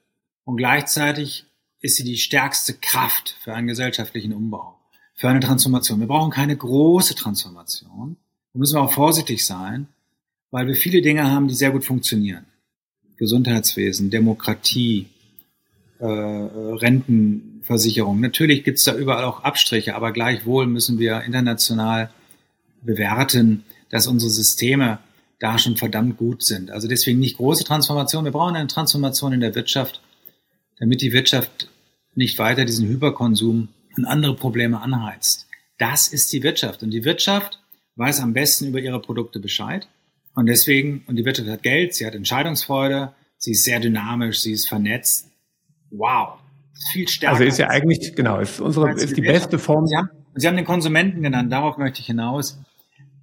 und 0.44 0.56
gleichzeitig 0.56 1.46
ist 1.80 1.96
sie 1.96 2.04
die 2.04 2.16
stärkste 2.16 2.74
Kraft 2.74 3.36
für 3.42 3.54
einen 3.54 3.66
gesellschaftlichen 3.66 4.32
Umbau, 4.32 4.78
für 5.14 5.28
eine 5.28 5.40
Transformation. 5.40 6.00
Wir 6.00 6.06
brauchen 6.06 6.30
keine 6.30 6.56
große 6.56 7.14
Transformation. 7.14 8.16
Da 8.52 8.58
müssen 8.58 8.76
wir 8.76 8.82
auch 8.82 8.92
vorsichtig 8.92 9.44
sein, 9.44 9.88
weil 10.50 10.66
wir 10.66 10.74
viele 10.74 11.02
Dinge 11.02 11.30
haben, 11.30 11.48
die 11.48 11.54
sehr 11.54 11.70
gut 11.70 11.84
funktionieren. 11.84 12.46
Gesundheitswesen, 13.20 14.08
Demokratie, 14.08 15.06
äh, 15.98 16.06
Renten, 16.06 17.60
Versicherung. 17.62 18.18
Natürlich 18.18 18.64
gibt 18.64 18.78
es 18.78 18.84
da 18.84 18.96
überall 18.96 19.24
auch 19.24 19.44
Abstriche, 19.44 19.94
aber 19.94 20.10
gleichwohl 20.12 20.66
müssen 20.66 20.98
wir 20.98 21.22
international 21.22 22.10
bewerten, 22.80 23.64
dass 23.90 24.06
unsere 24.06 24.30
Systeme 24.30 25.00
da 25.38 25.58
schon 25.58 25.76
verdammt 25.76 26.16
gut 26.16 26.42
sind. 26.42 26.70
Also 26.70 26.88
deswegen 26.88 27.18
nicht 27.18 27.36
große 27.36 27.64
Transformation. 27.64 28.24
Wir 28.24 28.32
brauchen 28.32 28.56
eine 28.56 28.68
Transformation 28.68 29.34
in 29.34 29.40
der 29.40 29.54
Wirtschaft, 29.54 30.00
damit 30.78 31.02
die 31.02 31.12
Wirtschaft 31.12 31.68
nicht 32.14 32.38
weiter 32.38 32.64
diesen 32.64 32.88
Hyperkonsum 32.88 33.68
und 33.98 34.04
andere 34.06 34.34
Probleme 34.34 34.80
anheizt. 34.80 35.46
Das 35.76 36.08
ist 36.08 36.32
die 36.32 36.42
Wirtschaft. 36.42 36.82
Und 36.82 36.90
die 36.90 37.04
Wirtschaft 37.04 37.60
weiß 37.96 38.20
am 38.20 38.32
besten 38.32 38.68
über 38.68 38.80
ihre 38.80 39.00
Produkte 39.00 39.40
Bescheid. 39.40 39.88
Und 40.34 40.46
deswegen, 40.46 41.02
und 41.06 41.16
die 41.16 41.24
Wirtschaft 41.24 41.48
hat 41.48 41.62
Geld, 41.62 41.94
sie 41.94 42.06
hat 42.06 42.14
Entscheidungsfreude, 42.14 43.12
sie 43.36 43.52
ist 43.52 43.64
sehr 43.64 43.80
dynamisch, 43.80 44.40
sie 44.40 44.52
ist 44.52 44.68
vernetzt. 44.68 45.28
Wow. 45.90 46.38
Viel 46.92 47.08
stärker. 47.08 47.34
Also 47.34 47.44
ist 47.44 47.58
ja 47.58 47.68
eigentlich, 47.68 48.14
genau, 48.14 48.38
ist 48.38 48.60
unsere, 48.60 48.92
ist 48.92 49.16
die 49.16 49.22
beste 49.22 49.58
Form. 49.58 49.86
Sie 49.86 49.96
haben, 49.96 50.08
sie 50.34 50.46
haben 50.46 50.56
den 50.56 50.64
Konsumenten 50.64 51.22
genannt, 51.22 51.52
darauf 51.52 51.76
möchte 51.76 52.00
ich 52.00 52.06
hinaus. 52.06 52.58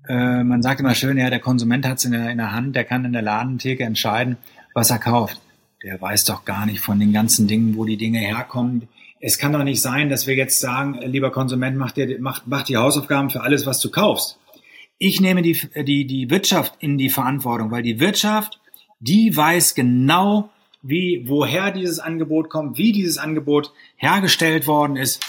Äh, 0.08 0.43
man 0.43 0.62
sagt 0.62 0.80
immer 0.80 0.95
schön, 0.95 1.18
ja, 1.18 1.30
der 1.30 1.39
Konsument 1.39 1.86
hat 1.86 1.97
es 1.97 2.05
in, 2.05 2.14
in 2.14 2.38
der 2.38 2.51
Hand, 2.51 2.76
der 2.76 2.84
kann 2.84 3.05
in 3.05 3.14
der 3.14 3.22
Ladentheke 3.22 3.84
entscheiden, 3.84 4.38
was 4.74 4.89
er 4.89 4.99
kauft. 4.99 5.41
Der 5.84 5.99
weiß 5.99 6.26
doch 6.26 6.45
gar 6.45 6.66
nicht 6.66 6.80
von 6.80 6.99
den 6.99 7.14
ganzen 7.14 7.47
Dingen, 7.47 7.76
wo 7.76 7.86
die 7.86 7.97
Dinge 7.97 8.20
herkommen. 8.20 8.88
Es 9.20 9.38
kann 9.38 9.53
doch 9.53 9.64
nicht 9.64 9.82
sein, 9.82 10.10
dass 10.10 10.28
wir 10.28 10.36
jetzt 10.36 10.60
sagen, 10.60 10.95
äh, 10.95 11.08
lieber 11.08 11.32
Konsument, 11.32 11.78
mach, 11.78 11.91
dir, 11.91 12.18
mach, 12.20 12.43
mach 12.45 12.64
die 12.64 12.78
Hausaufgaben 12.78 13.30
für 13.30 13.41
alles, 13.41 13.66
was 13.66 13.80
du 13.80 13.89
kaufst. 13.89 14.38
Ich 14.98 15.22
nehme 15.22 15.41
die, 15.41 15.58
die, 15.76 16.06
die 16.08 16.30
Wirtschaft 16.30 16.76
in 16.80 16.98
die 16.98 17.10
Verantwortung, 17.10 17.72
weil 17.72 17.84
die 17.84 18.00
Wirtschaft, 18.00 18.60
die 19.00 19.36
weiß 19.36 19.76
genau, 19.76 20.50
wie, 20.82 21.24
woher 21.28 21.72
dieses 21.72 22.00
Angebot 22.00 22.50
kommt, 22.50 22.78
wie 22.78 22.91
dieses 22.91 23.18
Angebot 23.18 23.72
hergestellt 23.95 24.68
worden 24.68 24.95
ist. 24.95 25.24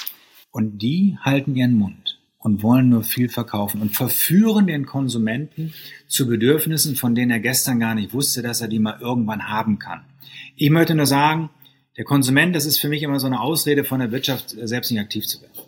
Und 0.51 0.79
die 0.79 1.19
halten 1.21 1.55
ihren 1.55 1.75
Mund 1.75 2.19
und 2.39 2.63
wollen 2.63 2.89
nur 2.89 3.03
viel 3.03 3.29
verkaufen 3.29 3.83
und 3.83 3.95
verführen 3.95 4.67
den 4.67 4.87
Konsumenten 4.87 5.75
zu 6.07 6.27
Bedürfnissen, 6.27 6.97
von 6.97 7.15
denen 7.15 7.31
er 7.31 7.41
gestern 7.41 7.81
gar 7.81 7.95
nicht 7.95 8.15
wusste, 8.15 8.43
dass 8.43 8.61
er 8.61 8.69
die 8.69 8.79
mal 8.79 8.99
irgendwann 9.01 9.49
haben 9.49 9.79
kann. 9.79 10.05
Ich 10.57 10.71
möchte 10.71 10.95
nur 10.95 11.07
sagen, 11.07 11.51
der 11.97 12.05
Konsument, 12.05 12.55
das 12.55 12.65
ist 12.65 12.79
für 12.79 12.89
mich 12.89 13.03
immer 13.03 13.19
so 13.19 13.27
eine 13.27 13.41
Ausrede 13.41 13.85
von 13.85 14.01
der 14.01 14.13
Wirtschaft, 14.13 14.51
selbst 14.51 14.91
nicht 14.91 15.01
aktiv 15.01 15.27
zu 15.27 15.43
werden. 15.43 15.68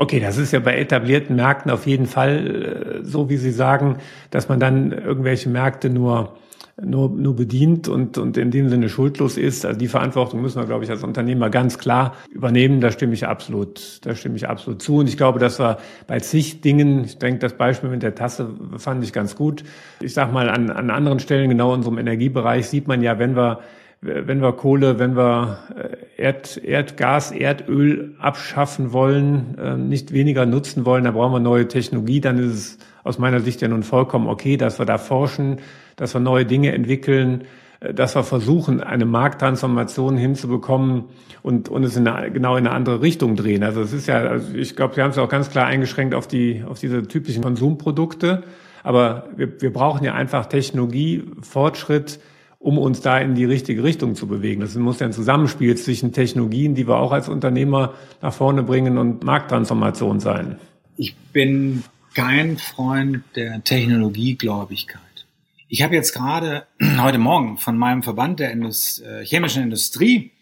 Okay, 0.00 0.20
das 0.20 0.38
ist 0.38 0.52
ja 0.52 0.60
bei 0.60 0.78
etablierten 0.78 1.34
Märkten 1.34 1.72
auf 1.72 1.86
jeden 1.86 2.06
Fall 2.06 3.00
äh, 3.02 3.04
so, 3.04 3.28
wie 3.28 3.36
Sie 3.36 3.50
sagen, 3.50 3.98
dass 4.30 4.48
man 4.48 4.60
dann 4.60 4.92
irgendwelche 4.92 5.48
Märkte 5.48 5.90
nur 5.90 6.36
nur, 6.80 7.08
nur 7.10 7.34
bedient 7.34 7.88
und, 7.88 8.18
und 8.18 8.36
in 8.36 8.52
dem 8.52 8.68
Sinne 8.68 8.88
schuldlos 8.88 9.36
ist. 9.36 9.66
Also 9.66 9.78
die 9.78 9.88
Verantwortung 9.88 10.40
müssen 10.40 10.60
wir, 10.60 10.66
glaube 10.66 10.84
ich, 10.84 10.90
als 10.90 11.02
Unternehmer 11.02 11.50
ganz 11.50 11.78
klar 11.78 12.14
übernehmen. 12.30 12.80
Da 12.80 12.92
stimme 12.92 13.14
ich 13.14 13.26
absolut, 13.26 14.06
da 14.06 14.14
stimme 14.14 14.36
ich 14.36 14.48
absolut 14.48 14.80
zu. 14.80 14.98
Und 14.98 15.08
ich 15.08 15.16
glaube, 15.16 15.40
dass 15.40 15.58
wir 15.58 15.78
bei 16.06 16.20
zig 16.20 16.60
Dingen, 16.60 17.04
ich 17.04 17.18
denke, 17.18 17.40
das 17.40 17.54
Beispiel 17.54 17.90
mit 17.90 18.04
der 18.04 18.14
Tasse 18.14 18.50
fand 18.76 19.02
ich 19.02 19.12
ganz 19.12 19.34
gut. 19.34 19.64
Ich 20.00 20.14
sage 20.14 20.32
mal, 20.32 20.48
an, 20.48 20.70
an 20.70 20.90
anderen 20.90 21.18
Stellen, 21.18 21.48
genau 21.48 21.70
in 21.70 21.78
unserem 21.78 21.98
Energiebereich, 21.98 22.68
sieht 22.68 22.86
man 22.86 23.02
ja, 23.02 23.18
wenn 23.18 23.34
wir 23.34 23.58
wenn 24.00 24.40
wir 24.40 24.52
Kohle, 24.52 24.98
wenn 24.98 25.16
wir 25.16 25.58
äh, 25.76 26.22
Erd, 26.22 26.56
Erdgas, 26.56 27.32
Erdöl 27.32 28.14
abschaffen 28.20 28.92
wollen, 28.92 29.58
äh, 29.58 29.76
nicht 29.76 30.12
weniger 30.12 30.46
nutzen 30.46 30.86
wollen, 30.86 31.04
da 31.04 31.10
brauchen 31.10 31.32
wir 31.32 31.40
neue 31.40 31.66
Technologie, 31.66 32.20
dann 32.20 32.38
ist 32.38 32.52
es 32.52 32.78
aus 33.02 33.18
meiner 33.18 33.40
Sicht 33.40 33.60
ja 33.60 33.68
nun 33.68 33.82
vollkommen 33.82 34.28
okay, 34.28 34.56
dass 34.56 34.78
wir 34.78 34.86
da 34.86 34.98
forschen, 34.98 35.58
dass 35.96 36.14
wir 36.14 36.20
neue 36.20 36.46
Dinge 36.46 36.72
entwickeln, 36.72 37.44
äh, 37.80 37.92
dass 37.92 38.14
wir 38.14 38.22
versuchen, 38.22 38.80
eine 38.80 39.04
Markttransformation 39.04 40.16
hinzubekommen 40.16 41.06
und, 41.42 41.68
und 41.68 41.82
es 41.82 41.96
in 41.96 42.06
eine, 42.06 42.30
genau 42.30 42.56
in 42.56 42.66
eine 42.68 42.76
andere 42.76 43.02
Richtung 43.02 43.34
drehen. 43.34 43.64
Also 43.64 43.80
es 43.80 43.92
ist 43.92 44.06
ja, 44.06 44.18
also 44.18 44.54
ich 44.54 44.76
glaube, 44.76 44.94
Sie 44.94 45.02
haben 45.02 45.10
es 45.10 45.18
auch 45.18 45.28
ganz 45.28 45.50
klar 45.50 45.66
eingeschränkt 45.66 46.14
auf 46.14 46.28
die, 46.28 46.62
auf 46.68 46.78
diese 46.78 47.02
typischen 47.08 47.42
Konsumprodukte. 47.42 48.44
Aber 48.84 49.24
wir, 49.34 49.60
wir 49.60 49.72
brauchen 49.72 50.04
ja 50.04 50.14
einfach 50.14 50.46
Technologie, 50.46 51.24
Fortschritt, 51.42 52.20
um 52.68 52.76
uns 52.76 53.00
da 53.00 53.18
in 53.18 53.34
die 53.34 53.46
richtige 53.46 53.82
Richtung 53.82 54.14
zu 54.14 54.26
bewegen. 54.26 54.60
Das 54.60 54.74
muss 54.74 55.00
ja 55.00 55.06
ein 55.06 55.12
Zusammenspiel 55.14 55.74
zwischen 55.78 56.12
Technologien, 56.12 56.74
die 56.74 56.86
wir 56.86 56.96
auch 56.96 57.12
als 57.12 57.30
Unternehmer 57.30 57.94
nach 58.20 58.34
vorne 58.34 58.62
bringen 58.62 58.98
und 58.98 59.24
Markttransformation 59.24 60.20
sein. 60.20 60.58
Ich 60.98 61.16
bin 61.32 61.82
kein 62.14 62.58
Freund 62.58 63.24
der 63.36 63.64
Technologiegläubigkeit. 63.64 65.00
Ich 65.68 65.80
habe 65.80 65.94
jetzt 65.94 66.12
gerade 66.12 66.66
heute 66.98 67.16
Morgen 67.16 67.56
von 67.56 67.78
meinem 67.78 68.02
Verband 68.02 68.38
der 68.38 68.50
Indust 68.50 69.02
äh, 69.02 69.24
chemischen 69.24 69.62
Industrie, 69.62 70.32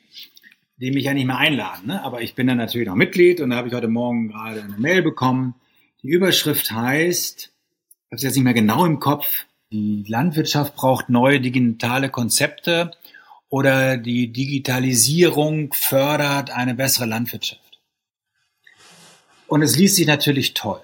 die 0.79 0.91
mich 0.91 1.05
ja 1.05 1.15
nicht 1.15 1.27
mehr 1.27 1.39
einladen, 1.39 1.87
ne? 1.87 2.03
aber 2.03 2.23
ich 2.23 2.35
bin 2.35 2.49
dann 2.49 2.59
natürlich 2.59 2.89
noch 2.89 2.97
Mitglied 2.97 3.41
und 3.41 3.51
da 3.51 3.57
habe 3.57 3.69
ich 3.69 3.75
heute 3.75 3.87
Morgen 3.87 4.31
gerade 4.31 4.65
eine 4.65 4.79
Mail 4.79 5.03
bekommen. 5.03 5.55
Die 6.03 6.09
Überschrift 6.09 6.73
heißt, 6.73 7.39
ich 7.39 8.07
habe 8.07 8.17
es 8.17 8.23
jetzt 8.25 8.35
nicht 8.35 8.43
mehr 8.43 8.53
genau 8.53 8.85
im 8.85 8.99
Kopf, 8.99 9.46
die 9.73 10.05
Landwirtschaft 10.07 10.77
braucht 10.77 11.09
neue 11.09 11.41
digitale 11.41 12.09
Konzepte 12.09 12.93
oder 13.49 13.97
die 13.97 14.33
Digitalisierung 14.33 15.73
fördert 15.73 16.51
eine 16.51 16.75
bessere 16.75 17.07
Landwirtschaft. 17.07 17.61
Und 19.49 19.63
es 19.63 19.77
liest 19.77 19.97
sich 19.97 20.07
natürlich 20.07 20.55
toll. 20.55 20.81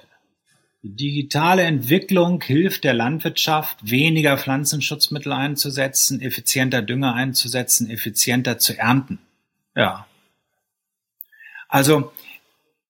Die 0.83 0.97
digitale 0.97 1.63
Entwicklung 1.63 2.43
hilft 2.43 2.83
der 2.83 2.95
Landwirtschaft, 2.95 3.79
weniger 3.89 4.37
Pflanzenschutzmittel 4.37 5.33
einzusetzen, 5.33 6.21
effizienter 6.21 6.83
Dünger 6.83 7.15
einzusetzen, 7.15 7.89
effizienter 7.89 8.59
zu 8.59 8.77
ernten. 8.77 9.21
Ja. 9.77 10.07
Also 11.69 12.13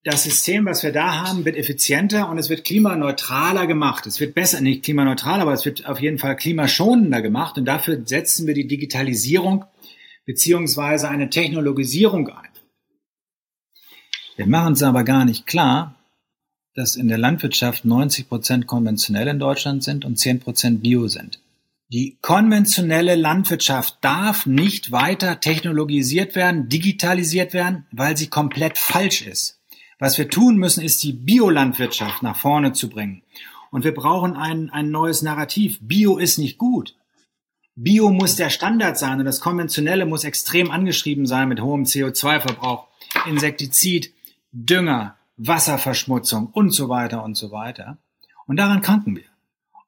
das 0.04 0.24
System, 0.24 0.66
was 0.66 0.82
wir 0.82 0.92
da 0.92 1.24
haben, 1.24 1.44
wird 1.44 1.56
effizienter 1.56 2.28
und 2.28 2.38
es 2.38 2.50
wird 2.50 2.64
klimaneutraler 2.64 3.66
gemacht. 3.66 4.06
Es 4.06 4.18
wird 4.18 4.34
besser, 4.34 4.60
nicht 4.60 4.82
klimaneutral, 4.82 5.40
aber 5.40 5.52
es 5.52 5.64
wird 5.64 5.86
auf 5.86 6.00
jeden 6.00 6.18
Fall 6.18 6.36
klimaschonender 6.36 7.22
gemacht 7.22 7.56
und 7.56 7.66
dafür 7.66 8.02
setzen 8.04 8.46
wir 8.46 8.54
die 8.54 8.66
Digitalisierung 8.66 9.64
beziehungsweise 10.24 11.08
eine 11.08 11.30
Technologisierung 11.30 12.28
ein. 12.28 12.48
Wir 14.36 14.46
machen 14.46 14.72
es 14.72 14.82
aber 14.82 15.04
gar 15.04 15.24
nicht 15.24 15.46
klar, 15.46 15.94
dass 16.74 16.96
in 16.96 17.08
der 17.08 17.18
Landwirtschaft 17.18 17.84
90 17.84 18.28
Prozent 18.28 18.66
konventionell 18.66 19.28
in 19.28 19.38
Deutschland 19.38 19.84
sind 19.84 20.04
und 20.04 20.18
10 20.18 20.40
Prozent 20.40 20.82
Bio 20.82 21.06
sind. 21.06 21.40
Die 21.92 22.16
konventionelle 22.22 23.14
Landwirtschaft 23.14 23.98
darf 24.00 24.46
nicht 24.46 24.90
weiter 24.90 25.40
technologisiert 25.40 26.34
werden, 26.34 26.68
digitalisiert 26.68 27.52
werden, 27.52 27.86
weil 27.92 28.16
sie 28.16 28.28
komplett 28.28 28.78
falsch 28.78 29.22
ist. 29.26 29.61
Was 30.02 30.18
wir 30.18 30.28
tun 30.28 30.56
müssen, 30.56 30.82
ist 30.82 31.04
die 31.04 31.12
Biolandwirtschaft 31.12 32.24
nach 32.24 32.34
vorne 32.34 32.72
zu 32.72 32.88
bringen. 32.88 33.22
Und 33.70 33.84
wir 33.84 33.94
brauchen 33.94 34.34
ein, 34.34 34.68
ein 34.68 34.90
neues 34.90 35.22
Narrativ. 35.22 35.78
Bio 35.80 36.18
ist 36.18 36.38
nicht 36.38 36.58
gut. 36.58 36.96
Bio 37.76 38.10
muss 38.10 38.34
der 38.34 38.50
Standard 38.50 38.98
sein 38.98 39.20
und 39.20 39.26
das 39.26 39.40
Konventionelle 39.40 40.04
muss 40.04 40.24
extrem 40.24 40.72
angeschrieben 40.72 41.24
sein 41.24 41.48
mit 41.48 41.60
hohem 41.60 41.84
CO2-Verbrauch, 41.84 42.88
Insektizid, 43.28 44.12
Dünger, 44.50 45.14
Wasserverschmutzung 45.36 46.48
und 46.48 46.70
so 46.70 46.88
weiter 46.88 47.22
und 47.22 47.36
so 47.36 47.52
weiter. 47.52 47.96
Und 48.48 48.56
daran 48.56 48.80
kranken 48.80 49.14
wir. 49.14 49.30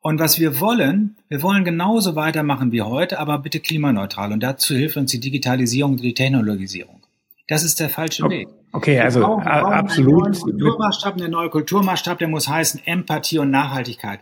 Und 0.01 0.21
was 0.21 0.39
wir 0.39 0.61
wollen, 0.61 1.17
wir 1.29 1.43
wollen 1.43 1.65
genauso 1.65 2.15
weitermachen 2.15 2.71
wie 2.71 2.83
heute, 2.83 3.19
aber 3.19 3.39
bitte 3.41 3.59
klimaneutral. 3.59 4.31
Und 4.31 4.45
dazu 4.45 4.77
hilft 4.77 4.97
uns 4.97 5.11
die 5.11 5.19
Digitalisierung 5.19 5.95
und 5.95 6.03
die 6.03 6.15
Technologisierung. 6.15 7.03
Das 7.49 7.65
ist 7.65 7.81
der 7.81 7.91
falsche 7.91 8.23
Weg. 8.31 8.47
Okay, 8.47 8.64
also 8.99 9.21
wir 9.21 9.27
brauchen, 9.27 9.45
wir 9.45 9.53
brauchen 9.53 9.73
absolut. 9.73 10.25
Einen 10.25 10.41
Kulturmaßstab, 10.41 11.17
der 11.17 11.29
neue 11.29 11.49
Kulturmaßstab, 11.49 12.19
der 12.19 12.29
muss 12.29 12.49
heißen 12.49 12.81
Empathie 12.85 13.39
und 13.39 13.51
Nachhaltigkeit. 13.51 14.21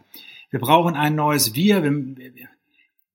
Wir 0.50 0.60
brauchen 0.60 0.94
ein 0.94 1.14
neues 1.14 1.54
Wir. 1.54 1.82
Wir, 1.82 1.92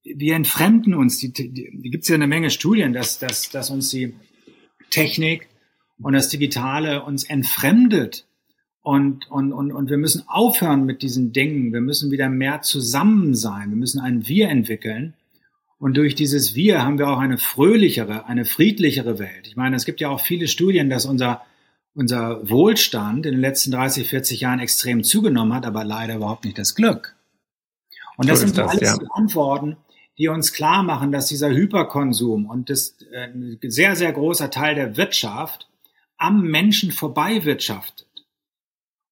wir 0.03 0.35
entfremden 0.35 0.95
uns. 0.95 1.19
Die, 1.19 1.31
die, 1.31 1.51
die 1.51 1.89
gibt 1.91 2.03
es 2.03 2.09
ja 2.09 2.15
eine 2.15 2.25
Menge 2.25 2.49
Studien, 2.49 2.91
dass, 2.91 3.19
dass, 3.19 3.51
dass 3.51 3.69
uns 3.69 3.91
die 3.91 4.15
Technik 4.89 5.47
und 6.01 6.13
das 6.13 6.29
Digitale 6.29 7.03
uns 7.03 7.23
entfremdet. 7.23 8.25
Und, 8.81 9.29
und, 9.29 9.53
und, 9.53 9.71
und 9.71 9.89
wir 9.91 9.97
müssen 9.97 10.23
aufhören 10.27 10.85
mit 10.85 11.03
diesen 11.03 11.33
Dingen. 11.33 11.71
Wir 11.71 11.81
müssen 11.81 12.09
wieder 12.09 12.29
mehr 12.29 12.61
zusammen 12.61 13.35
sein. 13.35 13.69
Wir 13.69 13.77
müssen 13.77 13.99
ein 13.99 14.27
Wir 14.27 14.49
entwickeln. 14.49 15.13
Und 15.80 15.95
durch 15.95 16.15
dieses 16.15 16.55
Wir 16.55 16.84
haben 16.84 16.97
wir 16.97 17.07
auch 17.07 17.19
eine 17.19 17.38
fröhlichere, 17.38 18.25
eine 18.25 18.45
friedlichere 18.45 19.19
Welt. 19.19 19.47
Ich 19.47 19.55
meine, 19.55 19.75
es 19.75 19.86
gibt 19.86 20.01
ja 20.01 20.09
auch 20.09 20.21
viele 20.21 20.47
Studien, 20.47 20.89
dass 20.89 21.05
unser, 21.05 21.43
unser 21.93 22.49
Wohlstand 22.49 23.25
in 23.25 23.34
den 23.34 23.41
letzten 23.41 23.71
30, 23.71 24.07
40 24.07 24.41
Jahren 24.41 24.59
extrem 24.59 25.03
zugenommen 25.03 25.53
hat, 25.53 25.65
aber 25.65 25.84
leider 25.84 26.15
überhaupt 26.15 26.45
nicht 26.45 26.57
das 26.57 26.73
Glück. 26.73 27.15
Und 28.17 28.28
das 28.28 28.39
so 28.39 28.47
sind 28.47 28.57
das, 28.57 28.71
alles 28.71 28.89
ja. 28.89 28.97
die 28.97 29.05
Antworten, 29.11 29.78
die 30.17 30.28
uns 30.30 30.51
klar 30.51 30.82
machen, 30.82 31.11
dass 31.11 31.28
dieser 31.28 31.49
Hyperkonsum 31.49 32.47
und 32.47 32.71
das 32.71 32.95
äh, 33.11 33.28
ein 33.28 33.59
sehr, 33.61 33.95
sehr 33.95 34.11
großer 34.11 34.49
Teil 34.49 34.73
der 34.73 34.97
Wirtschaft 34.97 35.69
am 36.17 36.41
Menschen 36.41 36.91
vorbei 36.91 37.45
wirtschaftet. 37.45 38.07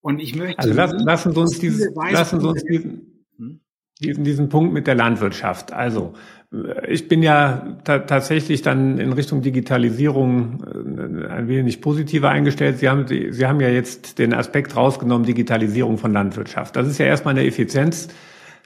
Und 0.02 0.20
ich 0.20 0.36
möchte. 0.36 0.60
Also 0.60 0.74
lassen, 0.74 1.00
lassen 1.00 1.34
Sie 1.34 1.40
uns 1.40 1.60
dieses, 1.60 1.94
lassen 1.94 2.40
Sie 2.40 2.48
uns 2.48 2.64
diesen, 2.64 3.26
hm? 3.38 3.60
diesen, 4.02 4.24
diesen 4.24 4.50
Punkt 4.50 4.74
mit 4.74 4.88
der 4.88 4.96
Landwirtschaft. 4.96 5.72
Also 5.72 6.16
ich 6.88 7.08
bin 7.08 7.24
ja 7.24 7.78
ta 7.84 8.00
tatsächlich 8.00 8.62
dann 8.62 8.98
in 8.98 9.14
Richtung 9.14 9.42
Digitalisierung 9.42 10.64
äh, 10.64 11.28
ein 11.28 11.48
wenig 11.48 11.82
positiver 11.82 12.30
eingestellt. 12.30 12.80
Sie 12.80 12.90
haben, 12.90 13.08
Sie 13.08 13.46
haben 13.46 13.60
ja 13.60 13.70
jetzt 13.70 14.20
den 14.20 14.34
Aspekt 14.34 14.76
rausgenommen, 14.76 15.26
Digitalisierung 15.26 15.98
von 15.98 16.14
Landwirtschaft. 16.14 16.76
Das 16.76 16.88
ist 16.88 16.98
ja 16.98 17.06
erstmal 17.06 17.34
eine 17.34 17.46
Effizienz, 17.46 18.10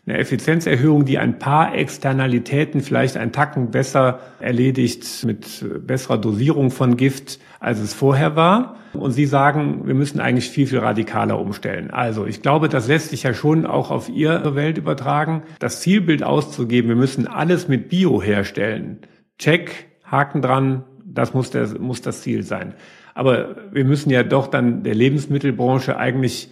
eine 0.05 0.17
Effizienzerhöhung, 0.17 1.05
die 1.05 1.17
ein 1.17 1.39
paar 1.39 1.75
Externalitäten 1.75 2.81
vielleicht 2.81 3.17
ein 3.17 3.31
Tacken 3.31 3.71
besser 3.71 4.19
erledigt 4.39 5.23
mit 5.25 5.65
besserer 5.85 6.17
Dosierung 6.17 6.71
von 6.71 6.97
Gift, 6.97 7.39
als 7.59 7.79
es 7.79 7.93
vorher 7.93 8.35
war. 8.35 8.75
Und 8.93 9.11
Sie 9.11 9.25
sagen, 9.25 9.81
wir 9.85 9.93
müssen 9.93 10.19
eigentlich 10.19 10.49
viel, 10.49 10.65
viel 10.65 10.79
radikaler 10.79 11.39
umstellen. 11.39 11.91
Also 11.91 12.25
ich 12.25 12.41
glaube, 12.41 12.69
das 12.69 12.87
lässt 12.87 13.09
sich 13.09 13.23
ja 13.23 13.33
schon 13.33 13.65
auch 13.65 13.91
auf 13.91 14.09
Ihre 14.09 14.55
Welt 14.55 14.77
übertragen. 14.77 15.43
Das 15.59 15.81
Zielbild 15.81 16.23
auszugeben, 16.23 16.89
wir 16.89 16.95
müssen 16.95 17.27
alles 17.27 17.67
mit 17.67 17.89
Bio 17.89 18.21
herstellen. 18.21 18.99
Check, 19.37 19.87
Haken 20.03 20.41
dran, 20.41 20.83
das 21.05 21.33
muss, 21.33 21.51
der, 21.51 21.67
muss 21.79 22.01
das 22.01 22.21
Ziel 22.21 22.43
sein. 22.43 22.73
Aber 23.13 23.55
wir 23.71 23.85
müssen 23.85 24.09
ja 24.09 24.23
doch 24.23 24.47
dann 24.47 24.83
der 24.83 24.95
Lebensmittelbranche 24.95 25.97
eigentlich 25.97 26.51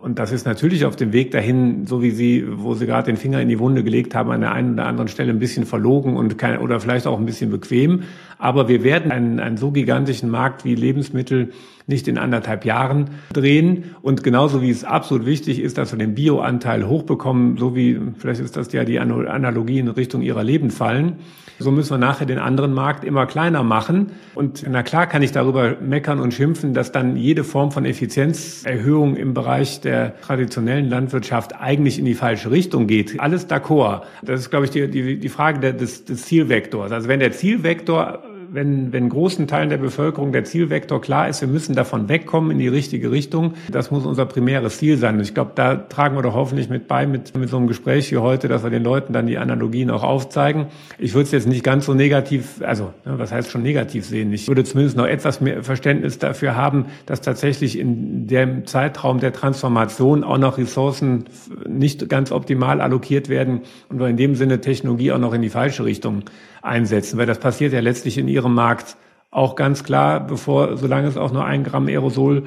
und 0.00 0.20
das 0.20 0.30
ist 0.30 0.46
natürlich 0.46 0.84
auf 0.84 0.94
dem 0.94 1.12
Weg 1.12 1.32
dahin, 1.32 1.86
so 1.86 2.02
wie 2.02 2.12
Sie, 2.12 2.44
wo 2.48 2.74
Sie 2.74 2.86
gerade 2.86 3.06
den 3.06 3.16
Finger 3.16 3.40
in 3.40 3.48
die 3.48 3.58
Wunde 3.58 3.82
gelegt 3.82 4.14
haben, 4.14 4.30
an 4.30 4.42
der 4.42 4.52
einen 4.52 4.74
oder 4.74 4.86
anderen 4.86 5.08
Stelle 5.08 5.32
ein 5.32 5.40
bisschen 5.40 5.66
verlogen 5.66 6.16
und 6.16 6.38
kein, 6.38 6.58
oder 6.58 6.78
vielleicht 6.78 7.08
auch 7.08 7.18
ein 7.18 7.26
bisschen 7.26 7.50
bequem. 7.50 8.04
Aber 8.38 8.68
wir 8.68 8.84
werden 8.84 9.10
einen, 9.10 9.40
einen 9.40 9.56
so 9.56 9.72
gigantischen 9.72 10.30
Markt 10.30 10.64
wie 10.64 10.76
Lebensmittel 10.76 11.50
nicht 11.88 12.06
in 12.06 12.16
anderthalb 12.16 12.64
Jahren 12.64 13.10
drehen. 13.32 13.96
Und 14.00 14.22
genauso 14.22 14.62
wie 14.62 14.70
es 14.70 14.84
absolut 14.84 15.26
wichtig 15.26 15.58
ist, 15.60 15.78
dass 15.78 15.92
wir 15.92 15.98
den 15.98 16.14
Bioanteil 16.14 16.86
hochbekommen, 16.86 17.56
so 17.56 17.74
wie, 17.74 17.98
vielleicht 18.18 18.40
ist 18.40 18.56
das 18.56 18.72
ja 18.72 18.84
die 18.84 19.00
Analogie 19.00 19.80
in 19.80 19.88
Richtung 19.88 20.22
Ihrer 20.22 20.44
Leben 20.44 20.70
fallen, 20.70 21.16
so 21.58 21.70
müssen 21.70 21.90
wir 21.90 21.98
nachher 21.98 22.26
den 22.26 22.38
anderen 22.38 22.72
Markt 22.72 23.04
immer 23.04 23.26
kleiner 23.26 23.62
machen. 23.62 24.12
Und 24.34 24.64
na 24.68 24.82
klar 24.82 25.06
kann 25.06 25.22
ich 25.22 25.32
darüber 25.32 25.76
meckern 25.80 26.20
und 26.20 26.32
schimpfen, 26.32 26.74
dass 26.74 26.92
dann 26.92 27.16
jede 27.16 27.44
Form 27.44 27.72
von 27.72 27.84
Effizienzerhöhung 27.84 29.16
im 29.16 29.34
Bereich 29.34 29.80
der 29.80 30.20
traditionellen 30.20 30.88
Landwirtschaft 30.88 31.54
eigentlich 31.60 31.98
in 31.98 32.04
die 32.04 32.14
falsche 32.14 32.50
Richtung 32.50 32.86
geht. 32.86 33.18
Alles 33.18 33.48
d'accord. 33.48 34.02
Das 34.22 34.40
ist, 34.40 34.50
glaube 34.50 34.66
ich, 34.66 34.70
die, 34.70 34.88
die, 34.88 35.18
die 35.18 35.28
Frage 35.28 35.74
des, 35.74 36.04
des 36.04 36.26
Zielvektors. 36.26 36.92
Also 36.92 37.08
wenn 37.08 37.20
der 37.20 37.32
Zielvektor 37.32 38.22
wenn, 38.50 38.92
wenn 38.92 39.08
großen 39.08 39.46
Teilen 39.46 39.68
der 39.68 39.78
Bevölkerung 39.78 40.32
der 40.32 40.44
Zielvektor 40.44 41.00
klar 41.00 41.28
ist, 41.28 41.40
wir 41.40 41.48
müssen 41.48 41.74
davon 41.74 42.08
wegkommen 42.08 42.50
in 42.50 42.58
die 42.58 42.68
richtige 42.68 43.10
Richtung, 43.10 43.54
das 43.70 43.90
muss 43.90 44.06
unser 44.06 44.26
primäres 44.26 44.78
Ziel 44.78 44.96
sein. 44.96 45.16
Und 45.16 45.22
ich 45.22 45.34
glaube, 45.34 45.52
da 45.54 45.76
tragen 45.76 46.16
wir 46.16 46.22
doch 46.22 46.34
hoffentlich 46.34 46.68
mit 46.68 46.88
bei, 46.88 47.06
mit, 47.06 47.36
mit 47.36 47.48
so 47.48 47.56
einem 47.56 47.66
Gespräch 47.66 48.10
wie 48.12 48.18
heute, 48.18 48.48
dass 48.48 48.62
wir 48.62 48.70
den 48.70 48.84
Leuten 48.84 49.12
dann 49.12 49.26
die 49.26 49.38
Analogien 49.38 49.90
auch 49.90 50.02
aufzeigen. 50.02 50.66
Ich 50.98 51.14
würde 51.14 51.24
es 51.24 51.32
jetzt 51.32 51.46
nicht 51.46 51.64
ganz 51.64 51.86
so 51.86 51.94
negativ, 51.94 52.62
also 52.62 52.92
ne, 53.04 53.18
was 53.18 53.32
heißt 53.32 53.50
schon 53.50 53.62
negativ 53.62 54.06
sehen? 54.06 54.32
Ich 54.32 54.48
würde 54.48 54.64
zumindest 54.64 54.96
noch 54.96 55.06
etwas 55.06 55.40
mehr 55.40 55.62
Verständnis 55.62 56.18
dafür 56.18 56.56
haben, 56.56 56.86
dass 57.06 57.20
tatsächlich 57.20 57.78
in 57.78 58.26
dem 58.26 58.66
Zeitraum 58.66 59.20
der 59.20 59.32
Transformation 59.32 60.24
auch 60.24 60.38
noch 60.38 60.58
Ressourcen 60.58 61.24
nicht 61.68 62.08
ganz 62.08 62.32
optimal 62.32 62.80
allokiert 62.80 63.28
werden 63.28 63.60
und 63.88 64.00
wir 64.00 64.08
in 64.08 64.16
dem 64.16 64.34
Sinne 64.34 64.60
Technologie 64.60 65.12
auch 65.12 65.18
noch 65.18 65.34
in 65.34 65.42
die 65.42 65.50
falsche 65.50 65.84
Richtung 65.84 66.24
einsetzen, 66.62 67.18
weil 67.18 67.26
das 67.26 67.38
passiert 67.38 67.72
ja 67.72 67.80
letztlich 67.80 68.18
in 68.18 68.28
ihrem 68.38 68.54
Markt 68.54 68.96
auch 69.30 69.56
ganz 69.56 69.84
klar, 69.84 70.26
bevor, 70.26 70.76
solange 70.76 71.08
es 71.08 71.16
auch 71.16 71.32
nur 71.32 71.44
ein 71.44 71.64
Gramm 71.64 71.86
Aerosol, 71.86 72.44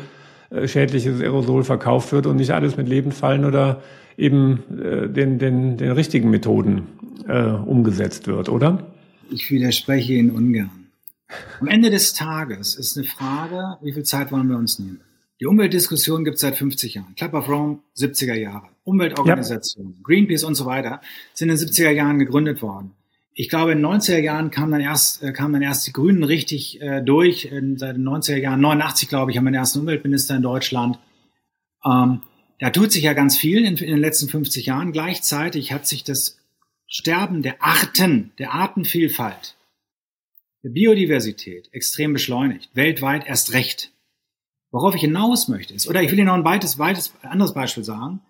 äh, 0.49 0.67
schädliches 0.67 1.21
Aerosol 1.21 1.63
verkauft 1.63 2.11
wird 2.11 2.25
und 2.25 2.37
nicht 2.37 2.51
alles 2.51 2.77
mit 2.77 2.87
Lebendfallen 2.87 3.45
oder 3.45 3.81
eben 4.17 4.63
äh, 4.81 5.07
den, 5.09 5.37
den, 5.37 5.77
den 5.77 5.91
richtigen 5.91 6.29
Methoden 6.29 6.87
äh, 7.27 7.43
umgesetzt 7.43 8.27
wird, 8.27 8.49
oder? 8.49 8.91
Ich 9.29 9.49
widerspreche 9.51 10.13
Ihnen 10.13 10.31
ungern. 10.31 10.87
Am 11.59 11.67
Ende 11.67 11.89
des 11.89 12.13
Tages 12.13 12.75
ist 12.75 12.97
eine 12.97 13.05
Frage, 13.07 13.77
wie 13.81 13.93
viel 13.93 14.03
Zeit 14.03 14.31
wollen 14.31 14.47
wir 14.47 14.57
uns 14.57 14.79
nehmen? 14.79 15.01
Die 15.39 15.45
Umweltdiskussion 15.45 16.23
gibt 16.23 16.35
es 16.35 16.41
seit 16.41 16.55
50 16.55 16.95
Jahren. 16.95 17.15
Club 17.15 17.33
of 17.33 17.49
Rome, 17.49 17.79
70er 17.97 18.35
Jahre. 18.35 18.67
Umweltorganisationen, 18.83 19.93
ja. 19.93 19.99
Greenpeace 20.03 20.43
und 20.43 20.55
so 20.55 20.65
weiter 20.65 21.01
sind 21.33 21.49
in 21.49 21.57
den 21.57 21.67
70er 21.67 21.89
Jahren 21.89 22.19
gegründet 22.19 22.61
worden 22.61 22.91
ich 23.33 23.49
glaube, 23.49 23.71
in 23.71 23.81
den 23.81 23.87
90er 23.87 24.19
Jahren 24.19 24.51
kamen 24.51 24.73
dann 24.73 24.81
erst, 24.81 25.23
äh, 25.23 25.31
kamen 25.31 25.53
dann 25.53 25.61
erst 25.61 25.87
die 25.87 25.93
Grünen 25.93 26.23
richtig 26.23 26.81
äh, 26.81 27.01
durch. 27.01 27.45
In, 27.45 27.77
seit 27.77 27.95
den 27.95 28.07
90er 28.07 28.37
Jahren, 28.37 28.59
89 28.59 29.07
glaube 29.09 29.31
ich, 29.31 29.37
haben 29.37 29.45
wir 29.45 29.51
den 29.51 29.59
ersten 29.59 29.79
Umweltminister 29.79 30.35
in 30.35 30.41
Deutschland. 30.41 30.99
Ähm, 31.85 32.21
da 32.59 32.69
tut 32.69 32.91
sich 32.91 33.03
ja 33.03 33.13
ganz 33.13 33.37
viel 33.37 33.59
in, 33.59 33.77
in, 33.77 33.87
den 33.87 33.97
letzten 33.97 34.27
50 34.27 34.65
Jahren. 34.65 34.91
Gleichzeitig 34.91 35.71
hat 35.71 35.87
sich 35.87 36.03
das 36.03 36.37
Sterben 36.87 37.41
der 37.41 37.63
Arten, 37.63 38.33
der 38.37 38.53
Artenvielfalt, 38.53 39.55
der 40.63 40.69
Biodiversität 40.69 41.69
extrem 41.71 42.13
beschleunigt. 42.13 42.69
Weltweit 42.73 43.25
erst 43.25 43.53
recht. 43.53 43.91
Worauf 44.71 44.93
ich 44.95 45.01
hinaus 45.01 45.47
möchte 45.47 45.73
ist, 45.73 45.87
oder 45.87 46.01
ich 46.01 46.11
will 46.11 46.19
Ihnen 46.19 46.27
noch 46.27 46.33
ein 46.33 46.45
weites, 46.45 46.77
weites 46.77 47.13
anderes 47.23 47.53
Beispiel 47.53 47.83
sagen. 47.83 48.21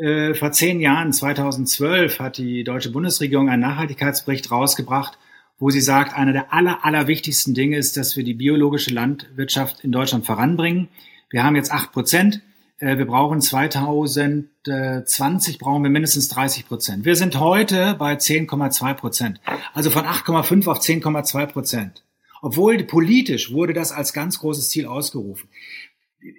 Äh, 0.00 0.32
vor 0.32 0.50
zehn 0.52 0.80
Jahren, 0.80 1.12
2012, 1.12 2.20
hat 2.20 2.38
die 2.38 2.64
deutsche 2.64 2.90
Bundesregierung 2.90 3.50
einen 3.50 3.60
Nachhaltigkeitsbericht 3.60 4.50
rausgebracht, 4.50 5.18
wo 5.58 5.68
sie 5.68 5.82
sagt, 5.82 6.16
einer 6.16 6.32
der 6.32 6.54
aller, 6.54 6.86
aller 6.86 7.06
wichtigsten 7.06 7.52
Dinge 7.52 7.76
ist, 7.76 7.98
dass 7.98 8.16
wir 8.16 8.24
die 8.24 8.32
biologische 8.32 8.94
Landwirtschaft 8.94 9.84
in 9.84 9.92
Deutschland 9.92 10.24
voranbringen. 10.24 10.88
Wir 11.28 11.44
haben 11.44 11.54
jetzt 11.54 11.70
acht 11.70 11.92
Prozent. 11.92 12.40
Äh, 12.78 12.96
wir 12.96 13.04
brauchen 13.04 13.42
2020 13.42 15.58
brauchen 15.58 15.82
wir 15.82 15.90
mindestens 15.90 16.28
30 16.28 16.66
Prozent. 16.66 17.04
Wir 17.04 17.14
sind 17.14 17.38
heute 17.38 17.94
bei 17.98 18.14
10,2 18.14 18.94
Prozent. 18.94 19.38
Also 19.74 19.90
von 19.90 20.06
8,5 20.06 20.66
auf 20.66 20.78
10,2 20.78 21.44
Prozent. 21.44 22.04
Obwohl 22.40 22.82
politisch 22.84 23.52
wurde 23.52 23.74
das 23.74 23.92
als 23.92 24.14
ganz 24.14 24.38
großes 24.38 24.70
Ziel 24.70 24.86
ausgerufen. 24.86 25.50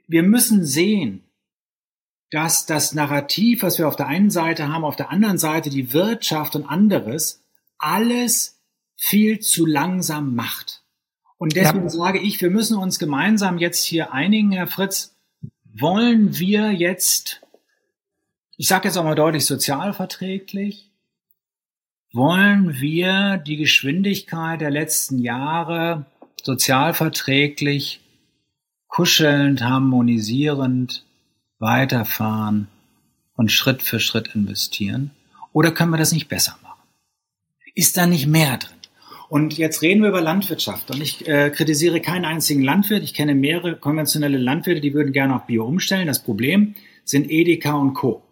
Wir 0.08 0.24
müssen 0.24 0.66
sehen, 0.66 1.26
dass 2.32 2.66
das 2.66 2.94
Narrativ, 2.94 3.62
was 3.62 3.78
wir 3.78 3.88
auf 3.88 3.98
der 3.98 4.08
einen 4.08 4.30
Seite 4.30 4.70
haben, 4.70 4.86
auf 4.86 4.96
der 4.96 5.12
anderen 5.12 5.38
Seite 5.38 5.70
die 5.70 5.94
Wirtschaft 5.94 6.56
und 6.56 6.66
anderes, 6.66 7.44
alles 7.78 8.58
viel 8.96 9.40
zu 9.40 9.66
langsam 9.66 10.34
macht. 10.34 10.82
Und 11.38 11.56
deswegen 11.56 11.84
ja. 11.84 11.90
sage 11.90 12.20
ich, 12.20 12.42
wir 12.42 12.50
müssen 12.50 12.78
uns 12.78 13.00
gemeinsam 13.00 13.58
jetzt 13.58 13.84
hier 13.84 14.14
einigen, 14.14 14.52
Herr 14.52 14.68
Fritz, 14.68 15.16
wollen 15.74 16.38
wir 16.38 16.72
jetzt, 16.72 17.42
ich 18.58 18.68
sage 18.68 18.88
jetzt 18.88 18.98
auch 18.98 19.04
mal 19.04 19.16
deutlich 19.16 19.46
sozialverträglich, 19.46 20.90
wollen 22.14 22.80
wir 22.80 23.38
die 23.38 23.58
Geschwindigkeit 23.58 24.62
der 24.62 24.72
letzten 24.72 25.20
Jahre 25.20 26.06
sozialverträglich, 26.44 28.02
kuschelnd, 28.88 29.64
harmonisierend 29.64 31.06
weiterfahren 31.62 32.68
und 33.36 33.52
Schritt 33.52 33.82
für 33.82 34.00
Schritt 34.00 34.36
investieren? 34.36 35.12
Oder 35.54 35.72
können 35.72 35.92
wir 35.92 35.98
das 35.98 36.12
nicht 36.12 36.28
besser 36.28 36.58
machen? 36.62 36.82
Ist 37.76 37.96
da 37.98 38.06
nicht 38.06 38.28
mehr 38.28 38.58
drin? 38.58 38.78
Und 39.30 39.58
jetzt 39.58 39.82
reden 39.82 40.02
wir 40.02 40.10
über 40.10 40.20
Landwirtschaft. 40.20 40.92
Und 40.92 41.02
ich 41.02 41.26
äh, 41.26 41.52
kritisiere 41.52 42.02
keinen 42.02 42.26
einzigen 42.26 42.64
Landwirt. 42.64 43.04
Ich 43.04 43.14
kenne 43.14 43.34
mehrere 43.34 43.78
konventionelle 43.78 44.38
Landwirte, 44.38 44.82
die 44.82 44.94
würden 44.94 45.14
gerne 45.14 45.38
auf 45.38 45.46
Bio 45.46 45.66
umstellen. 45.66 46.08
Das 46.08 46.22
Problem 46.22 46.76
sind 47.06 47.32
Edeka 47.32 47.74
und 47.74 47.94
Co. 47.94 48.24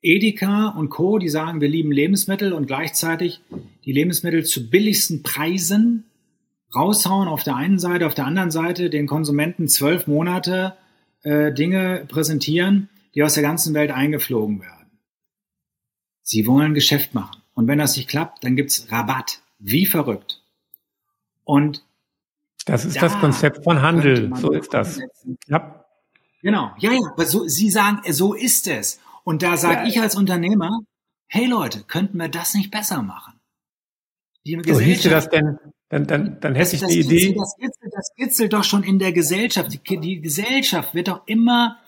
Edeka 0.00 0.68
und 0.68 0.88
Co., 0.88 1.18
die 1.18 1.28
sagen, 1.28 1.60
wir 1.60 1.68
lieben 1.68 1.92
Lebensmittel 1.92 2.54
und 2.54 2.66
gleichzeitig 2.66 3.42
die 3.84 3.92
Lebensmittel 3.92 4.44
zu 4.44 4.70
billigsten 4.70 5.22
Preisen 5.22 6.04
raushauen 6.74 7.28
auf 7.28 7.42
der 7.42 7.56
einen 7.56 7.78
Seite, 7.78 8.06
auf 8.06 8.14
der 8.14 8.24
anderen 8.24 8.50
Seite 8.50 8.88
den 8.88 9.06
Konsumenten 9.06 9.68
zwölf 9.68 10.06
Monate 10.06 10.74
äh, 11.22 11.52
Dinge 11.52 12.06
präsentieren, 12.08 12.88
die 13.14 13.22
aus 13.22 13.34
der 13.34 13.42
ganzen 13.42 13.74
Welt 13.74 13.90
eingeflogen 13.90 14.60
werden. 14.60 14.90
Sie 16.22 16.46
wollen 16.46 16.74
Geschäft 16.74 17.14
machen. 17.14 17.42
Und 17.54 17.66
wenn 17.66 17.78
das 17.78 17.96
nicht 17.96 18.08
klappt, 18.08 18.44
dann 18.44 18.56
gibt's 18.56 18.90
Rabatt. 18.90 19.40
Wie 19.58 19.86
verrückt. 19.86 20.42
Und 21.44 21.84
das 22.64 22.84
ist 22.84 22.96
da 22.96 23.02
das 23.02 23.18
Konzept 23.18 23.64
von 23.64 23.82
Handel. 23.82 24.30
So 24.36 24.52
ist 24.52 24.72
das. 24.72 25.00
Ja. 25.48 25.84
Genau. 26.42 26.72
Ja, 26.78 26.92
ja. 26.92 27.00
Aber 27.12 27.26
so, 27.26 27.46
Sie 27.46 27.70
sagen, 27.70 28.00
so 28.12 28.34
ist 28.34 28.68
es. 28.68 29.00
Und 29.24 29.42
da 29.42 29.56
sage 29.56 29.82
ja. 29.82 29.86
ich 29.88 30.00
als 30.00 30.16
Unternehmer, 30.16 30.80
hey 31.26 31.46
Leute, 31.46 31.82
könnten 31.82 32.18
wir 32.18 32.28
das 32.28 32.54
nicht 32.54 32.70
besser 32.70 33.02
machen? 33.02 33.34
Die 34.46 34.60
so 34.66 34.80
hieß 34.80 35.02
das 35.02 35.28
denn? 35.28 35.58
Dann, 35.90 36.06
dann, 36.06 36.38
dann 36.40 36.54
hätte 36.54 36.76
ich 36.76 36.82
das, 36.82 36.90
die 36.90 37.00
Idee. 37.00 37.34
Das 37.36 37.56
kitzelt, 37.56 37.92
das 37.92 38.14
kitzelt 38.16 38.52
doch 38.52 38.64
schon 38.64 38.84
in 38.84 39.00
der 39.00 39.12
Gesellschaft. 39.12 39.72
Die, 39.72 40.00
die 40.00 40.20
Gesellschaft 40.20 40.94
wird 40.94 41.08
doch 41.08 41.26
immer, 41.26 41.78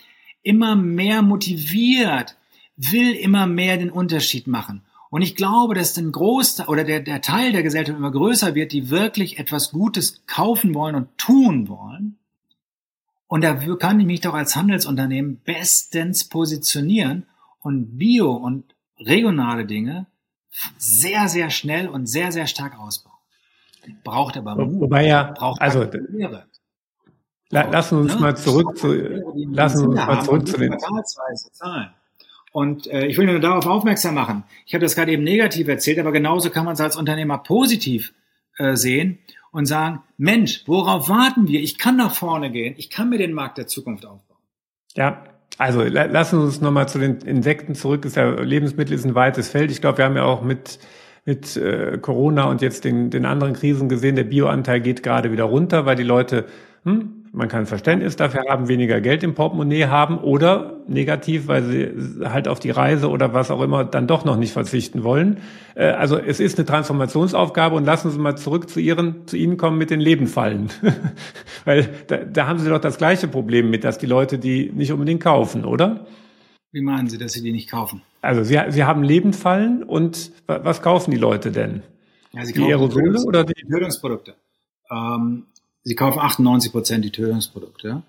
immer 0.42 0.74
mehr 0.74 1.22
motiviert, 1.22 2.36
will 2.76 3.12
immer 3.12 3.46
mehr 3.46 3.76
den 3.76 3.90
Unterschied 3.90 4.48
machen. 4.48 4.82
Und 5.08 5.22
ich 5.22 5.36
glaube, 5.36 5.74
dass 5.74 5.96
ein 5.96 6.10
Großteil 6.10 6.66
oder 6.66 6.82
der, 6.82 6.98
der 6.98 7.20
Teil 7.20 7.52
der 7.52 7.62
Gesellschaft 7.62 7.96
immer 7.96 8.10
größer 8.10 8.56
wird, 8.56 8.72
die 8.72 8.90
wirklich 8.90 9.38
etwas 9.38 9.70
Gutes 9.70 10.26
kaufen 10.26 10.74
wollen 10.74 10.96
und 10.96 11.16
tun 11.16 11.68
wollen. 11.68 12.18
Und 13.28 13.44
da 13.44 13.54
kann 13.76 14.00
ich 14.00 14.06
mich 14.06 14.20
doch 14.20 14.34
als 14.34 14.56
Handelsunternehmen 14.56 15.40
bestens 15.44 16.28
positionieren 16.28 17.26
und 17.60 17.98
Bio 17.98 18.32
und 18.32 18.74
regionale 18.98 19.64
Dinge 19.64 20.06
sehr, 20.76 21.28
sehr 21.28 21.50
schnell 21.50 21.88
und 21.88 22.06
sehr, 22.06 22.32
sehr 22.32 22.48
stark 22.48 22.78
ausbauen. 22.78 23.11
Braucht 24.04 24.36
aber 24.36 24.56
Mut. 24.56 24.80
Wobei 24.80 25.06
ja, 25.06 25.32
braucht 25.36 25.60
also, 25.60 25.86
Lehre. 26.08 26.46
La, 27.50 27.68
lassen 27.68 27.98
uns 27.98 28.14
ne? 28.14 28.20
mal 28.20 28.36
zurück 28.36 28.78
zu, 28.78 28.92
lassen 28.92 29.88
uns 29.88 29.96
mal 29.96 30.22
zurück 30.24 30.48
zu 30.48 30.56
den 30.56 30.74
Zahlen. 30.78 31.90
Und 32.52 32.86
äh, 32.86 33.06
ich 33.06 33.16
will 33.18 33.26
nur 33.26 33.40
darauf 33.40 33.66
aufmerksam 33.66 34.14
machen. 34.14 34.44
Ich 34.66 34.74
habe 34.74 34.84
das 34.84 34.94
gerade 34.94 35.12
eben 35.12 35.24
negativ 35.24 35.68
erzählt, 35.68 35.98
aber 35.98 36.12
genauso 36.12 36.50
kann 36.50 36.64
man 36.64 36.74
es 36.74 36.80
als 36.80 36.96
Unternehmer 36.96 37.38
positiv 37.38 38.14
äh, 38.58 38.76
sehen 38.76 39.18
und 39.50 39.66
sagen, 39.66 40.02
Mensch, 40.16 40.62
worauf 40.66 41.08
warten 41.08 41.48
wir? 41.48 41.60
Ich 41.60 41.78
kann 41.78 41.96
nach 41.96 42.14
vorne 42.14 42.50
gehen, 42.50 42.74
ich 42.76 42.90
kann 42.90 43.10
mir 43.10 43.18
den 43.18 43.32
Markt 43.32 43.58
der 43.58 43.66
Zukunft 43.66 44.04
aufbauen. 44.06 44.38
Ja, 44.94 45.24
also 45.58 45.82
lassen 45.82 46.40
Sie 46.40 46.44
uns 46.44 46.60
nochmal 46.60 46.88
zu 46.88 46.98
den 46.98 47.18
Insekten 47.18 47.74
zurück. 47.74 48.04
Ist 48.04 48.16
ja, 48.16 48.28
Lebensmittel 48.30 48.94
ist 48.94 49.04
ein 49.04 49.14
weites 49.14 49.48
Feld. 49.48 49.70
Ich 49.70 49.80
glaube, 49.80 49.98
wir 49.98 50.04
haben 50.06 50.16
ja 50.16 50.24
auch 50.24 50.42
mit, 50.42 50.78
mit 51.24 51.56
äh, 51.56 51.98
Corona 51.98 52.44
und 52.44 52.62
jetzt 52.62 52.84
den, 52.84 53.10
den 53.10 53.24
anderen 53.24 53.52
Krisen 53.52 53.88
gesehen, 53.88 54.16
der 54.16 54.24
Bioanteil 54.24 54.80
geht 54.80 55.02
gerade 55.02 55.30
wieder 55.30 55.44
runter, 55.44 55.86
weil 55.86 55.96
die 55.96 56.02
Leute 56.02 56.46
hm, 56.84 57.22
man 57.34 57.48
kann 57.48 57.64
Verständnis 57.64 58.16
dafür 58.16 58.42
haben, 58.48 58.68
weniger 58.68 59.00
Geld 59.00 59.22
im 59.22 59.34
Portemonnaie 59.34 59.86
haben 59.86 60.18
oder 60.18 60.80
negativ, 60.86 61.48
weil 61.48 61.62
sie 61.62 61.90
halt 62.24 62.46
auf 62.46 62.60
die 62.60 62.70
Reise 62.70 63.08
oder 63.08 63.32
was 63.32 63.50
auch 63.50 63.62
immer 63.62 63.84
dann 63.84 64.06
doch 64.06 64.26
noch 64.26 64.36
nicht 64.36 64.52
verzichten 64.52 65.02
wollen. 65.02 65.38
Äh, 65.74 65.86
also 65.86 66.18
es 66.18 66.40
ist 66.40 66.58
eine 66.58 66.66
Transformationsaufgabe 66.66 67.74
und 67.74 67.86
lassen 67.86 68.10
Sie 68.10 68.18
mal 68.18 68.36
zurück 68.36 68.68
zu 68.68 68.80
Ihren, 68.80 69.26
zu 69.26 69.36
Ihnen 69.36 69.56
kommen 69.56 69.78
mit 69.78 69.90
den 69.90 70.00
Lebenfallen. 70.00 70.68
weil 71.64 71.88
da, 72.08 72.18
da 72.18 72.46
haben 72.46 72.58
Sie 72.58 72.68
doch 72.68 72.80
das 72.80 72.98
gleiche 72.98 73.28
Problem 73.28 73.70
mit, 73.70 73.84
dass 73.84 73.96
die 73.96 74.06
Leute 74.06 74.38
die 74.38 74.70
nicht 74.70 74.92
unbedingt 74.92 75.22
kaufen, 75.22 75.64
oder? 75.64 76.04
Wie 76.72 76.80
meinen 76.80 77.08
Sie, 77.08 77.18
dass 77.18 77.32
Sie 77.34 77.42
die 77.42 77.52
nicht 77.52 77.70
kaufen? 77.70 78.02
Also 78.22 78.42
Sie, 78.42 78.58
Sie 78.70 78.84
haben 78.84 79.02
Lebendfallen 79.02 79.82
und 79.82 80.32
was 80.46 80.82
kaufen 80.82 81.10
die 81.10 81.18
Leute 81.18 81.52
denn? 81.52 81.82
Ja, 82.32 82.44
sie 82.44 82.54
die 82.54 82.62
Aerosole 82.62 83.22
oder 83.24 83.44
die 83.44 83.52
Tötungsprodukte? 83.52 84.34
Ähm, 84.90 85.44
sie 85.82 85.94
kaufen 85.94 86.18
98 86.18 86.72
Prozent 86.72 87.04
die 87.04 87.10
Tötungsprodukte. 87.10 88.02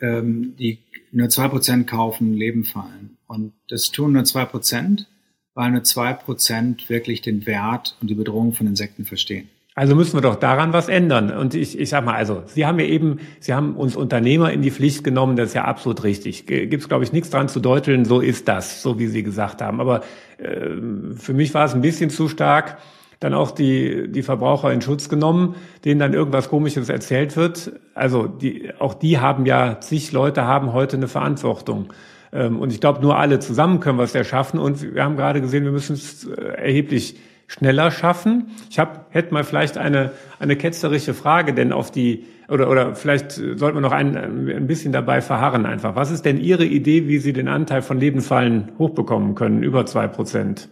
Ähm, 0.00 0.56
die 0.58 0.78
nur 1.12 1.28
zwei 1.28 1.48
Prozent 1.48 1.86
kaufen 1.86 2.34
Lebenfallen. 2.34 3.16
Und 3.26 3.52
das 3.68 3.90
tun 3.90 4.12
nur 4.12 4.24
zwei 4.24 4.44
Prozent, 4.44 5.08
weil 5.54 5.70
nur 5.70 5.84
zwei 5.84 6.12
Prozent 6.12 6.88
wirklich 6.88 7.22
den 7.22 7.46
Wert 7.46 7.96
und 8.00 8.08
die 8.08 8.14
Bedrohung 8.14 8.52
von 8.52 8.66
Insekten 8.66 9.04
verstehen. 9.04 9.48
Also 9.78 9.94
müssen 9.94 10.16
wir 10.16 10.22
doch 10.22 10.36
daran 10.36 10.72
was 10.72 10.88
ändern. 10.88 11.30
Und 11.30 11.54
ich, 11.54 11.78
ich 11.78 11.90
sag 11.90 12.02
mal, 12.02 12.14
also 12.14 12.42
Sie 12.46 12.64
haben 12.64 12.80
ja 12.80 12.86
eben, 12.86 13.20
Sie 13.40 13.52
haben 13.52 13.76
uns 13.76 13.94
Unternehmer 13.94 14.50
in 14.50 14.62
die 14.62 14.70
Pflicht 14.70 15.04
genommen, 15.04 15.36
das 15.36 15.48
ist 15.48 15.54
ja 15.54 15.66
absolut 15.66 16.02
richtig. 16.02 16.46
Gibt 16.46 16.72
es, 16.72 16.88
glaube 16.88 17.04
ich, 17.04 17.12
nichts 17.12 17.28
dran 17.28 17.50
zu 17.50 17.60
deuteln, 17.60 18.06
so 18.06 18.20
ist 18.20 18.48
das, 18.48 18.80
so 18.80 18.98
wie 18.98 19.06
Sie 19.06 19.22
gesagt 19.22 19.60
haben. 19.60 19.82
Aber 19.82 20.00
äh, 20.38 20.70
für 21.16 21.34
mich 21.34 21.52
war 21.52 21.66
es 21.66 21.74
ein 21.74 21.82
bisschen 21.82 22.08
zu 22.08 22.30
stark, 22.30 22.78
dann 23.20 23.34
auch 23.34 23.50
die, 23.50 24.10
die 24.10 24.22
Verbraucher 24.22 24.72
in 24.72 24.80
Schutz 24.80 25.10
genommen, 25.10 25.56
denen 25.84 26.00
dann 26.00 26.14
irgendwas 26.14 26.48
Komisches 26.48 26.88
erzählt 26.88 27.36
wird. 27.36 27.72
Also 27.94 28.26
die, 28.26 28.70
auch 28.78 28.94
die 28.94 29.18
haben 29.18 29.44
ja, 29.44 29.78
zig 29.80 30.10
Leute 30.10 30.46
haben 30.46 30.72
heute 30.72 30.96
eine 30.96 31.08
Verantwortung. 31.08 31.92
Ähm, 32.32 32.60
und 32.60 32.72
ich 32.72 32.80
glaube, 32.80 33.02
nur 33.02 33.18
alle 33.18 33.40
zusammen 33.40 33.80
können 33.80 33.98
wir 33.98 34.04
es 34.04 34.14
erschaffen. 34.14 34.58
Und 34.58 34.94
wir 34.94 35.04
haben 35.04 35.16
gerade 35.16 35.42
gesehen, 35.42 35.64
wir 35.64 35.72
müssen 35.72 35.96
es 35.96 36.26
äh, 36.26 36.32
erheblich 36.32 37.16
schneller 37.46 37.90
schaffen. 37.90 38.50
Ich 38.70 38.78
hab, 38.78 39.12
hätte 39.14 39.32
mal 39.32 39.44
vielleicht 39.44 39.78
eine, 39.78 40.12
eine 40.38 40.56
ketzerische 40.56 41.14
Frage, 41.14 41.54
denn 41.54 41.72
auf 41.72 41.90
die, 41.90 42.24
oder, 42.48 42.70
oder 42.70 42.94
vielleicht 42.94 43.32
sollten 43.32 43.76
wir 43.76 43.80
noch 43.80 43.92
ein, 43.92 44.16
ein 44.16 44.66
bisschen 44.66 44.92
dabei 44.92 45.20
verharren 45.20 45.66
einfach. 45.66 45.94
Was 45.96 46.10
ist 46.10 46.24
denn 46.24 46.40
Ihre 46.40 46.64
Idee, 46.64 47.08
wie 47.08 47.18
Sie 47.18 47.32
den 47.32 47.48
Anteil 47.48 47.82
von 47.82 47.98
Lebensfallen 47.98 48.72
hochbekommen 48.78 49.34
können, 49.34 49.62
über 49.62 49.86
zwei 49.86 50.08
Prozent? 50.08 50.68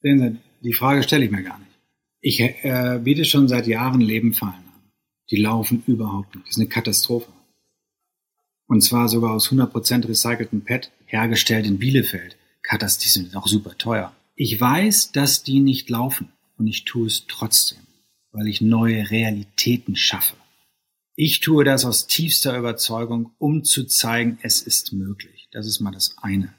Sehen 0.00 0.18
Sie, 0.18 0.36
die 0.62 0.72
Frage 0.72 1.02
stelle 1.02 1.24
ich 1.24 1.30
mir 1.30 1.42
gar 1.42 1.58
nicht. 1.58 1.70
Ich 2.20 2.40
äh, 2.40 2.98
biete 3.02 3.24
schon 3.24 3.48
seit 3.48 3.66
Jahren 3.66 4.00
Lebenfallen 4.00 4.54
an. 4.54 4.90
Die 5.30 5.40
laufen 5.40 5.82
überhaupt 5.86 6.34
nicht. 6.34 6.46
Das 6.46 6.56
ist 6.56 6.60
eine 6.60 6.68
Katastrophe. 6.68 7.30
Und 8.66 8.82
zwar 8.82 9.08
sogar 9.08 9.32
aus 9.32 9.50
100% 9.50 10.08
recyceltem 10.08 10.62
PET, 10.62 10.90
hergestellt 11.06 11.66
in 11.66 11.78
Bielefeld. 11.78 12.36
Katastrophe, 12.62 13.08
sind 13.08 13.36
auch 13.36 13.46
super 13.46 13.76
teuer. 13.78 14.12
Ich 14.40 14.60
weiß, 14.60 15.10
dass 15.10 15.42
die 15.42 15.58
nicht 15.58 15.90
laufen. 15.90 16.28
Und 16.58 16.68
ich 16.68 16.84
tue 16.84 17.08
es 17.08 17.26
trotzdem, 17.26 17.80
weil 18.30 18.46
ich 18.46 18.60
neue 18.60 19.10
Realitäten 19.10 19.96
schaffe. 19.96 20.36
Ich 21.16 21.40
tue 21.40 21.64
das 21.64 21.84
aus 21.84 22.06
tiefster 22.06 22.56
Überzeugung, 22.56 23.32
um 23.38 23.64
zu 23.64 23.82
zeigen, 23.82 24.38
es 24.42 24.62
ist 24.62 24.92
möglich. 24.92 25.48
Das 25.50 25.66
ist 25.66 25.80
mal 25.80 25.90
das 25.90 26.14
eine. 26.22 26.54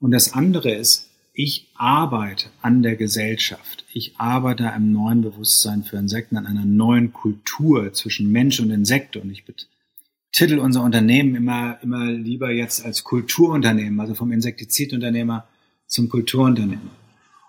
Und 0.00 0.12
das 0.12 0.32
andere 0.32 0.72
ist, 0.72 1.10
ich 1.34 1.66
arbeite 1.74 2.48
an 2.62 2.82
der 2.82 2.96
Gesellschaft. 2.96 3.84
Ich 3.92 4.14
arbeite 4.16 4.72
am 4.72 4.90
neuen 4.90 5.20
Bewusstsein 5.20 5.84
für 5.84 5.98
Insekten, 5.98 6.38
an 6.38 6.46
einer 6.46 6.64
neuen 6.64 7.12
Kultur 7.12 7.92
zwischen 7.92 8.32
Mensch 8.32 8.60
und 8.60 8.70
Insekte. 8.70 9.20
Und 9.20 9.30
ich 9.30 9.44
betitel 9.44 10.58
unser 10.58 10.82
Unternehmen 10.82 11.34
immer, 11.34 11.78
immer 11.82 12.06
lieber 12.06 12.50
jetzt 12.50 12.82
als 12.82 13.04
Kulturunternehmen, 13.04 14.00
also 14.00 14.14
vom 14.14 14.32
Insektizidunternehmer 14.32 15.46
zum 15.88 16.08
Kulturunternehmer. 16.08 16.90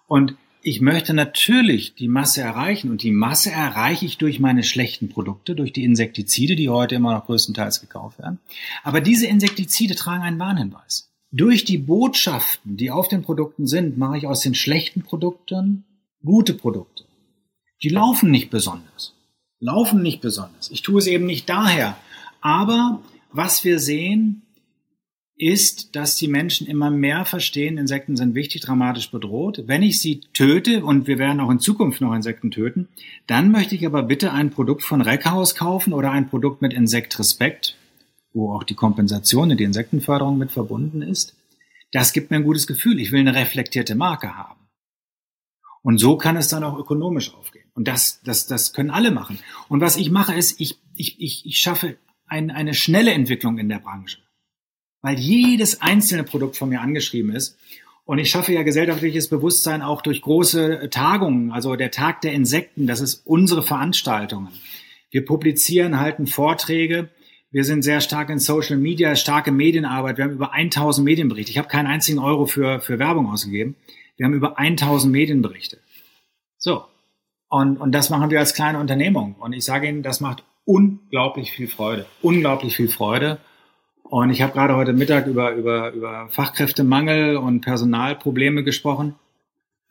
Und 0.07 0.35
ich 0.61 0.81
möchte 0.81 1.13
natürlich 1.13 1.95
die 1.95 2.09
Masse 2.09 2.41
erreichen 2.41 2.89
und 2.89 3.03
die 3.03 3.11
Masse 3.11 3.51
erreiche 3.51 4.05
ich 4.05 4.17
durch 4.17 4.39
meine 4.39 4.63
schlechten 4.63 5.07
Produkte, 5.07 5.55
durch 5.55 5.71
die 5.71 5.83
Insektizide, 5.83 6.55
die 6.55 6.69
heute 6.69 6.95
immer 6.95 7.13
noch 7.13 7.27
größtenteils 7.27 7.79
gekauft 7.79 8.19
werden. 8.19 8.39
Aber 8.83 8.99
diese 8.99 9.27
Insektizide 9.27 9.95
tragen 9.95 10.23
einen 10.23 10.39
Warnhinweis. 10.39 11.11
Durch 11.31 11.63
die 11.63 11.77
Botschaften, 11.77 12.75
die 12.75 12.91
auf 12.91 13.07
den 13.07 13.21
Produkten 13.21 13.67
sind, 13.67 13.97
mache 13.97 14.17
ich 14.17 14.27
aus 14.27 14.41
den 14.41 14.55
schlechten 14.55 15.03
Produkten 15.03 15.85
gute 16.25 16.53
Produkte. 16.53 17.05
Die 17.81 17.89
laufen 17.89 18.31
nicht 18.31 18.49
besonders. 18.49 19.13
Laufen 19.59 20.01
nicht 20.01 20.21
besonders. 20.21 20.71
Ich 20.71 20.81
tue 20.81 20.99
es 20.99 21.07
eben 21.07 21.25
nicht 21.25 21.47
daher. 21.47 21.97
Aber 22.41 23.01
was 23.31 23.63
wir 23.63 23.79
sehen, 23.79 24.41
ist, 25.39 25.95
dass 25.95 26.17
die 26.17 26.27
Menschen 26.27 26.67
immer 26.67 26.91
mehr 26.91 27.25
verstehen, 27.25 27.79
Insekten 27.79 28.15
sind 28.15 28.35
wichtig, 28.35 28.61
dramatisch 28.61 29.09
bedroht. 29.09 29.63
Wenn 29.65 29.81
ich 29.81 29.99
sie 29.99 30.21
töte, 30.33 30.83
und 30.83 31.07
wir 31.07 31.17
werden 31.17 31.39
auch 31.39 31.49
in 31.49 31.59
Zukunft 31.59 32.01
noch 32.01 32.13
Insekten 32.13 32.51
töten, 32.51 32.89
dann 33.25 33.49
möchte 33.49 33.73
ich 33.73 33.85
aber 33.85 34.03
bitte 34.03 34.31
ein 34.31 34.51
Produkt 34.51 34.83
von 34.83 35.01
Reckhaus 35.01 35.55
kaufen 35.55 35.93
oder 35.93 36.11
ein 36.11 36.29
Produkt 36.29 36.61
mit 36.61 36.73
Insektrespekt 36.73 37.75
wo 38.33 38.53
auch 38.53 38.63
die 38.63 38.75
Kompensation 38.75 39.51
und 39.51 39.57
die 39.57 39.63
Insektenförderung 39.63 40.37
mit 40.37 40.51
verbunden 40.51 41.01
ist, 41.01 41.35
das 41.91 42.13
gibt 42.13 42.29
mir 42.29 42.37
ein 42.37 42.43
gutes 42.43 42.67
Gefühl. 42.67 42.99
Ich 42.99 43.11
will 43.11 43.21
eine 43.21 43.35
reflektierte 43.35 43.95
Marke 43.95 44.35
haben. 44.35 44.59
Und 45.81 45.97
so 45.97 46.17
kann 46.17 46.37
es 46.37 46.49
dann 46.49 46.63
auch 46.63 46.77
ökonomisch 46.77 47.33
aufgehen. 47.33 47.71
Und 47.73 47.87
das, 47.87 48.21
das, 48.23 48.45
das 48.45 48.73
können 48.73 48.91
alle 48.91 49.11
machen. 49.11 49.39
Und 49.69 49.81
was 49.81 49.97
ich 49.97 50.11
mache, 50.11 50.35
ist, 50.35 50.59
ich, 50.59 50.77
ich, 50.95 51.19
ich, 51.19 51.45
ich 51.45 51.57
schaffe 51.57 51.97
ein, 52.27 52.51
eine 52.51 52.73
schnelle 52.73 53.13
Entwicklung 53.13 53.57
in 53.57 53.69
der 53.69 53.79
Branche. 53.79 54.19
Weil 55.01 55.17
jedes 55.17 55.81
einzelne 55.81 56.23
Produkt 56.23 56.57
von 56.57 56.69
mir 56.69 56.81
angeschrieben 56.81 57.33
ist. 57.33 57.57
Und 58.05 58.17
ich 58.17 58.29
schaffe 58.29 58.53
ja 58.53 58.63
gesellschaftliches 58.63 59.29
Bewusstsein 59.29 59.81
auch 59.81 60.01
durch 60.01 60.21
große 60.21 60.89
Tagungen. 60.89 61.51
Also 61.51 61.75
der 61.75 61.91
Tag 61.91 62.21
der 62.21 62.33
Insekten, 62.33 62.87
das 62.87 63.01
ist 63.01 63.21
unsere 63.25 63.63
Veranstaltungen. 63.63 64.49
Wir 65.11 65.25
publizieren, 65.25 65.99
halten 65.99 66.27
Vorträge 66.27 67.09
wir 67.51 67.63
sind 67.63 67.81
sehr 67.81 67.99
stark 67.99 68.29
in 68.29 68.37
Social 68.37 68.77
Media, 68.77 69.15
starke 69.15 69.51
Medienarbeit. 69.51 70.17
Wir 70.17 70.25
haben 70.25 70.33
über 70.33 70.53
1000 70.53 71.03
Medienberichte. 71.03 71.51
Ich 71.51 71.57
habe 71.57 71.67
keinen 71.67 71.87
einzigen 71.87 72.19
Euro 72.19 72.45
für, 72.45 72.79
für 72.79 72.99
Werbung 72.99 73.31
ausgegeben. 73.31 73.75
Wir 74.17 74.27
haben 74.27 74.33
über 74.33 74.59
1000 74.59 75.11
Medienberichte. 75.11 75.79
So. 76.57 76.85
Und, 77.49 77.77
und 77.77 77.91
das 77.91 78.11
machen 78.11 78.29
wir 78.29 78.37
als 78.37 78.53
kleine 78.53 78.79
Unternehmung. 78.79 79.33
Und 79.39 79.53
ich 79.53 79.65
sage 79.65 79.87
Ihnen, 79.87 80.03
das 80.03 80.19
macht 80.19 80.43
unglaublich 80.65 81.51
viel 81.51 81.67
Freude. 81.67 82.05
Unglaublich 82.21 82.75
viel 82.75 82.89
Freude. 82.89 83.39
Und 84.09 84.31
ich 84.31 84.41
habe 84.41 84.53
gerade 84.53 84.75
heute 84.75 84.91
Mittag 84.91 85.27
über, 85.27 85.53
über, 85.53 85.91
über 85.91 86.29
Fachkräftemangel 86.29 87.37
und 87.37 87.61
Personalprobleme 87.61 88.63
gesprochen. 88.63 89.13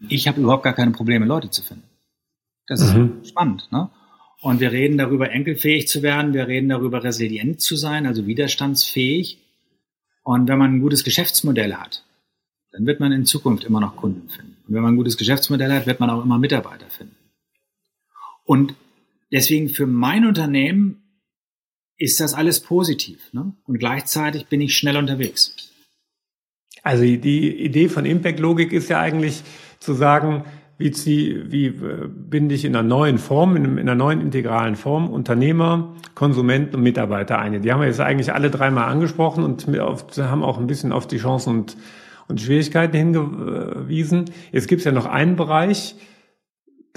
Ich 0.09 0.27
habe 0.27 0.41
überhaupt 0.41 0.64
gar 0.64 0.73
keine 0.73 0.91
Probleme, 0.91 1.25
Leute 1.25 1.51
zu 1.51 1.62
finden. 1.62 1.85
Das 2.66 2.81
ist 2.81 2.95
mhm. 2.95 3.25
spannend. 3.25 3.69
Ne? 3.71 3.91
Und 4.41 4.59
wir 4.59 4.73
reden 4.73 4.99
darüber, 4.99 5.31
enkelfähig 5.31 5.87
zu 5.87 6.03
werden. 6.03 6.35
Wir 6.35 6.49
reden 6.49 6.69
darüber, 6.69 7.05
resilient 7.05 7.61
zu 7.61 7.77
sein, 7.77 8.07
also 8.07 8.27
widerstandsfähig. 8.27 9.39
Und 10.25 10.49
wenn 10.49 10.59
man 10.59 10.75
ein 10.75 10.81
gutes 10.81 11.05
Geschäftsmodell 11.05 11.75
hat, 11.75 12.05
dann 12.73 12.87
wird 12.87 12.99
man 12.99 13.12
in 13.12 13.25
Zukunft 13.25 13.62
immer 13.64 13.81
noch 13.81 13.97
Kunden 13.97 14.29
finden. 14.29 14.57
Und 14.66 14.75
wenn 14.75 14.83
man 14.83 14.95
ein 14.95 14.99
gutes 14.99 15.16
Geschäftsmodell 15.16 15.73
hat, 15.73 15.87
wird 15.87 16.01
man 16.01 16.11
auch 16.11 16.25
immer 16.25 16.39
Mitarbeiter 16.39 16.91
finden. 16.91 17.14
Und 18.45 18.75
deswegen 19.31 19.69
für 19.69 19.87
mein 19.87 20.27
Unternehmen 20.27 21.07
ist 21.99 22.20
das 22.20 22.34
alles 22.34 22.61
positiv. 22.61 23.32
Ne? 23.32 23.53
Und 23.66 23.78
gleichzeitig 23.78 24.46
bin 24.46 24.61
ich 24.61 24.76
schnell 24.76 24.96
unterwegs. 24.96 25.55
Also 26.82 27.03
die 27.03 27.64
Idee 27.64 27.88
von 27.88 28.07
Impact-Logik 28.07 28.72
ist 28.72 28.88
ja 28.88 29.01
eigentlich 29.01 29.42
zu 29.80 29.92
sagen, 29.92 30.44
wie, 30.78 30.92
sie, 30.94 31.42
wie 31.49 31.66
äh, 31.66 32.09
binde 32.09 32.55
ich 32.55 32.64
in 32.64 32.74
einer 32.74 32.86
neuen 32.86 33.18
Form, 33.18 33.57
in, 33.57 33.78
einer 33.78 33.96
neuen 33.96 34.20
integralen 34.20 34.76
Form 34.76 35.11
Unternehmer, 35.11 35.96
Konsumenten 36.14 36.76
und 36.76 36.82
Mitarbeiter 36.82 37.38
ein. 37.38 37.61
Die 37.61 37.72
haben 37.72 37.80
wir 37.80 37.88
jetzt 37.88 38.01
eigentlich 38.01 38.32
alle 38.32 38.51
dreimal 38.51 38.88
angesprochen 38.88 39.42
und 39.42 39.66
haben 39.66 40.44
auch 40.44 40.59
ein 40.59 40.68
bisschen 40.68 40.92
auf 40.92 41.09
die 41.09 41.18
Chancen 41.18 41.51
und, 41.51 41.76
und 42.28 42.40
Schwierigkeiten 42.40 42.96
hingewiesen. 42.96 44.26
Jetzt 44.53 44.68
gibt 44.68 44.80
es 44.80 44.84
ja 44.84 44.92
noch 44.92 45.07
einen 45.07 45.34
Bereich, 45.34 45.96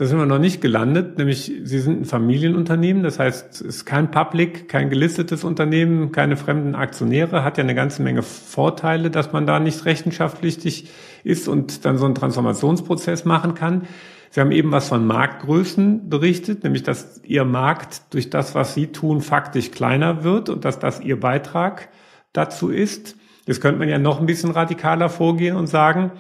da 0.02 0.08
sind 0.08 0.18
wir 0.18 0.26
noch 0.26 0.40
nicht 0.40 0.62
gelandet, 0.62 1.20
nämlich 1.20 1.54
Sie 1.64 1.78
sind 1.78 2.02
ein 2.02 2.06
Familienunternehmen, 2.06 3.04
das 3.04 3.20
heißt, 3.20 3.54
es 3.54 3.62
ist 3.62 3.86
kein 3.86 4.10
Public, 4.10 4.68
kein 4.68 4.90
gelistetes 4.90 5.44
Unternehmen, 5.44 6.12
keine 6.12 6.38
fremden 6.38 6.74
Aktionäre, 6.74 7.44
hat 7.44 7.60
ja 7.60 7.64
eine 7.64 7.76
ganze 7.76 8.02
Menge 8.02 8.24
Vorteile, 8.24 9.12
dass 9.12 9.32
man 9.32 9.46
da 9.46 9.60
nicht 9.60 9.86
rechenschaftspflichtig 9.86 10.90
ist 11.24 11.48
und 11.48 11.86
dann 11.86 12.00
so 12.00 12.06
einen 12.06 12.16
Transformationsprozess 12.16 13.26
machen 13.26 13.54
kann. 13.54 13.84
Sie 14.32 14.42
haben 14.42 14.52
eben 14.52 14.72
was 14.72 14.88
von 14.88 15.06
Marktgrößen 15.06 16.10
berichtet, 16.10 16.64
nämlich 16.64 16.82
dass 16.82 17.22
Ihr 17.24 17.46
Markt 17.46 18.16
durch 18.16 18.32
das, 18.32 18.56
was 18.56 18.74
Sie 18.74 18.88
tun, 18.88 19.22
faktisch 19.22 19.70
kleiner 19.70 20.24
wird 20.24 20.50
und 20.50 20.66
dass 20.66 20.80
das 20.80 21.00
Ihr 21.00 21.20
Beitrag 21.20 21.90
dazu 22.34 22.70
ist. 22.70 23.18
Jetzt 23.46 23.62
könnte 23.62 23.78
man 23.78 23.88
ja 23.88 24.00
noch 24.00 24.20
ein 24.20 24.26
bisschen 24.26 24.50
radikaler 24.50 25.10
vorgehen 25.10 25.56
und 25.56 25.68
sagen, 25.68 26.12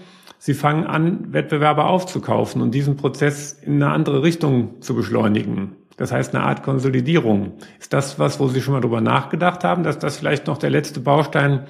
Sie 0.43 0.55
fangen 0.55 0.87
an, 0.87 1.31
Wettbewerber 1.33 1.85
aufzukaufen 1.85 2.63
und 2.63 2.73
diesen 2.73 2.97
Prozess 2.97 3.53
in 3.53 3.75
eine 3.75 3.93
andere 3.93 4.23
Richtung 4.23 4.81
zu 4.81 4.95
beschleunigen. 4.95 5.75
Das 5.97 6.11
heißt, 6.11 6.33
eine 6.33 6.43
Art 6.43 6.63
Konsolidierung. 6.63 7.51
Ist 7.79 7.93
das 7.93 8.17
was, 8.17 8.39
wo 8.39 8.47
Sie 8.47 8.59
schon 8.59 8.73
mal 8.73 8.81
drüber 8.81 9.01
nachgedacht 9.01 9.63
haben, 9.63 9.83
dass 9.83 9.99
das 9.99 10.17
vielleicht 10.17 10.47
noch 10.47 10.57
der 10.57 10.71
letzte 10.71 10.99
Baustein 10.99 11.67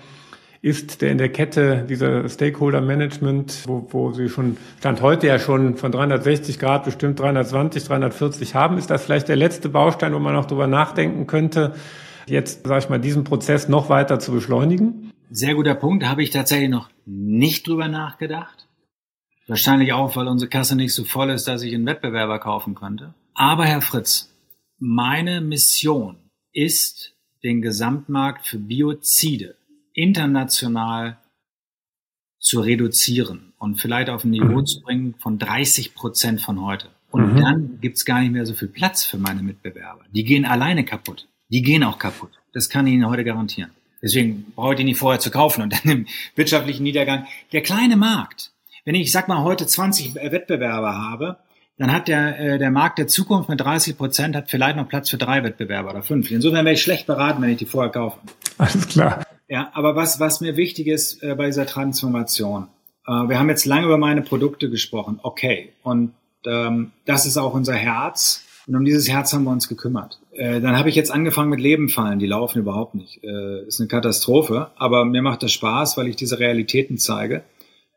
ist, 0.62 1.02
der 1.02 1.12
in 1.12 1.18
der 1.18 1.28
Kette 1.28 1.86
dieser 1.90 2.30
Stakeholder 2.30 2.80
Management, 2.80 3.64
wo, 3.68 3.86
wo 3.90 4.14
Sie 4.14 4.30
schon, 4.30 4.56
Stand 4.80 5.02
heute 5.02 5.28
ja 5.28 5.38
schon 5.38 5.76
von 5.76 5.92
360 5.92 6.58
Grad 6.58 6.86
bestimmt 6.86 7.20
320, 7.20 7.84
340 7.84 8.56
haben, 8.56 8.78
ist 8.78 8.90
das 8.90 9.04
vielleicht 9.04 9.28
der 9.28 9.36
letzte 9.36 9.68
Baustein, 9.68 10.14
wo 10.14 10.20
man 10.20 10.34
noch 10.34 10.46
drüber 10.46 10.68
nachdenken 10.68 11.28
könnte, 11.28 11.74
jetzt, 12.26 12.66
sage 12.66 12.80
ich 12.80 12.90
mal, 12.90 13.00
diesen 13.00 13.26
Prozess 13.26 13.68
noch 13.68 13.90
weiter 13.90 14.20
zu 14.20 14.32
beschleunigen? 14.32 15.12
Sehr 15.30 15.56
guter 15.56 15.76
Punkt, 15.76 16.08
habe 16.08 16.24
ich 16.24 16.30
tatsächlich 16.30 16.70
noch 16.70 16.90
nicht 17.06 17.68
drüber 17.68 17.90
nachgedacht. 17.90 18.61
Wahrscheinlich 19.52 19.92
auch, 19.92 20.16
weil 20.16 20.30
unsere 20.30 20.48
Kasse 20.48 20.78
nicht 20.78 20.94
so 20.94 21.04
voll 21.04 21.30
ist, 21.30 21.46
dass 21.46 21.62
ich 21.62 21.74
einen 21.74 21.86
Wettbewerber 21.86 22.40
kaufen 22.40 22.74
könnte. 22.74 23.14
Aber 23.34 23.66
Herr 23.66 23.82
Fritz, 23.82 24.34
meine 24.80 25.42
Mission 25.42 26.16
ist, 26.54 27.18
den 27.44 27.62
Gesamtmarkt 27.62 28.48
für 28.48 28.58
Biozide 28.58 29.58
international 29.94 31.18
zu 32.40 32.62
reduzieren 32.62 33.52
und 33.58 33.76
vielleicht 33.76 34.10
auf 34.10 34.24
ein 34.24 34.30
Niveau 34.30 34.62
mhm. 34.62 34.66
zu 34.66 34.80
bringen 34.80 35.16
von 35.20 35.38
30 35.38 35.96
Prozent 35.96 36.40
von 36.40 36.62
heute. 36.62 36.88
Und 37.10 37.34
mhm. 37.34 37.42
dann 37.42 37.78
gibt's 37.82 38.06
gar 38.06 38.22
nicht 38.22 38.32
mehr 38.32 38.46
so 38.46 38.54
viel 38.54 38.70
Platz 38.70 39.04
für 39.04 39.18
meine 39.18 39.44
Mitbewerber. 39.44 40.06
Die 40.14 40.24
gehen 40.24 40.46
alleine 40.46 40.86
kaputt. 40.86 41.28
Die 41.50 41.62
gehen 41.62 41.84
auch 41.84 42.00
kaputt. 42.00 42.40
Das 42.54 42.70
kann 42.70 42.88
ich 42.88 42.94
Ihnen 42.94 43.10
heute 43.10 43.26
garantieren. 43.26 43.72
Deswegen 44.02 44.46
brauche 44.56 44.76
ich 44.76 44.78
die 44.78 44.86
nicht 44.86 44.98
vorher 44.98 45.20
zu 45.20 45.30
kaufen 45.30 45.62
und 45.62 45.74
dann 45.74 45.92
im 45.92 46.08
wirtschaftlichen 46.36 46.84
Niedergang. 46.84 47.28
Der 47.52 47.62
kleine 47.62 47.98
Markt, 47.98 48.51
wenn 48.86 48.96
ich, 48.96 49.12
sag 49.12 49.28
mal, 49.28 49.44
heute 49.44 49.68
20 49.68 50.16
Wettbewerber 50.16 50.98
habe, 50.98 51.38
dann 51.78 51.92
hat 51.92 52.08
der, 52.08 52.40
äh, 52.40 52.58
der 52.60 52.72
Markt 52.72 53.00
der 53.00 53.08
Zukunft 53.08 53.50
mit 53.50 53.60
30 53.60 53.98
Prozent 53.98 54.36
hat 54.36 54.50
vielleicht 54.50 54.76
noch 54.76 54.88
Platz 54.88 55.10
für 55.10 55.18
drei 55.18 55.44
Wettbewerber 55.44 55.92
oder 55.92 56.04
fünf. 56.04 56.30
Insofern 56.30 56.66
wäre 56.66 56.76
ich 56.76 56.82
schlecht 56.82 57.08
beraten, 57.08 57.42
wenn 57.42 57.50
ich 57.50 57.58
die 57.58 57.66
vorher 57.66 57.92
kaufe. 57.92 58.20
Alles 58.58 58.88
klar. 58.88 59.24
Ja, 59.48 59.72
aber 59.74 59.96
was, 59.96 60.20
was 60.20 60.42
mir 60.42 60.56
wichtig 60.58 60.88
ist 60.88 61.24
äh, 61.24 61.36
bei 61.36 61.48
dieser 61.48 61.66
Transformation, 61.66 62.68
äh, 63.08 63.12
wir 63.12 63.40
haben 63.40 63.50
jetzt 63.50 63.66
lange 63.66 63.86
über 63.86 63.98
meine 63.98 64.22
Produkte 64.22 64.70
gesprochen, 64.70 65.20
okay. 65.24 65.74
Und 65.84 66.14
ähm, 66.46 66.92
das 67.06 67.26
ist 67.26 67.38
auch 67.38 67.54
unser 67.54 67.74
Herz. 67.74 68.46
Und 68.68 68.76
um 68.76 68.86
dieses 68.86 69.10
Herz 69.10 69.34
haben 69.34 69.44
wir 69.44 69.52
uns 69.52 69.68
gekümmert. 69.68 70.20
Äh, 70.34 70.62
dann 70.62 70.78
habe 70.78 70.90
ich 70.90 70.96
jetzt 70.96 71.12
angefangen 71.12 71.50
mit 71.50 71.60
Lebenfallen, 71.60 72.20
die 72.20 72.28
laufen 72.28 72.60
überhaupt 72.60 72.96
nicht. 72.96 73.24
Äh, 73.24 73.66
ist 73.68 73.80
eine 73.80 73.88
Katastrophe, 73.88 74.70
aber 74.78 75.04
mir 75.04 75.22
macht 75.22 75.44
das 75.44 75.52
Spaß, 75.52 75.98
weil 75.98 76.08
ich 76.08 76.16
diese 76.16 76.40
Realitäten 76.40 76.98
zeige. 76.98 77.44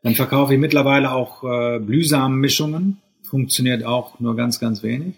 Dann 0.05 0.13
verkaufe 0.13 0.53
ich 0.53 0.59
mittlerweile 0.59 1.11
auch 1.11 1.43
äh, 1.43 1.79
Blühsamenmischungen, 1.79 2.97
funktioniert 3.23 3.83
auch 3.83 4.19
nur 4.19 4.35
ganz, 4.35 4.59
ganz 4.59 4.83
wenig. 4.83 5.15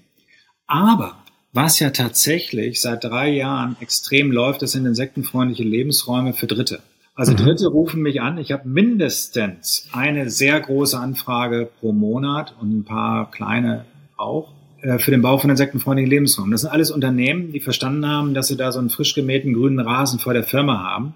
Aber 0.65 1.17
was 1.51 1.81
ja 1.81 1.89
tatsächlich 1.89 2.79
seit 2.79 3.03
drei 3.03 3.27
Jahren 3.31 3.75
extrem 3.81 4.31
läuft, 4.31 4.61
das 4.61 4.71
sind 4.71 4.85
insektenfreundliche 4.85 5.63
Lebensräume 5.63 6.31
für 6.31 6.47
Dritte. 6.47 6.79
Also 7.15 7.33
mhm. 7.33 7.35
Dritte 7.35 7.67
rufen 7.67 8.01
mich 8.01 8.21
an. 8.21 8.37
Ich 8.37 8.53
habe 8.53 8.65
mindestens 8.69 9.89
eine 9.91 10.29
sehr 10.29 10.57
große 10.57 10.97
Anfrage 10.97 11.69
pro 11.81 11.91
Monat 11.91 12.55
und 12.61 12.71
ein 12.71 12.85
paar 12.85 13.29
kleine 13.29 13.83
auch. 14.15 14.53
Äh, 14.81 14.99
für 14.99 15.11
den 15.11 15.21
Bau 15.21 15.37
von 15.37 15.49
insektenfreundlichen 15.49 16.09
Lebensräumen. 16.09 16.51
Das 16.51 16.61
sind 16.61 16.69
alles 16.69 16.91
Unternehmen, 16.91 17.51
die 17.51 17.59
verstanden 17.59 18.07
haben, 18.07 18.33
dass 18.33 18.47
sie 18.47 18.55
da 18.55 18.71
so 18.71 18.79
einen 18.79 18.89
frisch 18.89 19.15
gemähten 19.15 19.53
grünen 19.53 19.81
Rasen 19.81 20.19
vor 20.19 20.33
der 20.33 20.45
Firma 20.45 20.81
haben, 20.81 21.13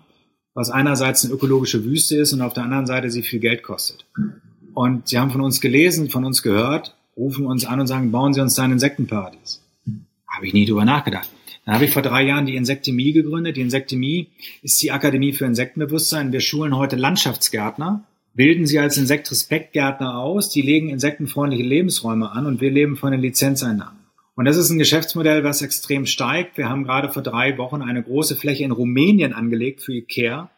was 0.54 0.70
einerseits 0.70 1.26
eine 1.26 1.34
ökologische 1.34 1.84
Wüste 1.86 2.18
ist 2.18 2.34
und 2.34 2.41
auf 2.41 2.54
der 2.54 2.64
anderen 2.64 2.86
Seite 2.86 3.10
sie 3.10 3.24
viel 3.24 3.39
Geld 3.39 3.64
kostet. 3.64 4.06
Und 4.74 5.08
sie 5.08 5.18
haben 5.18 5.32
von 5.32 5.41
uns 5.41 5.62
gelesen, 5.62 6.10
von 6.10 6.26
uns 6.26 6.43
gehört, 6.43 6.95
rufen 7.18 7.45
uns 7.45 7.66
an 7.66 7.80
und 7.80 7.88
sagen, 7.88 8.12
bauen 8.12 8.34
Sie 8.34 8.41
uns 8.41 8.56
da 8.56 8.64
ein 8.64 8.72
Insektenparadies. 8.72 9.62
Habe 10.28 10.47
ich 10.47 10.54
nie 10.54 10.66
drüber 10.66 10.86
nachgedacht. 10.86 11.30
Dann 11.66 11.76
habe 11.76 11.86
ich 11.86 11.91
vor 11.91 12.02
drei 12.02 12.24
Jahren 12.24 12.45
die 12.45 12.56
Insektemie 12.56 13.12
gegründet. 13.12 13.58
Die 13.58 13.62
Insektemie 13.62 14.30
ist 14.62 14.82
die 14.82 14.91
Akademie 14.91 15.34
für 15.34 15.45
Insektenbewusstsein. 15.45 16.32
Wir 16.32 16.39
schulen 16.39 16.76
heute 16.76 16.95
Landschaftsgärtner 16.95 18.06
bilden 18.34 18.66
sie 18.66 18.80
als 18.80 18.97
Insektrespektgärtner 18.97 20.18
aus, 20.18 20.49
die 20.49 20.62
legen 20.62 20.89
insektenfreundliche 20.89 21.64
Lebensräume 21.64 22.32
an 22.32 22.45
und 22.45 22.62
wir 22.62 22.72
leben 22.72 22.97
von 22.97 23.12
den 23.12 23.22
Lizenzeinnahmen. 23.22 24.01
Und 24.36 24.45
das 24.45 24.57
ist 24.57 24.69
ein 24.69 24.77
Geschäftsmodell, 24.77 25.43
was 25.43 25.61
extrem 25.61 26.05
steigt. 26.05 26.57
Wir 26.57 26.69
haben 26.69 26.84
gerade 26.84 27.09
vor 27.09 27.21
drei 27.21 27.57
Wochen 27.57 27.82
eine 27.82 28.01
große 28.01 28.36
Fläche 28.36 28.63
in 28.63 28.71
Rumänien 28.71 29.34
angelegt 29.34 29.82
für 29.82 29.93
IKEA. 29.93 30.49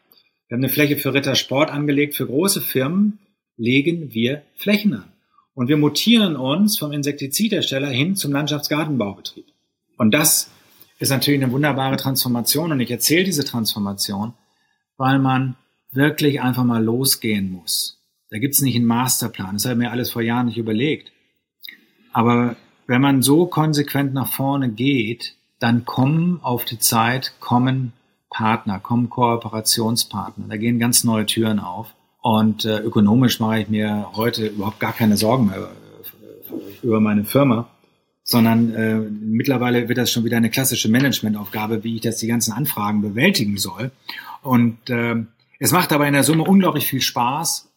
Wir 0.48 0.56
haben 0.56 0.64
eine 0.64 0.72
Fläche 0.72 0.96
für 0.96 1.12
Rittersport 1.12 1.70
angelegt. 1.70 2.14
Für 2.14 2.26
große 2.26 2.60
Firmen 2.60 3.18
legen 3.56 4.14
wir 4.14 4.42
Flächen 4.56 4.94
an. 4.94 5.12
Und 5.54 5.68
wir 5.68 5.76
mutieren 5.76 6.36
uns 6.36 6.78
vom 6.78 6.92
Insektizidhersteller 6.92 7.88
hin 7.88 8.16
zum 8.16 8.32
Landschaftsgartenbaubetrieb. 8.32 9.46
Und 9.96 10.12
das 10.12 10.50
ist 10.98 11.10
natürlich 11.10 11.42
eine 11.42 11.52
wunderbare 11.52 11.96
Transformation. 11.96 12.72
Und 12.72 12.80
ich 12.80 12.90
erzähle 12.90 13.24
diese 13.24 13.44
Transformation, 13.44 14.34
weil 14.96 15.18
man 15.18 15.56
wirklich 15.92 16.40
einfach 16.40 16.64
mal 16.64 16.82
losgehen 16.82 17.50
muss. 17.50 18.00
Da 18.30 18.38
gibt's 18.38 18.60
nicht 18.60 18.74
einen 18.74 18.86
Masterplan. 18.86 19.54
Das 19.54 19.64
habe 19.64 19.74
ich 19.74 19.78
mir 19.78 19.90
alles 19.92 20.10
vor 20.10 20.22
Jahren 20.22 20.46
nicht 20.46 20.58
überlegt. 20.58 21.12
Aber 22.12 22.56
wenn 22.86 23.00
man 23.00 23.22
so 23.22 23.46
konsequent 23.46 24.14
nach 24.14 24.28
vorne 24.28 24.68
geht, 24.68 25.34
dann 25.58 25.84
kommen 25.84 26.40
auf 26.42 26.64
die 26.64 26.78
Zeit, 26.78 27.34
kommen 27.40 27.92
Partner, 28.30 28.80
kommen 28.80 29.08
Kooperationspartner. 29.10 30.46
Da 30.48 30.56
gehen 30.56 30.78
ganz 30.78 31.04
neue 31.04 31.26
Türen 31.26 31.60
auf. 31.60 31.94
Und 32.20 32.64
äh, 32.64 32.78
ökonomisch 32.78 33.38
mache 33.38 33.60
ich 33.60 33.68
mir 33.68 34.08
heute 34.14 34.46
überhaupt 34.46 34.80
gar 34.80 34.92
keine 34.92 35.16
Sorgen 35.16 35.46
mehr 35.46 35.58
äh, 35.58 36.86
über 36.86 37.00
meine 37.00 37.24
Firma, 37.24 37.68
sondern 38.22 38.74
äh, 38.74 38.94
mittlerweile 38.96 39.88
wird 39.88 39.98
das 39.98 40.10
schon 40.10 40.24
wieder 40.24 40.38
eine 40.38 40.50
klassische 40.50 40.88
Managementaufgabe, 40.88 41.84
wie 41.84 41.96
ich 41.96 42.00
das 42.00 42.16
die 42.16 42.26
ganzen 42.26 42.52
Anfragen 42.52 43.02
bewältigen 43.02 43.58
soll. 43.58 43.90
Und 44.42 44.90
äh, 44.90 45.16
es 45.58 45.72
macht 45.72 45.92
aber 45.92 46.06
in 46.06 46.14
der 46.14 46.24
Summe 46.24 46.44
unglaublich 46.44 46.86
viel 46.86 47.02
Spaß 47.02 47.68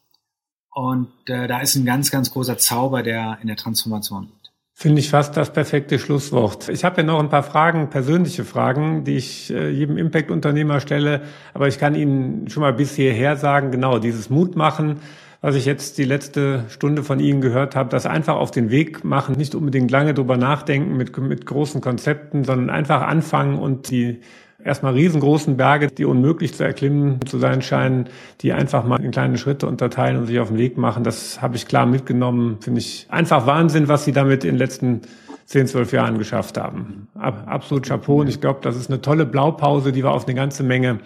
und 0.77 1.09
äh, 1.25 1.47
da 1.47 1.59
ist 1.59 1.75
ein 1.75 1.85
ganz, 1.85 2.11
ganz 2.11 2.31
großer 2.31 2.59
Zauber, 2.59 3.01
der 3.01 3.39
in 3.41 3.47
der 3.47 3.57
Transformation 3.57 4.25
liegt. 4.25 4.36
Finde 4.79 4.99
ich 4.99 5.09
fast 5.09 5.35
das 5.35 5.51
perfekte 5.51 5.97
Schlusswort. 5.97 6.69
Ich 6.69 6.85
habe 6.85 6.97
ja 7.01 7.03
noch 7.03 7.19
ein 7.19 7.29
paar 7.29 7.41
Fragen, 7.41 7.89
persönliche 7.89 8.45
Fragen, 8.45 9.05
die 9.05 9.15
ich 9.15 9.51
äh, 9.51 9.71
jedem 9.71 9.97
Impact-Unternehmer 9.97 10.81
stelle. 10.81 11.21
Aber 11.55 11.67
ich 11.67 11.79
kann 11.79 11.95
Ihnen 11.95 12.47
schon 12.47 12.61
mal 12.61 12.73
bis 12.73 12.93
hierher 12.93 13.37
sagen, 13.37 13.71
genau, 13.71 13.97
dieses 13.97 14.29
Mut 14.29 14.55
machen, 14.55 14.99
was 15.41 15.55
ich 15.55 15.65
jetzt 15.65 15.97
die 15.97 16.03
letzte 16.03 16.65
Stunde 16.69 17.01
von 17.01 17.19
Ihnen 17.19 17.41
gehört 17.41 17.75
habe, 17.75 17.89
das 17.89 18.05
einfach 18.05 18.35
auf 18.35 18.51
den 18.51 18.69
Weg 18.69 19.03
machen, 19.03 19.33
nicht 19.35 19.55
unbedingt 19.55 19.89
lange 19.89 20.13
drüber 20.13 20.37
nachdenken 20.37 20.95
mit, 20.95 21.17
mit 21.17 21.47
großen 21.47 21.81
Konzepten, 21.81 22.43
sondern 22.43 22.69
einfach 22.69 23.01
anfangen 23.01 23.57
und 23.57 23.89
die 23.89 24.21
erstmal 24.67 24.93
riesengroßen 24.93 25.57
Berge, 25.57 25.87
die 25.87 26.05
unmöglich 26.05 26.53
zu 26.53 26.63
erklimmen 26.63 27.25
zu 27.25 27.39
sein 27.39 27.61
scheinen, 27.61 28.09
die 28.41 28.53
einfach 28.53 28.83
mal 28.83 29.03
in 29.03 29.11
kleine 29.11 29.37
Schritte 29.37 29.65
unterteilen 29.65 30.17
und 30.17 30.27
sich 30.27 30.39
auf 30.39 30.49
den 30.49 30.57
Weg 30.57 30.77
machen. 30.77 31.03
Das 31.03 31.41
habe 31.41 31.55
ich 31.55 31.67
klar 31.67 31.85
mitgenommen. 31.85 32.57
Finde 32.61 32.79
ich 32.79 33.07
einfach 33.09 33.47
Wahnsinn, 33.47 33.87
was 33.87 34.05
Sie 34.05 34.11
damit 34.11 34.43
in 34.43 34.51
den 34.51 34.57
letzten 34.57 35.01
zehn, 35.45 35.65
zwölf 35.65 35.93
Jahren 35.93 36.17
geschafft 36.17 36.57
haben. 36.57 37.07
Absolut 37.15 37.87
Chapeau. 37.87 38.21
Und 38.21 38.27
ich 38.27 38.41
glaube, 38.41 38.59
das 38.61 38.75
ist 38.75 38.89
eine 38.89 39.01
tolle 39.01 39.25
Blaupause, 39.25 39.91
die 39.91 40.03
wir 40.03 40.11
auf 40.11 40.25
eine 40.25 40.35
ganze 40.35 40.63
Menge 40.63 40.99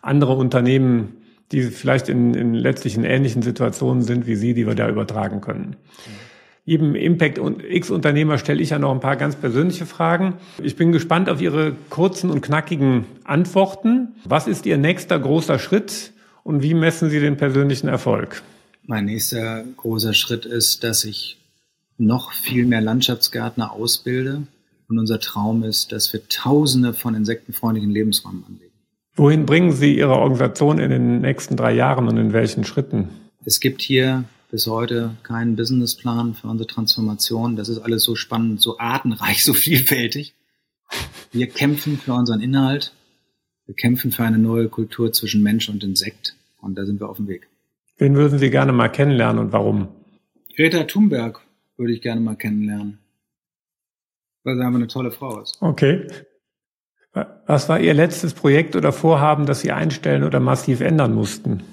andere 0.00 0.34
Unternehmen, 0.34 1.18
die 1.52 1.62
vielleicht 1.62 2.08
in, 2.08 2.34
in 2.34 2.54
letztlich 2.54 2.96
in 2.96 3.04
ähnlichen 3.04 3.42
Situationen 3.42 4.02
sind 4.02 4.26
wie 4.26 4.34
Sie, 4.34 4.54
die 4.54 4.66
wir 4.66 4.74
da 4.74 4.88
übertragen 4.88 5.40
können 5.40 5.76
jedem 6.64 6.94
Impact 6.94 7.38
und 7.38 7.62
X-Unternehmer 7.62 8.38
stelle 8.38 8.62
ich 8.62 8.70
ja 8.70 8.78
noch 8.78 8.92
ein 8.92 9.00
paar 9.00 9.16
ganz 9.16 9.36
persönliche 9.36 9.84
Fragen. 9.84 10.34
Ich 10.62 10.76
bin 10.76 10.92
gespannt 10.92 11.28
auf 11.28 11.40
Ihre 11.40 11.76
kurzen 11.90 12.30
und 12.30 12.40
knackigen 12.40 13.04
Antworten. 13.24 14.14
Was 14.24 14.46
ist 14.46 14.64
Ihr 14.64 14.78
nächster 14.78 15.18
großer 15.18 15.58
Schritt 15.58 16.12
und 16.42 16.62
wie 16.62 16.74
messen 16.74 17.10
Sie 17.10 17.20
den 17.20 17.36
persönlichen 17.36 17.88
Erfolg? 17.88 18.42
Mein 18.86 19.04
nächster 19.04 19.64
großer 19.76 20.14
Schritt 20.14 20.46
ist, 20.46 20.84
dass 20.84 21.04
ich 21.04 21.38
noch 21.98 22.32
viel 22.32 22.66
mehr 22.66 22.80
Landschaftsgärtner 22.80 23.72
ausbilde. 23.72 24.46
Und 24.88 24.98
unser 24.98 25.18
Traum 25.20 25.64
ist, 25.64 25.92
dass 25.92 26.12
wir 26.12 26.28
Tausende 26.28 26.92
von 26.92 27.14
insektenfreundlichen 27.14 27.90
Lebensräumen 27.90 28.44
anlegen. 28.46 28.72
Wohin 29.16 29.46
bringen 29.46 29.72
Sie 29.72 29.96
Ihre 29.96 30.16
Organisation 30.16 30.78
in 30.78 30.90
den 30.90 31.20
nächsten 31.20 31.56
drei 31.56 31.72
Jahren 31.72 32.08
und 32.08 32.16
in 32.16 32.32
welchen 32.32 32.64
Schritten? 32.64 33.08
Es 33.44 33.60
gibt 33.60 33.80
hier 33.80 34.24
bis 34.54 34.68
heute 34.68 35.16
keinen 35.24 35.56
Businessplan 35.56 36.34
für 36.34 36.46
unsere 36.46 36.68
Transformation. 36.68 37.56
Das 37.56 37.68
ist 37.68 37.80
alles 37.80 38.04
so 38.04 38.14
spannend, 38.14 38.60
so 38.60 38.78
artenreich, 38.78 39.42
so 39.44 39.52
vielfältig. 39.52 40.36
Wir 41.32 41.48
kämpfen 41.48 41.98
für 41.98 42.12
unseren 42.12 42.40
Inhalt. 42.40 42.92
Wir 43.66 43.74
kämpfen 43.74 44.12
für 44.12 44.22
eine 44.22 44.38
neue 44.38 44.68
Kultur 44.68 45.12
zwischen 45.12 45.42
Mensch 45.42 45.68
und 45.68 45.82
Insekt. 45.82 46.36
Und 46.60 46.78
da 46.78 46.86
sind 46.86 47.00
wir 47.00 47.08
auf 47.08 47.16
dem 47.16 47.26
Weg. 47.26 47.48
Wen 47.98 48.14
würden 48.14 48.38
Sie 48.38 48.48
gerne 48.48 48.72
mal 48.72 48.86
kennenlernen 48.86 49.44
und 49.44 49.52
warum? 49.52 49.88
Greta 50.54 50.84
Thunberg 50.84 51.40
würde 51.76 51.92
ich 51.92 52.00
gerne 52.00 52.20
mal 52.20 52.36
kennenlernen. 52.36 53.00
Weil 54.44 54.54
sie 54.54 54.62
einfach 54.62 54.78
eine 54.78 54.86
tolle 54.86 55.10
Frau 55.10 55.40
ist. 55.40 55.58
Okay. 55.62 56.06
Was 57.46 57.68
war 57.68 57.80
Ihr 57.80 57.94
letztes 57.94 58.34
Projekt 58.34 58.76
oder 58.76 58.92
Vorhaben, 58.92 59.46
das 59.46 59.62
Sie 59.62 59.72
einstellen 59.72 60.22
oder 60.22 60.38
massiv 60.38 60.80
ändern 60.80 61.12
mussten? 61.12 61.64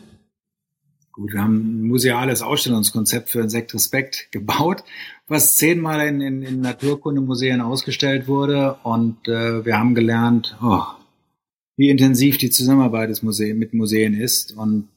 Gut, 1.14 1.34
wir 1.34 1.41
haben 1.41 1.57
ein 1.57 1.84
museales 1.84 2.41
Ausstellungskonzept 2.41 3.30
für 3.30 3.41
Insekt 3.41 3.74
Respekt 3.74 4.30
gebaut, 4.32 4.84
was 5.28 5.57
zehnmal 5.57 6.07
in, 6.07 6.22
in, 6.22 6.41
in 6.41 6.62
Naturkundemuseen 6.62 7.59
ausgestellt 7.59 8.28
wurde. 8.28 8.76
Und 8.84 9.28
äh, 9.28 9.66
wir 9.66 9.78
haben 9.78 9.93
gelernt, 9.93 10.57
oh, 10.64 10.84
wie 11.76 11.89
intensiv 11.89 12.38
die 12.38 12.49
Zusammenarbeit 12.49 13.09
des 13.09 13.24
Museum, 13.24 13.57
mit 13.57 13.74
Museen 13.74 14.14
ist. 14.14 14.55
Und 14.55 14.88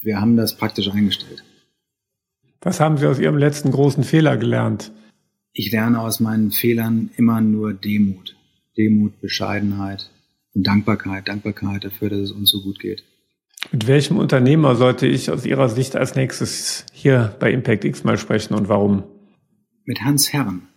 wir 0.00 0.20
haben 0.20 0.36
das 0.36 0.56
praktisch 0.56 0.90
eingestellt. 0.90 1.44
Was 2.62 2.80
haben 2.80 2.96
Sie 2.96 3.06
aus 3.06 3.18
Ihrem 3.18 3.36
letzten 3.36 3.72
großen 3.72 4.04
Fehler 4.04 4.38
gelernt? 4.38 4.90
Ich 5.52 5.70
lerne 5.70 6.00
aus 6.00 6.18
meinen 6.18 6.50
Fehlern 6.50 7.10
immer 7.16 7.42
nur 7.42 7.74
Demut. 7.74 8.36
Demut, 8.78 9.20
Bescheidenheit 9.20 10.08
und 10.54 10.66
Dankbarkeit. 10.66 11.28
Dankbarkeit 11.28 11.84
dafür, 11.84 12.08
dass 12.08 12.20
es 12.20 12.32
uns 12.32 12.50
so 12.50 12.62
gut 12.62 12.78
geht. 12.78 13.04
Mit 13.70 13.86
welchem 13.86 14.18
Unternehmer 14.18 14.76
sollte 14.76 15.06
ich 15.06 15.30
aus 15.30 15.46
Ihrer 15.46 15.68
Sicht 15.68 15.96
als 15.96 16.14
nächstes 16.14 16.84
hier 16.92 17.36
bei 17.38 17.52
Impact 17.52 17.84
X 17.84 18.04
mal 18.04 18.18
sprechen 18.18 18.54
und 18.54 18.68
warum? 18.68 19.04
Mit 19.84 20.02
Hans 20.02 20.32
Herren 20.32 20.68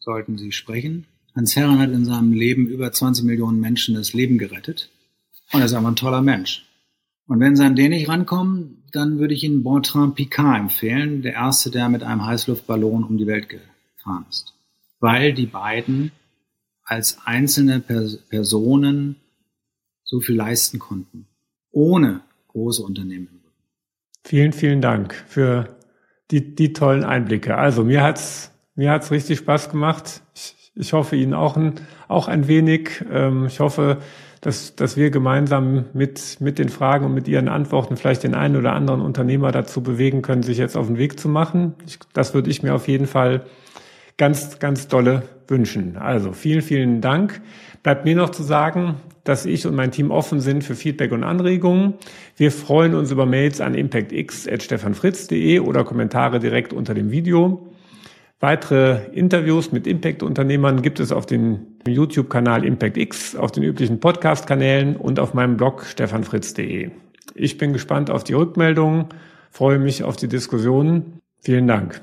sollten 0.00 0.36
Sie 0.36 0.52
sprechen. 0.52 1.06
Hans 1.34 1.56
Herren 1.56 1.78
hat 1.78 1.90
in 1.90 2.04
seinem 2.04 2.32
Leben 2.32 2.66
über 2.66 2.92
20 2.92 3.24
Millionen 3.24 3.60
Menschen 3.60 3.94
das 3.94 4.12
Leben 4.12 4.38
gerettet. 4.38 4.90
Und 5.52 5.60
er 5.60 5.66
ist 5.66 5.74
einfach 5.74 5.88
ein 5.88 5.96
toller 5.96 6.22
Mensch. 6.22 6.66
Und 7.26 7.40
wenn 7.40 7.56
Sie 7.56 7.64
an 7.64 7.76
den 7.76 7.90
nicht 7.90 8.08
rankommen, 8.08 8.84
dann 8.92 9.18
würde 9.18 9.32
ich 9.32 9.44
Ihnen 9.44 9.62
Bertrand 9.62 10.16
Picard 10.16 10.60
empfehlen, 10.60 11.22
der 11.22 11.34
erste, 11.34 11.70
der 11.70 11.88
mit 11.88 12.02
einem 12.02 12.26
Heißluftballon 12.26 13.04
um 13.04 13.16
die 13.16 13.26
Welt 13.26 13.48
gefahren 13.48 14.26
ist. 14.28 14.54
Weil 15.00 15.32
die 15.32 15.46
beiden 15.46 16.12
als 16.84 17.18
einzelne 17.24 17.80
Pers 17.80 18.18
Personen 18.28 19.16
so 20.04 20.20
viel 20.20 20.36
leisten 20.36 20.78
konnten, 20.78 21.26
ohne 21.70 22.20
große 22.52 22.82
Unternehmen. 22.82 23.28
Vielen, 24.24 24.52
vielen 24.52 24.80
Dank 24.80 25.14
für 25.26 25.76
die, 26.30 26.54
die 26.54 26.72
tollen 26.72 27.04
Einblicke. 27.04 27.56
Also 27.56 27.84
mir 27.84 28.02
hat's 28.02 28.52
mir 28.74 28.90
hat's 28.90 29.10
richtig 29.10 29.38
Spaß 29.38 29.70
gemacht. 29.70 30.22
Ich, 30.34 30.72
ich 30.74 30.92
hoffe 30.92 31.16
Ihnen 31.16 31.34
auch 31.34 31.56
ein, 31.56 31.74
auch 32.08 32.28
ein 32.28 32.48
wenig. 32.48 33.04
Ähm, 33.10 33.46
ich 33.46 33.60
hoffe, 33.60 33.98
dass, 34.40 34.74
dass 34.74 34.96
wir 34.96 35.10
gemeinsam 35.10 35.84
mit, 35.92 36.40
mit 36.40 36.58
den 36.58 36.68
Fragen 36.68 37.04
und 37.04 37.14
mit 37.14 37.28
Ihren 37.28 37.48
Antworten 37.48 37.96
vielleicht 37.96 38.22
den 38.22 38.34
einen 38.34 38.56
oder 38.56 38.72
anderen 38.72 39.00
Unternehmer 39.00 39.52
dazu 39.52 39.82
bewegen 39.82 40.22
können, 40.22 40.42
sich 40.42 40.58
jetzt 40.58 40.76
auf 40.76 40.86
den 40.86 40.98
Weg 40.98 41.20
zu 41.20 41.28
machen. 41.28 41.74
Ich, 41.86 41.98
das 42.12 42.32
würde 42.32 42.50
ich 42.50 42.62
mir 42.62 42.74
auf 42.74 42.88
jeden 42.88 43.06
Fall 43.06 43.44
ganz, 44.16 44.58
ganz 44.58 44.88
dolle 44.88 45.22
wünschen. 45.48 45.96
Also 45.96 46.32
vielen, 46.32 46.62
vielen 46.62 47.00
Dank. 47.00 47.42
Bleibt 47.82 48.04
mir 48.04 48.14
noch 48.14 48.30
zu 48.30 48.42
sagen, 48.42 48.96
dass 49.24 49.44
ich 49.44 49.66
und 49.66 49.74
mein 49.74 49.90
Team 49.90 50.10
offen 50.10 50.40
sind 50.40 50.62
für 50.62 50.74
Feedback 50.74 51.12
und 51.12 51.24
Anregungen. 51.24 51.94
Wir 52.36 52.52
freuen 52.52 52.94
uns 52.94 53.10
über 53.10 53.26
Mails 53.26 53.60
an 53.60 53.74
impactx.stefanfritz.de 53.74 55.60
oder 55.60 55.84
Kommentare 55.84 56.38
direkt 56.38 56.72
unter 56.72 56.94
dem 56.94 57.10
Video. 57.10 57.68
Weitere 58.40 59.06
Interviews 59.12 59.70
mit 59.70 59.86
Impact-Unternehmern 59.86 60.82
gibt 60.82 60.98
es 60.98 61.12
auf 61.12 61.26
dem 61.26 61.78
YouTube-Kanal 61.86 62.64
ImpactX, 62.64 63.36
auf 63.36 63.52
den 63.52 63.62
üblichen 63.62 64.00
Podcast-Kanälen 64.00 64.96
und 64.96 65.20
auf 65.20 65.32
meinem 65.32 65.56
Blog 65.56 65.84
stefanfritz.de. 65.84 66.90
Ich 67.34 67.58
bin 67.58 67.72
gespannt 67.72 68.10
auf 68.10 68.24
die 68.24 68.34
Rückmeldungen, 68.34 69.06
freue 69.50 69.78
mich 69.78 70.02
auf 70.02 70.16
die 70.16 70.28
Diskussionen. 70.28 71.20
Vielen 71.40 71.68
Dank. 71.68 72.00